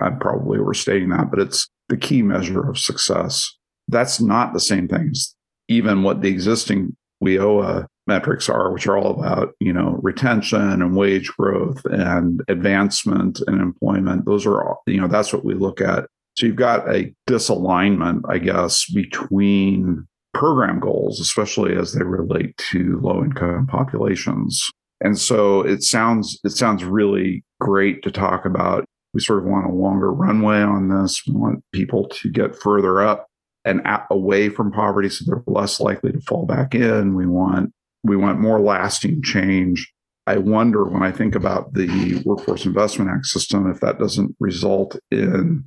I'm 0.00 0.18
probably 0.18 0.58
overstating 0.58 1.10
that, 1.10 1.30
but 1.30 1.40
it's 1.40 1.68
the 1.90 1.98
key 1.98 2.22
measure 2.22 2.66
of 2.66 2.78
success. 2.78 3.46
That's 3.88 4.22
not 4.22 4.54
the 4.54 4.60
same 4.60 4.88
thing 4.88 5.10
as 5.10 5.34
even 5.68 6.02
what 6.02 6.22
the 6.22 6.28
existing 6.28 6.96
WIOA 7.22 7.86
metrics 8.08 8.48
are, 8.48 8.72
which 8.72 8.88
are 8.88 8.98
all 8.98 9.12
about, 9.12 9.54
you 9.60 9.72
know, 9.72 10.00
retention 10.02 10.60
and 10.60 10.96
wage 10.96 11.28
growth 11.36 11.84
and 11.84 12.42
advancement 12.48 13.40
and 13.46 13.60
employment. 13.60 14.24
Those 14.24 14.46
are 14.46 14.60
all, 14.60 14.82
you 14.86 15.00
know, 15.00 15.06
that's 15.06 15.32
what 15.32 15.44
we 15.44 15.54
look 15.54 15.80
at. 15.80 16.06
So 16.36 16.46
you've 16.46 16.56
got 16.56 16.88
a 16.92 17.14
disalignment, 17.28 18.22
I 18.28 18.38
guess, 18.38 18.90
between 18.90 20.06
program 20.34 20.80
goals, 20.80 21.20
especially 21.20 21.76
as 21.76 21.92
they 21.92 22.04
relate 22.04 22.56
to 22.70 22.98
low 23.00 23.22
income 23.22 23.66
populations. 23.66 24.68
And 25.00 25.18
so 25.18 25.62
it 25.62 25.82
sounds 25.82 26.40
it 26.44 26.50
sounds 26.50 26.84
really 26.84 27.44
great 27.60 28.02
to 28.02 28.10
talk 28.10 28.44
about. 28.44 28.84
We 29.14 29.20
sort 29.20 29.40
of 29.40 29.46
want 29.46 29.66
a 29.66 29.74
longer 29.74 30.12
runway 30.12 30.60
on 30.60 30.88
this. 30.88 31.22
We 31.26 31.34
want 31.34 31.62
people 31.72 32.08
to 32.08 32.30
get 32.30 32.56
further 32.56 33.00
up 33.00 33.26
and 33.64 33.82
away 34.10 34.48
from 34.48 34.72
poverty 34.72 35.08
so 35.08 35.24
they're 35.26 35.42
less 35.46 35.80
likely 35.80 36.12
to 36.12 36.20
fall 36.20 36.46
back 36.46 36.74
in. 36.74 37.14
We 37.14 37.26
want 37.26 37.72
we 38.04 38.16
want 38.16 38.40
more 38.40 38.60
lasting 38.60 39.22
change. 39.22 39.92
I 40.26 40.38
wonder 40.38 40.84
when 40.84 41.02
I 41.02 41.10
think 41.10 41.34
about 41.34 41.74
the 41.74 42.22
Workforce 42.24 42.66
Investment 42.66 43.10
Act 43.10 43.26
system 43.26 43.70
if 43.70 43.80
that 43.80 43.98
doesn't 43.98 44.36
result 44.40 44.96
in 45.10 45.64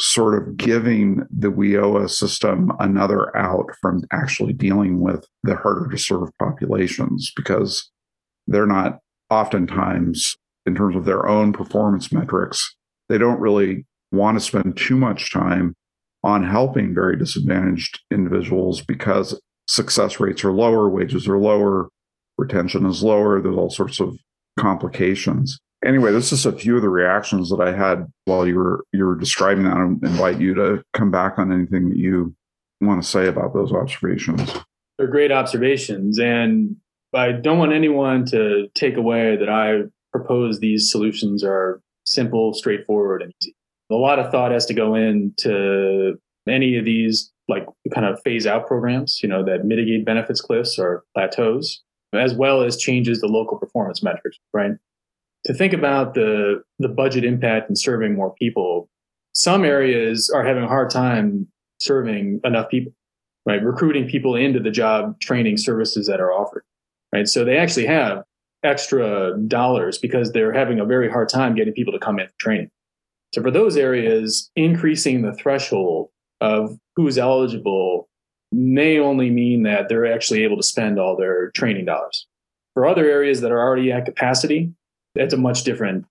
sort 0.00 0.40
of 0.40 0.56
giving 0.56 1.26
the 1.30 1.48
WIOA 1.48 2.08
system 2.08 2.70
another 2.78 3.36
out 3.36 3.66
from 3.82 4.02
actually 4.12 4.52
dealing 4.52 5.00
with 5.00 5.26
the 5.42 5.56
harder 5.56 5.88
to 5.90 5.98
serve 5.98 6.28
populations 6.38 7.32
because 7.34 7.90
they're 8.46 8.66
not 8.66 9.00
oftentimes, 9.30 10.36
in 10.66 10.74
terms 10.74 10.96
of 10.96 11.04
their 11.04 11.26
own 11.26 11.52
performance 11.52 12.12
metrics, 12.12 12.76
they 13.08 13.18
don't 13.18 13.40
really 13.40 13.84
want 14.12 14.38
to 14.38 14.44
spend 14.44 14.76
too 14.76 14.96
much 14.96 15.32
time 15.32 15.74
on 16.24 16.44
helping 16.44 16.94
very 16.94 17.16
disadvantaged 17.16 18.00
individuals 18.10 18.80
because 18.80 19.40
success 19.68 20.18
rates 20.18 20.44
are 20.44 20.52
lower, 20.52 20.88
wages 20.88 21.28
are 21.28 21.38
lower, 21.38 21.88
retention 22.36 22.86
is 22.86 23.02
lower. 23.02 23.40
There's 23.40 23.56
all 23.56 23.70
sorts 23.70 24.00
of 24.00 24.18
complications. 24.58 25.58
Anyway, 25.84 26.10
this 26.10 26.32
is 26.32 26.44
a 26.44 26.52
few 26.52 26.76
of 26.76 26.82
the 26.82 26.88
reactions 26.88 27.50
that 27.50 27.60
I 27.60 27.72
had 27.72 28.06
while 28.24 28.46
you 28.46 28.56
were 28.56 28.84
you 28.92 29.04
were 29.04 29.14
describing 29.14 29.64
that. 29.64 29.76
I 29.76 29.82
invite 29.82 30.40
you 30.40 30.54
to 30.54 30.82
come 30.92 31.10
back 31.10 31.38
on 31.38 31.52
anything 31.52 31.90
that 31.90 31.98
you 31.98 32.34
want 32.80 33.02
to 33.02 33.08
say 33.08 33.28
about 33.28 33.54
those 33.54 33.72
observations. 33.72 34.52
They're 34.96 35.06
great 35.06 35.30
observations, 35.30 36.18
and 36.18 36.76
I 37.14 37.32
don't 37.32 37.58
want 37.58 37.72
anyone 37.72 38.26
to 38.26 38.68
take 38.74 38.96
away 38.96 39.36
that 39.36 39.48
I 39.48 39.82
propose 40.10 40.58
these 40.58 40.90
solutions 40.90 41.44
are 41.44 41.80
simple, 42.04 42.54
straightforward, 42.54 43.22
and 43.22 43.32
easy. 43.40 43.54
A 43.90 43.94
lot 43.94 44.18
of 44.18 44.32
thought 44.32 44.50
has 44.50 44.66
to 44.66 44.74
go 44.74 44.96
into 44.96 46.18
any 46.48 46.76
of 46.76 46.84
these 46.84 47.30
like 47.48 47.66
kind 47.94 48.06
of 48.06 48.20
phase 48.22 48.46
out 48.46 48.66
programs, 48.66 49.20
you 49.22 49.28
know, 49.28 49.44
that 49.44 49.64
mitigate 49.64 50.04
benefits 50.04 50.40
cliffs 50.40 50.78
or 50.78 51.04
plateaus, 51.14 51.82
as 52.12 52.34
well 52.34 52.62
as 52.62 52.76
changes 52.76 53.20
the 53.20 53.26
local 53.26 53.58
performance 53.58 54.02
metrics, 54.02 54.38
right? 54.52 54.72
To 55.46 55.54
think 55.54 55.72
about 55.72 56.14
the 56.14 56.62
the 56.78 56.88
budget 56.88 57.24
impact 57.24 57.70
in 57.70 57.76
serving 57.76 58.14
more 58.14 58.34
people, 58.34 58.88
some 59.32 59.64
areas 59.64 60.30
are 60.30 60.44
having 60.44 60.64
a 60.64 60.68
hard 60.68 60.90
time 60.90 61.46
serving 61.78 62.40
enough 62.44 62.68
people, 62.68 62.92
right? 63.46 63.62
Recruiting 63.62 64.08
people 64.08 64.34
into 64.34 64.60
the 64.60 64.70
job 64.70 65.18
training 65.20 65.56
services 65.56 66.06
that 66.06 66.20
are 66.20 66.32
offered, 66.32 66.64
right? 67.12 67.26
So 67.28 67.44
they 67.44 67.56
actually 67.56 67.86
have 67.86 68.24
extra 68.64 69.38
dollars 69.46 69.98
because 69.98 70.32
they're 70.32 70.52
having 70.52 70.80
a 70.80 70.84
very 70.84 71.10
hard 71.10 71.28
time 71.28 71.54
getting 71.54 71.72
people 71.72 71.92
to 71.92 71.98
come 71.98 72.18
in 72.18 72.26
for 72.26 72.34
training. 72.40 72.70
So 73.34 73.42
for 73.42 73.50
those 73.50 73.76
areas, 73.76 74.50
increasing 74.56 75.22
the 75.22 75.34
threshold 75.34 76.08
of 76.40 76.78
who's 76.96 77.18
eligible 77.18 78.08
may 78.52 78.98
only 78.98 79.30
mean 79.30 79.62
that 79.64 79.88
they're 79.88 80.12
actually 80.12 80.42
able 80.42 80.56
to 80.56 80.62
spend 80.62 80.98
all 80.98 81.16
their 81.16 81.50
training 81.50 81.84
dollars. 81.84 82.26
For 82.74 82.86
other 82.86 83.08
areas 83.10 83.40
that 83.40 83.50
are 83.50 83.60
already 83.60 83.92
at 83.92 84.04
capacity, 84.04 84.72
that's 85.14 85.34
a 85.34 85.36
much 85.36 85.64
different 85.64 86.06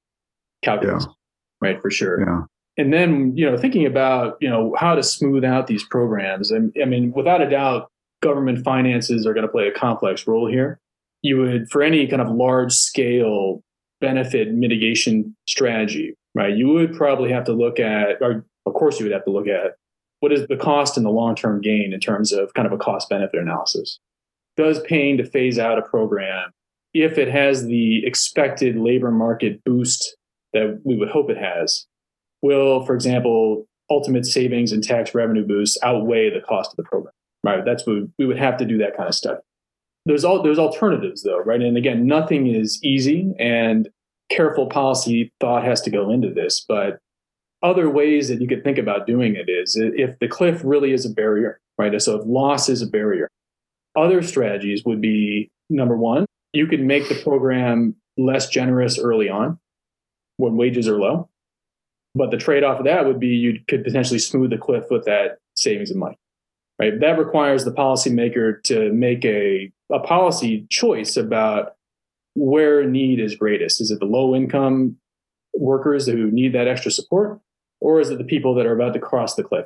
calculus, 0.63 1.05
yeah. 1.05 1.13
right? 1.61 1.81
For 1.81 1.89
sure. 1.89 2.19
Yeah. 2.21 2.41
And 2.77 2.93
then, 2.93 3.35
you 3.35 3.49
know, 3.49 3.57
thinking 3.57 3.85
about, 3.85 4.37
you 4.39 4.49
know, 4.49 4.75
how 4.77 4.93
to 4.93 5.01
smooth 5.01 5.43
out 5.43 5.67
these 5.67 5.83
programs. 5.83 6.51
I, 6.51 6.57
I 6.81 6.85
mean, 6.85 7.11
without 7.11 7.41
a 7.41 7.49
doubt, 7.49 7.89
government 8.21 8.63
finances 8.63 9.25
are 9.25 9.33
going 9.33 9.45
to 9.45 9.51
play 9.51 9.67
a 9.67 9.71
complex 9.71 10.27
role 10.27 10.47
here. 10.47 10.79
You 11.23 11.37
would, 11.37 11.69
for 11.71 11.81
any 11.81 12.05
kind 12.05 12.21
of 12.21 12.29
large 12.29 12.73
scale 12.73 13.63
benefit 13.99 14.53
mitigation 14.53 15.35
strategy, 15.47 16.15
right? 16.35 16.55
You 16.55 16.67
would 16.69 16.95
probably 16.95 17.31
have 17.31 17.45
to 17.45 17.53
look 17.53 17.79
at, 17.79 18.21
or 18.21 18.45
of 18.67 18.73
course, 18.75 18.99
you 18.99 19.05
would 19.05 19.13
have 19.13 19.25
to 19.25 19.31
look 19.31 19.47
at 19.47 19.75
what 20.19 20.31
is 20.31 20.47
the 20.47 20.57
cost 20.57 20.97
and 20.97 21.05
the 21.05 21.11
long 21.11 21.35
term 21.35 21.61
gain 21.61 21.93
in 21.93 21.99
terms 21.99 22.31
of 22.31 22.53
kind 22.53 22.65
of 22.65 22.73
a 22.73 22.77
cost 22.77 23.09
benefit 23.09 23.39
analysis? 23.39 23.99
Does 24.55 24.79
paying 24.81 25.17
to 25.17 25.25
phase 25.25 25.59
out 25.59 25.77
a 25.77 25.83
program, 25.83 26.51
if 26.93 27.17
it 27.17 27.27
has 27.27 27.65
the 27.65 28.05
expected 28.05 28.75
labor 28.75 29.11
market 29.11 29.63
boost 29.63 30.17
that 30.53 30.81
we 30.83 30.97
would 30.97 31.09
hope 31.09 31.29
it 31.29 31.37
has, 31.37 31.85
will, 32.41 32.83
for 32.85 32.95
example, 32.95 33.67
ultimate 33.89 34.25
savings 34.25 34.71
and 34.71 34.83
tax 34.83 35.13
revenue 35.13 35.45
boosts 35.45 35.77
outweigh 35.83 36.29
the 36.29 36.41
cost 36.41 36.71
of 36.71 36.77
the 36.77 36.83
program? 36.83 37.13
Right. 37.43 37.63
That's 37.63 37.85
what 37.85 38.03
we 38.17 38.25
would 38.25 38.39
have 38.39 38.57
to 38.57 38.65
do 38.65 38.77
that 38.79 38.97
kind 38.97 39.07
of 39.07 39.15
study. 39.15 39.39
There's 40.05 40.25
all 40.25 40.41
there's 40.41 40.59
alternatives 40.59 41.23
though, 41.23 41.39
right? 41.39 41.61
And 41.61 41.77
again, 41.77 42.07
nothing 42.07 42.47
is 42.47 42.79
easy 42.83 43.33
and 43.37 43.89
careful 44.29 44.67
policy 44.67 45.31
thought 45.39 45.63
has 45.63 45.81
to 45.81 45.89
go 45.89 46.09
into 46.09 46.33
this, 46.33 46.65
but 46.67 46.99
other 47.63 47.89
ways 47.89 48.29
that 48.29 48.41
you 48.41 48.47
could 48.47 48.63
think 48.63 48.77
about 48.77 49.07
doing 49.07 49.35
it 49.35 49.49
is 49.49 49.75
if 49.75 50.17
the 50.19 50.27
cliff 50.27 50.61
really 50.63 50.93
is 50.93 51.05
a 51.05 51.09
barrier, 51.09 51.59
right? 51.77 51.99
So 52.01 52.19
if 52.19 52.25
loss 52.25 52.69
is 52.69 52.81
a 52.81 52.87
barrier, 52.87 53.29
other 53.95 54.21
strategies 54.21 54.83
would 54.85 55.01
be 55.01 55.49
number 55.69 55.97
one, 55.97 56.25
you 56.53 56.67
could 56.67 56.81
make 56.81 57.09
the 57.09 57.21
program 57.23 57.95
less 58.17 58.47
generous 58.49 58.99
early 58.99 59.29
on 59.29 59.59
when 60.37 60.55
wages 60.55 60.87
are 60.87 60.99
low. 60.99 61.29
But 62.15 62.31
the 62.31 62.37
trade 62.37 62.63
off 62.63 62.79
of 62.79 62.85
that 62.85 63.05
would 63.05 63.19
be 63.19 63.27
you 63.27 63.59
could 63.67 63.83
potentially 63.83 64.19
smooth 64.19 64.49
the 64.49 64.57
cliff 64.57 64.85
with 64.89 65.05
that 65.05 65.37
savings 65.55 65.91
of 65.91 65.97
money. 65.97 66.17
Right. 66.79 66.99
That 66.99 67.17
requires 67.17 67.65
the 67.65 67.71
policymaker 67.71 68.61
to 68.65 68.93
make 68.93 69.25
a, 69.25 69.71
a 69.91 69.99
policy 69.99 70.67
choice 70.69 71.17
about 71.17 71.73
where 72.35 72.87
need 72.87 73.19
is 73.19 73.35
greatest. 73.35 73.81
Is 73.81 73.89
it 73.89 73.99
the 73.99 74.05
low 74.05 74.35
income 74.35 74.97
workers 75.55 76.05
who 76.05 76.29
need 76.29 76.53
that 76.53 76.67
extra 76.67 76.91
support? 76.91 77.39
Or 77.79 77.99
is 77.99 78.09
it 78.09 78.17
the 78.17 78.23
people 78.23 78.55
that 78.55 78.65
are 78.65 78.73
about 78.73 78.93
to 78.93 78.99
cross 78.99 79.35
the 79.35 79.43
cliff? 79.43 79.65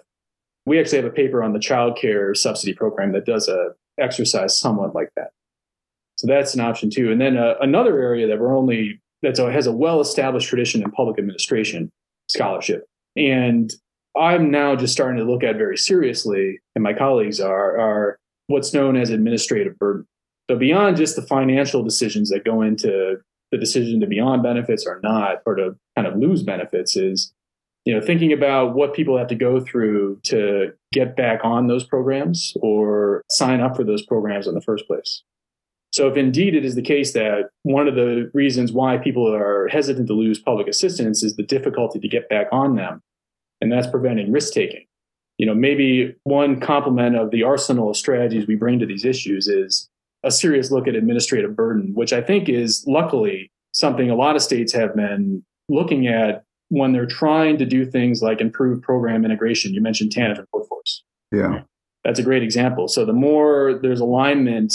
We 0.66 0.80
actually 0.80 0.98
have 0.98 1.06
a 1.06 1.12
paper 1.12 1.42
on 1.42 1.54
the 1.54 1.60
child 1.60 1.98
care 1.98 2.36
subsidy 2.36 2.74
program 2.74 3.14
that 3.14 3.26
does 3.26 3.48
a 3.48 3.72
exercise 4.00 4.58
somewhat 4.58 4.94
like 4.94 5.10
that. 5.16 5.32
So 6.18 6.28
that's 6.28 6.54
an 6.54 6.60
option 6.60 6.90
too. 6.90 7.12
And 7.12 7.20
then 7.20 7.38
uh, 7.38 7.56
another 7.62 8.00
area 8.00 8.28
that 8.28 8.40
we're 8.40 8.56
only 8.56 9.00
that 9.24 9.38
has 9.38 9.68
a 9.68 9.72
well-established 9.72 10.48
tradition 10.48 10.84
in 10.84 10.92
public 10.92 11.20
administration 11.20 11.92
scholarship, 12.28 12.86
and 13.16 13.72
I'm 14.18 14.52
now 14.52 14.76
just 14.76 14.94
starting 14.94 15.18
to 15.18 15.32
look 15.32 15.44
at 15.44 15.58
very 15.58 15.78
seriously, 15.78 16.60
and 16.76 16.84
my 16.84 16.94
colleagues 16.94 17.40
are 17.40 17.80
are 17.80 18.18
what's 18.48 18.74
known 18.74 18.98
as 18.98 19.10
administrative 19.10 19.78
burden. 19.80 20.06
So 20.50 20.58
beyond 20.58 20.98
just 20.98 21.16
the 21.16 21.22
financial 21.22 21.84
decisions 21.84 22.30
that 22.30 22.44
go 22.44 22.62
into 22.62 23.18
the 23.52 23.58
decision 23.58 24.00
to 24.02 24.08
be 24.08 24.20
on 24.20 24.42
benefits 24.42 24.86
or 24.86 25.00
not, 25.02 25.38
or 25.46 25.56
to 25.56 25.76
kind 25.96 26.08
of 26.08 26.18
lose 26.18 26.44
benefits, 26.44 26.96
is 26.96 27.34
you 27.86 27.94
know 27.94 28.02
thinking 28.02 28.32
about 28.32 28.76
what 28.76 28.94
people 28.94 29.18
have 29.18 29.28
to 29.28 29.36
go 29.36 29.60
through 29.60 30.20
to 30.24 30.72
get 30.92 31.16
back 31.16 31.40
on 31.44 31.68
those 31.68 31.84
programs 31.84 32.54
or 32.62 33.24
sign 33.30 33.62
up 33.62 33.76
for 33.76 33.84
those 33.84 34.06
programs 34.06 34.48
in 34.48 34.54
the 34.54 34.62
first 34.62 34.86
place. 34.88 35.24
So, 35.92 36.08
if 36.08 36.16
indeed 36.16 36.56
it 36.56 36.64
is 36.64 36.76
the 36.76 36.82
case 36.82 37.14
that 37.14 37.50
one 37.64 37.88
of 37.88 37.96
the 37.96 38.32
reasons 38.34 38.72
why 38.72 38.98
people 38.98 39.34
are 39.34 39.68
hesitant 39.68 40.08
to 40.08 40.14
lose 40.14 40.40
public 40.40 40.68
assistance 40.68 41.22
is 41.22 41.36
the 41.36 41.44
difficulty 41.44 42.00
to 42.00 42.08
get 42.08 42.30
back 42.30 42.48
on 42.52 42.76
them, 42.76 43.02
and 43.60 43.72
that's 43.72 43.88
preventing 43.88 44.32
risk 44.32 44.54
taking. 44.54 44.86
You 45.38 45.48
know, 45.48 45.56
maybe 45.56 46.16
one 46.24 46.60
complement 46.60 47.16
of 47.16 47.32
the 47.32 47.44
arsenal 47.44 47.90
of 47.90 47.98
strategies 47.98 48.48
we 48.48 48.56
bring 48.56 48.80
to 48.80 48.86
these 48.86 49.04
issues 49.04 49.48
is 49.48 49.90
a 50.24 50.32
serious 50.32 50.72
look 50.72 50.88
at 50.88 50.96
administrative 50.96 51.56
burden, 51.56 51.94
which 51.94 52.14
I 52.14 52.22
think 52.22 52.48
is 52.48 52.86
luckily 52.88 53.52
something 53.74 54.10
a 54.10 54.16
lot 54.16 54.36
of 54.36 54.42
states 54.42 54.72
have 54.74 54.96
been 54.96 55.44
looking 55.68 56.08
at 56.08 56.44
when 56.72 56.94
they're 56.94 57.06
trying 57.06 57.58
to 57.58 57.66
do 57.66 57.86
things 57.86 58.22
like 58.22 58.40
improve 58.40 58.82
program 58.82 59.26
integration. 59.26 59.74
You 59.74 59.82
mentioned 59.82 60.12
TANF 60.12 60.40
and 60.40 60.48
workforce. 60.54 61.04
Yeah. 61.32 61.62
That's 62.06 62.18
a 62.18 62.24
great 62.24 62.44
example. 62.44 62.88
So 62.88 63.06
the 63.06 63.14
more 63.14 63.80
there's 63.82 64.00
alignment 64.00 64.74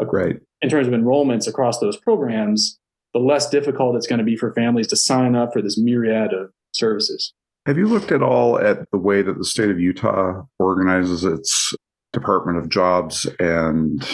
Right. 0.00 0.36
In 0.60 0.68
terms 0.68 0.86
of 0.86 0.92
enrollments 0.92 1.46
across 1.46 1.78
those 1.78 1.96
programs, 1.96 2.78
the 3.12 3.20
less 3.20 3.48
difficult 3.48 3.96
it's 3.96 4.06
going 4.06 4.18
to 4.18 4.24
be 4.24 4.36
for 4.36 4.52
families 4.52 4.86
to 4.88 4.96
sign 4.96 5.36
up 5.36 5.52
for 5.52 5.62
this 5.62 5.78
myriad 5.78 6.32
of 6.32 6.50
services. 6.72 7.32
Have 7.66 7.78
you 7.78 7.86
looked 7.86 8.12
at 8.12 8.22
all 8.22 8.58
at 8.58 8.90
the 8.90 8.98
way 8.98 9.22
that 9.22 9.38
the 9.38 9.44
state 9.44 9.70
of 9.70 9.80
Utah 9.80 10.42
organizes 10.58 11.24
its 11.24 11.74
Department 12.12 12.58
of 12.58 12.68
Jobs? 12.68 13.26
And 13.38 14.04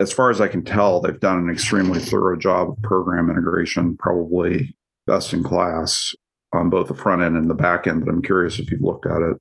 as 0.00 0.12
far 0.12 0.30
as 0.30 0.40
I 0.40 0.48
can 0.48 0.64
tell, 0.64 1.00
they've 1.00 1.18
done 1.18 1.38
an 1.38 1.50
extremely 1.50 1.98
thorough 1.98 2.36
job 2.36 2.70
of 2.70 2.82
program 2.82 3.30
integration, 3.30 3.96
probably 3.96 4.76
best 5.06 5.32
in 5.32 5.42
class 5.42 6.14
on 6.52 6.70
both 6.70 6.88
the 6.88 6.94
front 6.94 7.22
end 7.22 7.36
and 7.36 7.48
the 7.48 7.54
back 7.54 7.86
end. 7.86 8.04
But 8.04 8.12
I'm 8.12 8.22
curious 8.22 8.58
if 8.58 8.70
you've 8.70 8.82
looked 8.82 9.06
at 9.06 9.22
it. 9.22 9.36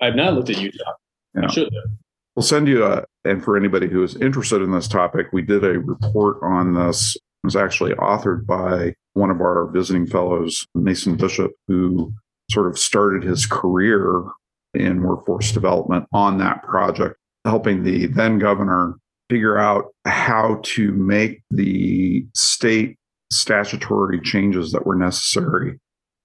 I've 0.00 0.16
not 0.16 0.34
looked 0.34 0.50
at 0.50 0.58
Utah. 0.58 0.92
Yeah. 1.34 1.44
I 1.44 1.52
should 1.52 1.64
have. 1.64 1.92
We'll 2.34 2.42
send 2.42 2.66
you 2.66 2.84
a, 2.84 3.04
and 3.24 3.44
for 3.44 3.56
anybody 3.56 3.88
who 3.88 4.02
is 4.02 4.16
interested 4.16 4.62
in 4.62 4.72
this 4.72 4.88
topic, 4.88 5.26
we 5.32 5.42
did 5.42 5.64
a 5.64 5.78
report 5.78 6.38
on 6.42 6.74
this. 6.74 7.14
It 7.16 7.46
was 7.46 7.56
actually 7.56 7.92
authored 7.94 8.46
by 8.46 8.94
one 9.12 9.30
of 9.30 9.40
our 9.40 9.70
visiting 9.70 10.06
fellows, 10.06 10.66
Mason 10.74 11.16
Bishop, 11.16 11.52
who 11.68 12.12
sort 12.50 12.68
of 12.68 12.78
started 12.78 13.22
his 13.22 13.44
career 13.46 14.24
in 14.74 15.02
workforce 15.02 15.52
development 15.52 16.06
on 16.12 16.38
that 16.38 16.62
project, 16.62 17.16
helping 17.44 17.82
the 17.82 18.06
then 18.06 18.38
governor 18.38 18.94
figure 19.28 19.58
out 19.58 19.86
how 20.06 20.60
to 20.62 20.92
make 20.92 21.42
the 21.50 22.24
state 22.34 22.96
statutory 23.30 24.20
changes 24.20 24.72
that 24.72 24.86
were 24.86 24.96
necessary 24.96 25.78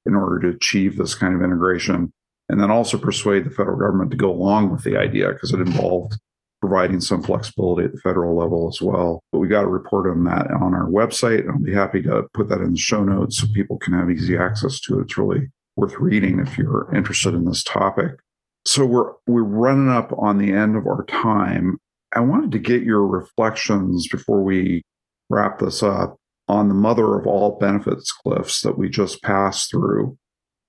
in 0.08 0.16
order 0.16 0.40
to 0.40 0.56
achieve 0.56 0.98
this 0.98 1.16
kind 1.16 1.36
of 1.36 1.42
integration 1.42 2.12
and 2.50 2.62
then 2.62 2.72
also 2.72 2.98
persuade 2.98 3.44
the 3.44 3.50
federal 3.50 3.78
government 3.78 4.12
to 4.12 4.18
go 4.18 4.32
along 4.32 4.72
with 4.72 4.84
the 4.84 4.98
idea 4.98 5.34
because 5.34 5.54
it 5.54 5.60
involved 5.60 6.18
providing 6.62 7.00
some 7.00 7.22
flexibility 7.22 7.86
at 7.86 7.92
the 7.92 8.00
federal 8.00 8.38
level 8.38 8.68
as 8.68 8.82
well. 8.82 9.22
But 9.32 9.40
we 9.40 9.48
got 9.48 9.66
a 9.66 9.70
report 9.70 10.10
on 10.10 10.24
that 10.24 10.50
on 10.52 10.74
our 10.74 10.88
website. 10.88 11.42
And 11.42 11.52
I'll 11.52 11.60
be 11.60 11.74
happy 11.74 12.02
to 12.04 12.24
put 12.34 12.50
that 12.50 12.62
in 12.62 12.72
the 12.72 12.80
show 12.80 13.04
notes 13.04 13.40
so 13.40 13.48
people 13.54 13.78
can 13.78 13.94
have 13.94 14.10
easy 14.10 14.38
access 14.38 14.80
to 14.82 15.00
it. 15.00 15.04
It's 15.04 15.18
really 15.18 15.50
worth 15.76 15.96
reading 16.00 16.40
if 16.40 16.58
you're 16.58 16.90
interested 16.96 17.34
in 17.34 17.46
this 17.46 17.64
topic. 17.64 18.12
So 18.66 18.86
we're 18.86 19.14
we're 19.28 19.44
running 19.44 19.90
up 19.90 20.12
on 20.18 20.40
the 20.40 20.52
end 20.52 20.76
of 20.76 20.88
our 20.88 21.06
time. 21.06 21.78
I 22.16 22.22
wanted 22.22 22.52
to 22.54 22.60
get 22.60 22.84
your 22.84 23.06
reflections 23.06 24.08
before 24.08 24.44
we 24.44 24.82
wrap 25.30 25.60
this 25.60 25.84
up 25.84 26.18
on 26.48 26.70
the 26.70 26.74
mother 26.74 27.18
of 27.18 27.28
all 27.28 27.58
benefits 27.60 28.12
cliffs 28.12 28.62
that 28.62 28.78
we 28.78 28.90
just 28.90 29.22
passed 29.22 29.70
through 29.70 30.18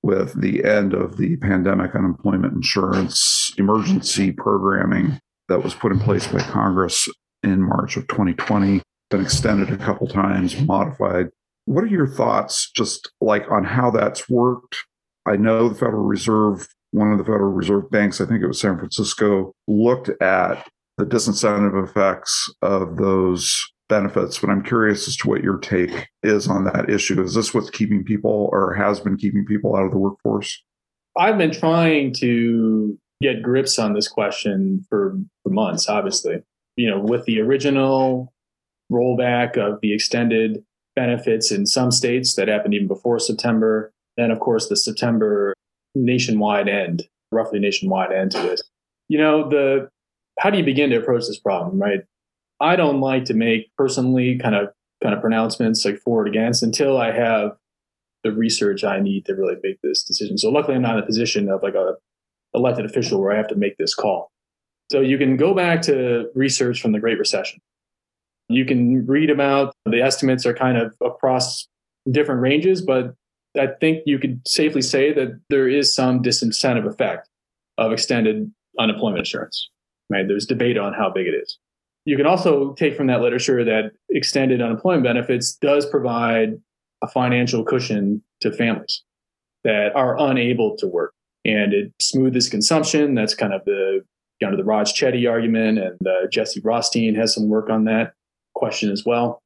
with 0.03 0.41
the 0.41 0.65
end 0.65 0.95
of 0.95 1.17
the 1.17 1.37
pandemic 1.37 1.95
unemployment 1.95 2.55
insurance 2.55 3.53
emergency 3.59 4.33
programming 4.33 5.19
that 5.49 5.63
was 5.63 5.75
put 5.75 5.93
in 5.93 5.99
place 5.99 6.27
by 6.27 6.41
Congress 6.41 7.09
in 7.43 7.63
March 7.63 7.97
of 7.97 8.07
2020, 8.09 8.83
been 9.11 9.21
extended 9.21 9.71
a 9.71 9.77
couple 9.77 10.07
times, 10.07 10.61
modified. 10.61 11.29
What 11.65 11.85
are 11.85 11.89
your 11.89 12.07
thoughts 12.07 12.71
just 12.71 13.11
like 13.21 13.51
on 13.51 13.65
how 13.65 13.91
that's 13.91 14.29
worked? 14.29 14.77
I 15.27 15.37
know 15.37 15.69
the 15.69 15.75
Federal 15.75 16.05
Reserve, 16.05 16.67
one 16.93 17.13
of 17.13 17.19
the 17.19 17.25
Federal 17.25 17.53
Reserve 17.53 17.91
banks, 17.91 18.21
I 18.21 18.27
think 18.27 18.43
it 18.43 18.47
was 18.47 18.61
San 18.61 18.79
Francisco, 18.79 19.53
looked 19.67 20.11
at 20.23 20.67
the 20.97 21.05
disincentive 21.05 21.89
effects 21.89 22.53
of 22.63 22.97
those 22.97 23.55
benefits, 23.89 24.39
but 24.39 24.51
I'm 24.51 24.63
curious 24.63 25.09
as 25.09 25.17
to 25.19 25.29
what 25.29 25.43
your 25.43 25.59
take 25.59 26.09
is 26.23 26.49
on 26.49 26.65
that 26.65 26.91
issue. 26.91 27.23
Is 27.23 27.35
this 27.35 27.55
what's 27.55 27.71
keeping 27.71 28.05
people 28.05 28.49
or 28.53 28.75
has 28.75 29.01
been 29.01 29.17
keeping 29.17 29.45
people 29.47 29.77
out 29.77 29.85
of 29.85 29.91
the 29.91 29.99
workforce? 29.99 30.63
I've 31.17 31.39
been 31.39 31.51
trying 31.51 32.13
to 32.15 32.99
get 33.21 33.43
grips 33.43 33.79
on 33.79 33.95
this 33.95 34.07
question 34.07 34.85
for, 34.89 35.19
for 35.43 35.51
months, 35.51 35.89
obviously. 35.89 36.43
You 36.77 36.91
know, 36.91 37.01
with 37.01 37.25
the 37.25 37.41
original 37.41 38.33
rollback 38.93 39.57
of 39.57 39.81
the 39.81 39.93
extended 39.93 40.65
benefits 40.99 41.53
in 41.53 41.65
some 41.67 41.93
states 41.93 42.35
that 42.35 42.49
happened 42.49 42.75
even 42.75 42.89
before 42.89 43.19
September. 43.19 43.93
Then, 44.17 44.31
of 44.31 44.41
course, 44.41 44.69
the 44.69 44.77
September 44.77 45.55
nationwide 45.95 46.69
end, 46.69 47.05
roughly 47.31 47.61
nationwide 47.61 48.13
end 48.13 48.33
to 48.33 48.39
this. 48.39 48.63
You 49.09 49.19
know, 49.19 49.49
the 49.49 49.89
how 50.41 50.51
do 50.51 50.59
you 50.59 50.65
begin 50.65 50.91
to 50.91 50.97
approach 50.97 51.27
this 51.27 51.39
problem, 51.39 51.81
right? 51.81 52.01
I 52.61 52.77
don't 52.77 53.01
like 53.01 53.25
to 53.27 53.35
make 53.35 53.71
personally 53.77 54.39
kind 54.39 54.55
of 54.55 54.69
kind 55.03 55.15
of 55.15 55.21
pronouncements 55.21 55.85
like 55.85 55.99
for 55.99 56.23
or 56.23 56.27
against 56.27 56.63
until 56.63 56.99
I 56.99 57.13
have 57.13 57.53
the 58.25 58.33
research 58.33 58.83
I 58.83 59.01
need 59.01 59.27
to 59.27 59.35
really 59.35 59.55
make 59.63 59.81
this 59.83 60.03
decision. 60.03 60.39
So 60.39 60.51
luckily 60.51 60.75
I'm 60.75 60.83
not 60.83 60.97
in 60.99 61.03
a 61.03 61.07
position 61.07 61.49
of 61.49 61.63
like 61.63 61.75
a 61.75 61.95
elected 62.55 62.85
official 62.85 63.21
where 63.21 63.33
I 63.33 63.37
have 63.37 63.49
to 63.49 63.55
make 63.55 63.77
this 63.79 63.95
call. 63.95 64.31
So 64.91 65.01
you 65.01 65.19
can 65.19 65.37
go 65.37 65.55
back 65.55 65.83
to 65.83 66.31
research 66.35 66.81
from 66.81 66.93
the 66.93 66.99
Great 66.99 67.19
Recession. 67.19 67.61
You 68.49 68.65
can 68.65 69.07
read 69.07 69.31
about 69.31 69.75
the 69.85 70.01
estimates 70.01 70.47
are 70.47 70.55
kind 70.55 70.79
of 70.79 70.95
across 71.05 71.69
different 72.11 72.41
ranges, 72.41 72.81
but 72.81 73.15
I 73.59 73.69
think 73.81 74.03
you 74.07 74.19
could 74.19 74.41
safely 74.49 74.81
say 74.81 75.13
that 75.13 75.39
there 75.51 75.69
is 75.69 75.95
some 75.95 76.23
disincentive 76.23 76.87
effect 76.87 77.29
of 77.77 77.93
extended 77.93 78.51
unemployment 78.79 79.21
insurance. 79.21 79.69
Right? 80.11 80.27
There's 80.27 80.47
debate 80.47 80.79
on 80.79 80.95
how 80.95 81.11
big 81.11 81.27
it 81.27 81.35
is. 81.35 81.59
You 82.09 82.17
can 82.17 82.25
also 82.25 82.73
take 82.73 82.97
from 82.97 83.09
that 83.09 83.21
literature 83.21 83.63
that 83.65 83.93
extended 84.09 84.63
unemployment 84.63 85.05
benefits 85.05 85.53
does 85.53 85.85
provide 85.85 86.59
a 87.03 87.07
financial 87.07 87.63
cushion 87.63 88.23
to 88.41 88.51
families 88.51 89.03
that 89.63 89.95
are 89.95 90.19
unable 90.19 90.75
to 90.79 90.87
work. 90.87 91.13
And 91.45 91.75
it 91.75 91.93
smoothes 92.01 92.49
consumption. 92.49 93.15
That's 93.15 93.35
kind 93.35 93.53
of 93.53 93.63
the 93.67 94.07
kind 94.41 94.55
of 94.55 94.59
the 94.59 94.65
Raj 94.65 94.95
Chetty 94.95 95.31
argument, 95.31 95.81
and 95.81 95.99
uh, 96.07 96.29
Jesse 96.33 96.63
Rothstein 96.65 97.15
has 97.15 97.35
some 97.35 97.51
work 97.51 97.69
on 97.69 97.85
that 97.85 98.15
question 98.55 98.91
as 98.91 99.05
well. 99.05 99.43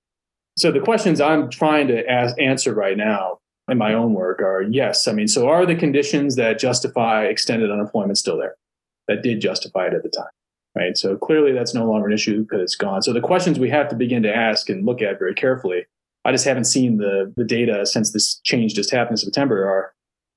So 0.57 0.71
the 0.71 0.79
questions 0.79 1.21
I'm 1.21 1.51
trying 1.51 1.89
to 1.89 2.09
ask, 2.09 2.41
answer 2.41 2.73
right 2.75 2.97
now 2.97 3.39
in 3.69 3.77
my 3.77 3.93
own 3.93 4.15
work 4.15 4.41
are 4.41 4.63
yes. 4.63 5.09
I 5.09 5.13
mean, 5.15 5.27
so 5.27 5.49
are 5.49 5.67
the 5.67 5.75
conditions 5.75 6.37
that 6.37 6.61
justify 6.61 7.25
extended 7.25 7.73
unemployment 7.73 8.19
still 8.19 8.39
there? 8.39 8.55
That 9.09 9.25
did 9.25 9.41
justify 9.41 9.89
it 9.89 9.95
at 9.95 10.05
the 10.05 10.11
time 10.11 10.31
right? 10.75 10.97
So 10.97 11.17
clearly 11.17 11.53
that's 11.53 11.75
no 11.75 11.85
longer 11.85 12.07
an 12.07 12.13
issue 12.13 12.43
because 12.43 12.63
it's 12.63 12.77
gone. 12.77 13.03
So 13.03 13.13
the 13.13 13.21
questions 13.21 13.59
we 13.59 13.71
have 13.71 13.89
to 13.89 13.97
begin 13.97 14.23
to 14.23 14.35
ask 14.35 14.69
and 14.69 14.87
look 14.87 15.03
at 15.03 15.19
very 15.19 15.35
carefully. 15.35 15.85
I 16.25 16.31
just 16.31 16.45
haven't 16.45 16.65
seen 16.65 16.99
the 16.99 17.33
the 17.37 17.45
data 17.45 17.85
since 17.85 18.13
this 18.13 18.41
change 18.45 18.75
just 18.75 18.91
happened 18.91 19.15
in 19.15 19.25
September. 19.25 19.69
Are 19.69 19.93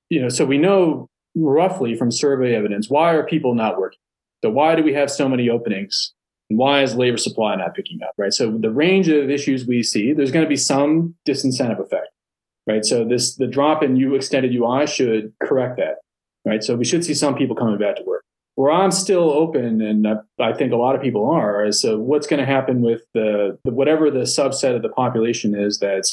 you 0.08 0.20
know? 0.20 0.28
So 0.28 0.44
we 0.44 0.58
know 0.58 1.08
roughly 1.36 1.94
from 1.94 2.10
survey 2.10 2.54
evidence 2.54 2.88
why 2.88 3.12
are 3.12 3.24
people 3.24 3.54
not 3.54 3.78
working? 3.78 3.98
So 4.44 4.50
why 4.50 4.74
do 4.74 4.82
we 4.82 4.92
have 4.94 5.10
so 5.10 5.28
many 5.28 5.48
openings 5.48 6.12
And 6.50 6.58
Why 6.58 6.82
is 6.82 6.94
labor 6.94 7.16
supply 7.16 7.54
not 7.56 7.74
picking 7.74 8.00
up, 8.02 8.12
right? 8.18 8.32
So 8.32 8.56
the 8.58 8.70
range 8.70 9.08
of 9.08 9.30
issues 9.30 9.66
we 9.66 9.82
see, 9.82 10.12
there's 10.12 10.30
going 10.30 10.44
to 10.44 10.48
be 10.48 10.56
some 10.56 11.14
disincentive 11.26 11.80
effect, 11.80 12.08
right? 12.66 12.84
So 12.84 13.04
this 13.04 13.36
the 13.36 13.46
drop 13.46 13.82
in 13.82 13.96
U 13.96 14.14
extended 14.14 14.54
UI 14.54 14.86
should 14.86 15.32
correct 15.42 15.78
that, 15.78 15.96
right? 16.44 16.62
So 16.62 16.76
we 16.76 16.84
should 16.84 17.04
see 17.04 17.14
some 17.14 17.34
people 17.34 17.56
coming 17.56 17.78
back 17.78 17.96
to 17.96 18.02
work. 18.04 18.24
Where 18.56 18.72
I'm 18.72 18.90
still 18.90 19.30
open, 19.30 19.80
and 19.82 20.06
I 20.40 20.52
think 20.54 20.72
a 20.72 20.76
lot 20.76 20.94
of 20.96 21.02
people 21.02 21.30
are, 21.30 21.64
is 21.64 21.80
so 21.80 21.98
what's 21.98 22.26
going 22.26 22.40
to 22.40 22.46
happen 22.46 22.80
with 22.80 23.02
the, 23.12 23.58
the 23.64 23.70
whatever 23.70 24.10
the 24.10 24.20
subset 24.20 24.74
of 24.74 24.82
the 24.82 24.88
population 24.88 25.54
is 25.54 25.78
that 25.80 26.06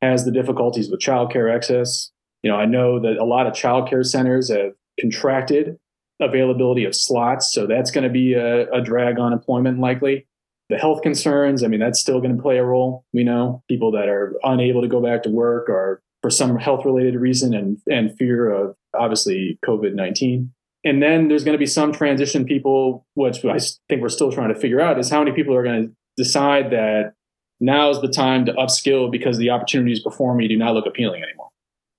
has 0.00 0.24
the 0.24 0.30
difficulties 0.30 0.90
with 0.90 1.00
childcare 1.00 1.54
access. 1.54 2.10
You 2.42 2.50
know, 2.50 2.56
I 2.56 2.64
know 2.64 3.00
that 3.00 3.16
a 3.18 3.24
lot 3.24 3.46
of 3.46 3.52
childcare 3.52 4.06
centers 4.06 4.50
have 4.50 4.72
contracted 5.00 5.78
availability 6.20 6.84
of 6.84 6.94
slots. 6.94 7.52
So 7.52 7.66
that's 7.66 7.90
going 7.90 8.04
to 8.04 8.10
be 8.10 8.34
a, 8.34 8.70
a, 8.70 8.82
drag 8.82 9.18
on 9.18 9.32
employment 9.32 9.80
likely. 9.80 10.26
The 10.68 10.76
health 10.76 11.02
concerns, 11.02 11.64
I 11.64 11.66
mean, 11.66 11.80
that's 11.80 11.98
still 11.98 12.20
going 12.20 12.36
to 12.36 12.42
play 12.42 12.58
a 12.58 12.64
role. 12.64 13.04
We 13.12 13.24
know 13.24 13.62
people 13.68 13.90
that 13.92 14.08
are 14.08 14.34
unable 14.44 14.82
to 14.82 14.88
go 14.88 15.02
back 15.02 15.22
to 15.24 15.30
work 15.30 15.68
or 15.68 16.02
for 16.22 16.30
some 16.30 16.56
health 16.56 16.84
related 16.84 17.16
reason 17.16 17.54
and, 17.54 17.78
and 17.88 18.16
fear 18.16 18.50
of 18.50 18.76
obviously 18.94 19.58
COVID 19.66 19.94
19. 19.94 20.52
And 20.84 21.02
then 21.02 21.28
there's 21.28 21.44
going 21.44 21.54
to 21.54 21.58
be 21.58 21.66
some 21.66 21.92
transition 21.92 22.44
people, 22.44 23.06
which 23.14 23.44
I 23.44 23.58
think 23.88 24.00
we're 24.00 24.08
still 24.08 24.32
trying 24.32 24.52
to 24.52 24.58
figure 24.58 24.80
out 24.80 24.98
is 24.98 25.10
how 25.10 25.18
many 25.18 25.32
people 25.32 25.54
are 25.54 25.62
going 25.62 25.88
to 25.88 25.92
decide 26.16 26.70
that 26.70 27.12
now 27.60 27.90
is 27.90 28.00
the 28.00 28.08
time 28.08 28.46
to 28.46 28.52
upskill 28.54 29.10
because 29.10 29.36
the 29.36 29.50
opportunities 29.50 30.02
before 30.02 30.34
me 30.34 30.48
do 30.48 30.56
not 30.56 30.74
look 30.74 30.86
appealing 30.86 31.22
anymore. 31.22 31.48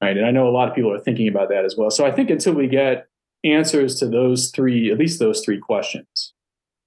Right. 0.02 0.18
And 0.18 0.26
I 0.26 0.32
know 0.32 0.48
a 0.48 0.50
lot 0.50 0.68
of 0.68 0.74
people 0.74 0.92
are 0.92 1.00
thinking 1.00 1.28
about 1.28 1.50
that 1.50 1.64
as 1.64 1.76
well. 1.78 1.92
So 1.92 2.06
I 2.06 2.12
think 2.12 2.32
until 2.32 2.54
we 2.54 2.68
get 2.68 3.08
answers 3.44 3.96
to 4.00 4.08
those 4.08 4.50
three, 4.50 4.92
at 4.92 4.98
least 4.98 5.20
those 5.20 5.42
three 5.46 5.60
questions, 5.60 6.34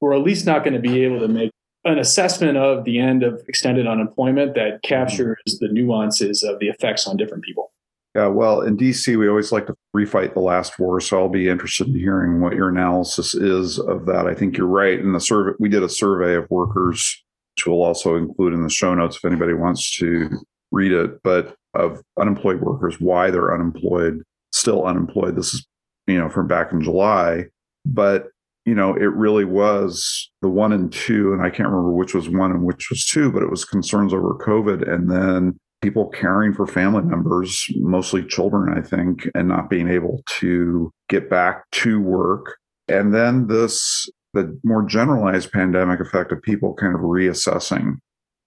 we're 0.01 0.15
at 0.15 0.23
least 0.23 0.47
not 0.47 0.65
going 0.65 0.75
to 0.75 0.81
be 0.81 1.05
able 1.05 1.21
to 1.21 1.29
make 1.29 1.53
an 1.85 1.99
assessment 1.99 2.57
of 2.57 2.85
the 2.85 2.99
end 2.99 3.23
of 3.23 3.43
extended 3.47 3.87
unemployment 3.87 4.55
that 4.55 4.83
captures 4.83 5.37
the 5.61 5.69
nuances 5.69 6.43
of 6.43 6.59
the 6.59 6.69
effects 6.69 7.07
on 7.07 7.17
different 7.17 7.45
people. 7.45 7.71
Yeah, 8.15 8.29
well, 8.29 8.61
in 8.61 8.77
DC, 8.77 9.19
we 9.19 9.29
always 9.29 9.51
like 9.51 9.67
to 9.67 9.75
refight 9.95 10.35
the 10.35 10.41
last 10.41 10.79
war. 10.79 11.01
So 11.01 11.19
I'll 11.19 11.29
be 11.29 11.49
interested 11.49 11.89
in 11.89 11.95
hearing 11.95 12.41
what 12.41 12.55
your 12.55 12.69
analysis 12.69 13.35
is 13.35 13.79
of 13.81 14.07
that. 14.07 14.27
I 14.27 14.35
think 14.35 14.57
you're 14.57 14.69
right. 14.69 15.01
In 15.01 15.13
the 15.13 15.21
survey, 15.21 15.57
we 15.59 15.69
did 15.69 15.83
a 15.83 15.89
survey 15.89 16.35
of 16.37 16.49
workers, 16.49 17.25
which 17.57 17.67
we'll 17.67 17.83
also 17.83 18.15
include 18.15 18.53
in 18.53 18.63
the 18.63 18.71
show 18.71 18.95
notes 18.95 19.17
if 19.17 19.25
anybody 19.25 19.53
wants 19.53 19.97
to 19.99 20.31
read 20.71 20.93
it, 20.93 21.23
but 21.25 21.57
of 21.75 22.03
unemployed 22.19 22.61
workers, 22.61 23.01
why 23.01 23.33
they're 23.33 23.53
unemployed, 23.53 24.23
still 24.53 24.87
unemployed. 24.87 25.35
This 25.35 25.53
is 25.53 25.67
you 26.07 26.19
know, 26.19 26.29
from 26.29 26.47
back 26.47 26.73
in 26.73 26.83
July. 26.83 27.47
But, 27.87 28.29
you 28.65 28.75
know, 28.75 28.95
it 28.95 29.13
really 29.13 29.45
was 29.45 30.31
the 30.43 30.49
one 30.49 30.73
and 30.73 30.93
two, 30.93 31.33
and 31.33 31.43
I 31.43 31.51
can't 31.51 31.69
remember 31.69 31.93
which 31.93 32.15
was 32.15 32.29
one 32.29 32.51
and 32.51 32.63
which 32.63 32.89
was 32.91 33.05
two, 33.05 33.31
but 33.31 33.43
it 33.43 33.51
was 33.51 33.65
concerns 33.65 34.13
over 34.13 34.35
COVID 34.35 34.91
and 34.91 35.11
then 35.11 35.59
people 35.85 36.09
caring 36.09 36.55
for 36.55 36.67
family 36.67 37.03
members, 37.03 37.67
mostly 37.77 38.25
children, 38.25 38.77
I 38.77 38.81
think, 38.81 39.29
and 39.35 39.49
not 39.49 39.69
being 39.69 39.89
able 39.89 40.23
to 40.41 40.91
get 41.11 41.29
back 41.29 41.71
to 41.73 42.01
work. 42.01 42.57
And 42.89 43.15
then 43.15 43.49
this, 43.49 44.09
the 44.33 44.59
more 44.65 44.83
generalized 44.83 45.53
pandemic 45.53 46.01
effect 46.01 46.33
of 46.33 46.41
people 46.43 46.75
kind 46.75 46.95
of 46.95 47.03
reassessing 47.03 47.97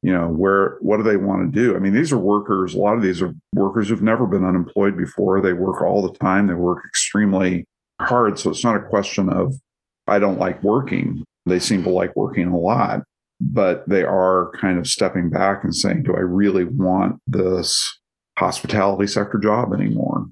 you 0.03 0.13
know 0.13 0.27
where 0.27 0.77
what 0.79 0.97
do 0.97 1.03
they 1.03 1.17
want 1.17 1.51
to 1.51 1.59
do? 1.59 1.75
I 1.75 1.79
mean 1.79 1.93
these 1.93 2.13
are 2.13 2.19
workers 2.19 2.75
a 2.75 2.77
lot 2.77 2.95
of 2.95 3.01
these 3.01 3.19
are 3.19 3.33
workers 3.53 3.89
who've 3.89 4.01
never 4.01 4.27
been 4.27 4.45
unemployed 4.45 4.95
before. 4.95 5.41
They 5.41 5.53
work 5.53 5.81
all 5.81 6.03
the 6.03 6.15
time. 6.19 6.45
They 6.45 6.53
work 6.53 6.83
extremely 6.87 7.65
hard. 7.99 8.37
So 8.37 8.51
it's 8.51 8.63
not 8.63 8.75
a 8.75 8.87
question 8.87 9.27
of 9.27 9.55
i 10.07 10.19
don't 10.19 10.39
like 10.39 10.61
working. 10.63 11.23
They 11.47 11.59
seem 11.59 11.83
to 11.83 11.89
like 11.89 12.15
working 12.15 12.47
a 12.47 12.57
lot 12.57 13.01
but 13.39 13.87
they 13.87 14.03
are 14.03 14.51
kind 14.59 14.79
of 14.79 14.87
stepping 14.87 15.29
back 15.29 15.63
and 15.63 15.75
saying 15.75 16.03
do 16.03 16.15
i 16.15 16.19
really 16.19 16.63
want 16.65 17.19
this 17.27 17.99
hospitality 18.37 19.07
sector 19.07 19.37
job 19.37 19.73
anymore 19.73 20.25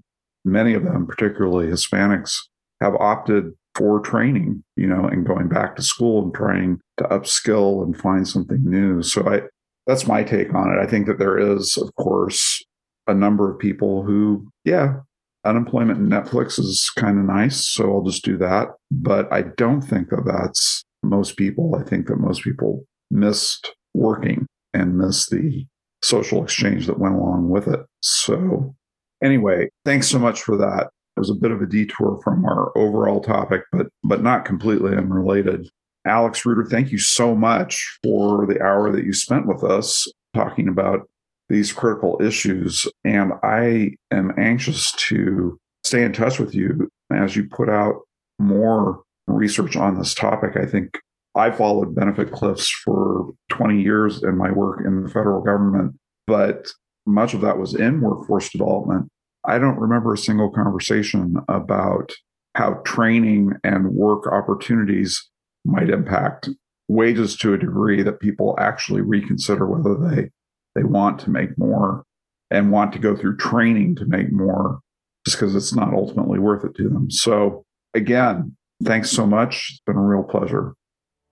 many 0.44 0.74
of 0.74 0.84
them 0.84 1.06
particularly 1.06 1.68
hispanics 1.68 2.36
have 2.82 2.96
opted 2.96 3.54
for 3.76 4.00
training, 4.00 4.64
you 4.78 4.88
know, 4.88 5.06
and 5.06 5.26
going 5.26 5.50
back 5.50 5.76
to 5.76 5.82
school 5.82 6.24
and 6.24 6.34
trying 6.34 6.80
to 6.98 7.04
upskill 7.06 7.84
and 7.84 7.98
find 7.98 8.28
something 8.28 8.64
new. 8.64 9.04
So 9.04 9.28
I, 9.28 9.42
that's 9.86 10.08
my 10.08 10.24
take 10.24 10.54
on 10.54 10.72
it. 10.72 10.82
I 10.82 10.88
think 10.88 11.08
that 11.08 11.20
there 11.20 11.38
is, 11.38 11.78
of 11.78 11.94
course, 11.96 12.64
a 13.08 13.14
number 13.14 13.52
of 13.52 13.60
people 13.60 14.04
who, 14.04 14.48
yeah, 14.64 14.96
unemployment 15.44 16.00
in 16.00 16.08
Netflix 16.08 16.58
is 16.58 16.90
kind 16.96 17.20
of 17.20 17.26
nice. 17.26 17.68
So 17.68 17.94
I'll 17.94 18.04
just 18.04 18.24
do 18.24 18.38
that. 18.38 18.70
But 18.90 19.32
I 19.32 19.44
don't 19.44 19.82
think 19.82 20.10
that 20.10 20.24
that's 20.26 20.84
most 21.04 21.38
people. 21.38 21.76
I 21.76 21.84
think 21.84 22.08
that 22.08 22.16
most 22.16 22.44
people 22.44 22.86
missed 23.16 23.74
working 23.94 24.46
and 24.74 24.98
missed 24.98 25.30
the 25.30 25.66
social 26.04 26.44
exchange 26.44 26.86
that 26.88 27.00
went 27.00 27.16
along 27.16 27.50
with 27.50 27.68
it. 27.68 27.80
So, 28.02 28.76
anyway, 29.24 29.70
thanks 29.86 30.08
so 30.08 30.20
much 30.20 30.42
for 30.42 30.58
that. 30.58 30.90
It 31.16 31.20
was 31.20 31.30
a 31.30 31.36
bit 31.36 31.52
of 31.52 31.62
a 31.62 31.66
detour 31.66 32.20
from 32.24 32.46
our 32.46 32.78
overall 32.78 33.22
topic, 33.22 33.62
but 33.72 33.88
but 34.04 34.22
not 34.22 34.46
completely 34.46 34.96
unrelated. 34.96 35.68
Alex 36.06 36.46
Ruder, 36.46 36.66
thank 36.66 36.92
you 36.92 37.00
so 37.00 37.36
much 37.36 37.98
for 38.04 38.46
the 38.46 38.62
hour 38.62 38.92
that 38.92 39.06
you 39.06 39.14
spent 39.14 39.48
with 39.48 39.64
us 39.64 40.08
talking 40.36 40.68
about 40.68 41.08
these 41.50 41.72
critical 41.72 42.22
issues. 42.22 42.86
And 43.04 43.34
I 43.44 43.92
am 44.12 44.34
anxious 44.38 44.92
to 45.08 45.58
stay 45.84 46.04
in 46.04 46.14
touch 46.14 46.38
with 46.38 46.54
you 46.54 46.90
as 47.12 47.36
you 47.36 47.48
put 47.48 47.70
out 47.70 48.02
more 48.40 49.02
research 49.28 49.76
on 49.76 49.98
this 49.98 50.14
topic. 50.14 50.58
I 50.58 50.66
think 50.66 51.00
I 51.36 51.52
followed 51.52 51.96
benefit 51.96 52.32
cliffs 52.32 52.70
for 52.70 53.34
20 53.50 53.82
years 53.82 54.24
in 54.24 54.38
my 54.38 54.52
work 54.52 54.82
in 54.86 55.04
the 55.04 55.10
federal 55.10 55.42
government, 55.42 55.96
but 56.28 56.68
much 57.06 57.34
of 57.34 57.42
that 57.42 57.58
was 57.58 57.76
in 57.76 58.02
workforce 58.02 58.50
development. 58.50 59.10
I 59.44 59.60
don't 59.60 59.80
remember 59.80 60.14
a 60.14 60.18
single 60.18 60.50
conversation 60.50 61.36
about 61.50 62.12
how 62.56 62.82
training 62.86 63.54
and 63.64 63.94
work 63.94 64.28
opportunities 64.28 65.30
might 65.66 65.90
impact 65.90 66.50
wages 66.88 67.36
to 67.38 67.54
a 67.54 67.58
degree 67.58 68.02
that 68.02 68.20
people 68.20 68.56
actually 68.60 69.02
reconsider 69.02 69.68
whether 69.68 69.96
they 69.96 70.30
they 70.76 70.84
want 70.84 71.20
to 71.20 71.30
make 71.30 71.58
more 71.58 72.04
and 72.52 72.72
want 72.72 72.94
to 72.94 73.00
go 73.00 73.16
through 73.16 73.38
training 73.38 73.96
to 73.96 74.06
make 74.06 74.32
more 74.32 74.80
just 75.26 75.38
because 75.38 75.56
it's 75.56 75.74
not 75.74 75.94
ultimately 75.94 76.38
worth 76.38 76.64
it 76.64 76.76
to 76.76 76.90
them. 76.90 77.10
So 77.10 77.66
again, 77.94 78.56
thanks 78.84 79.10
so 79.10 79.26
much. 79.26 79.70
It's 79.72 79.82
been 79.86 79.96
a 79.96 80.02
real 80.02 80.24
pleasure. 80.24 80.76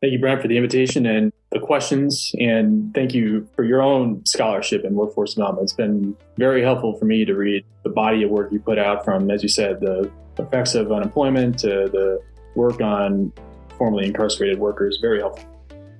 Thank 0.03 0.11
you, 0.11 0.19
Brent, 0.19 0.41
for 0.41 0.49
the 0.49 0.57
invitation 0.57 1.05
and 1.05 1.31
the 1.53 1.61
questions. 1.61 2.35
And 2.37 2.93
thank 2.93 3.13
you 3.13 3.47
for 3.55 3.63
your 3.63 3.81
own 3.81 4.25
scholarship 4.25 4.83
in 4.83 4.95
workforce 4.95 5.33
development. 5.35 5.63
It's 5.63 5.71
been 5.71 6.13
very 6.35 6.61
helpful 6.61 6.99
for 6.99 7.05
me 7.05 7.23
to 7.23 7.33
read 7.33 7.63
the 7.83 7.89
body 7.89 8.21
of 8.23 8.29
work 8.29 8.51
you 8.51 8.59
put 8.59 8.77
out 8.77 9.05
from, 9.05 9.31
as 9.31 9.41
you 9.43 9.47
said, 9.47 9.79
the 9.79 10.11
effects 10.37 10.75
of 10.75 10.91
unemployment 10.91 11.57
to 11.59 11.87
the 11.89 12.21
work 12.53 12.81
on 12.81 13.31
formerly 13.77 14.07
incarcerated 14.07 14.59
workers. 14.59 14.99
Very 15.01 15.21
helpful. 15.21 15.47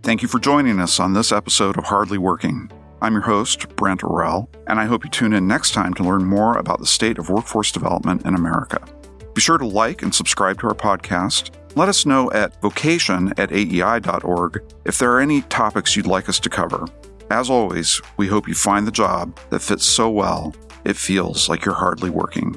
Thank 0.01 0.21
you 0.21 0.27
for 0.27 0.37
joining 0.37 0.81
us 0.81 0.99
on 0.99 1.13
this 1.13 1.31
episode 1.31 1.77
of 1.77 1.85
Hardly 1.85 2.17
Working. 2.17 2.69
I'm 3.01 3.13
your 3.13 3.21
host, 3.21 3.73
Brent 3.77 4.01
Orrell, 4.01 4.49
and 4.67 4.81
I 4.81 4.85
hope 4.85 5.05
you 5.05 5.11
tune 5.11 5.31
in 5.31 5.47
next 5.47 5.71
time 5.71 5.93
to 5.93 6.03
learn 6.03 6.25
more 6.25 6.57
about 6.57 6.79
the 6.79 6.85
state 6.85 7.19
of 7.19 7.29
workforce 7.29 7.71
development 7.71 8.25
in 8.25 8.35
America. 8.35 8.85
Be 9.33 9.39
sure 9.39 9.57
to 9.57 9.65
like 9.65 10.01
and 10.01 10.13
subscribe 10.13 10.59
to 10.59 10.67
our 10.67 10.75
podcast. 10.75 11.51
Let 11.75 11.89
us 11.89 12.05
know 12.05 12.31
at 12.31 12.61
vocation 12.61 13.33
at 13.37 13.49
aei.org 13.49 14.61
if 14.85 14.99
there 14.99 15.11
are 15.11 15.19
any 15.19 15.41
topics 15.43 15.95
you'd 15.95 16.05
like 16.05 16.29
us 16.29 16.39
to 16.41 16.49
cover. 16.49 16.85
As 17.31 17.49
always, 17.49 17.99
we 18.17 18.27
hope 18.27 18.47
you 18.47 18.53
find 18.53 18.85
the 18.85 18.91
job 18.91 19.39
that 19.49 19.61
fits 19.61 19.85
so 19.85 20.09
well 20.09 20.53
it 20.85 20.97
feels 20.97 21.49
like 21.49 21.65
you're 21.65 21.73
hardly 21.73 22.09
working. 22.09 22.55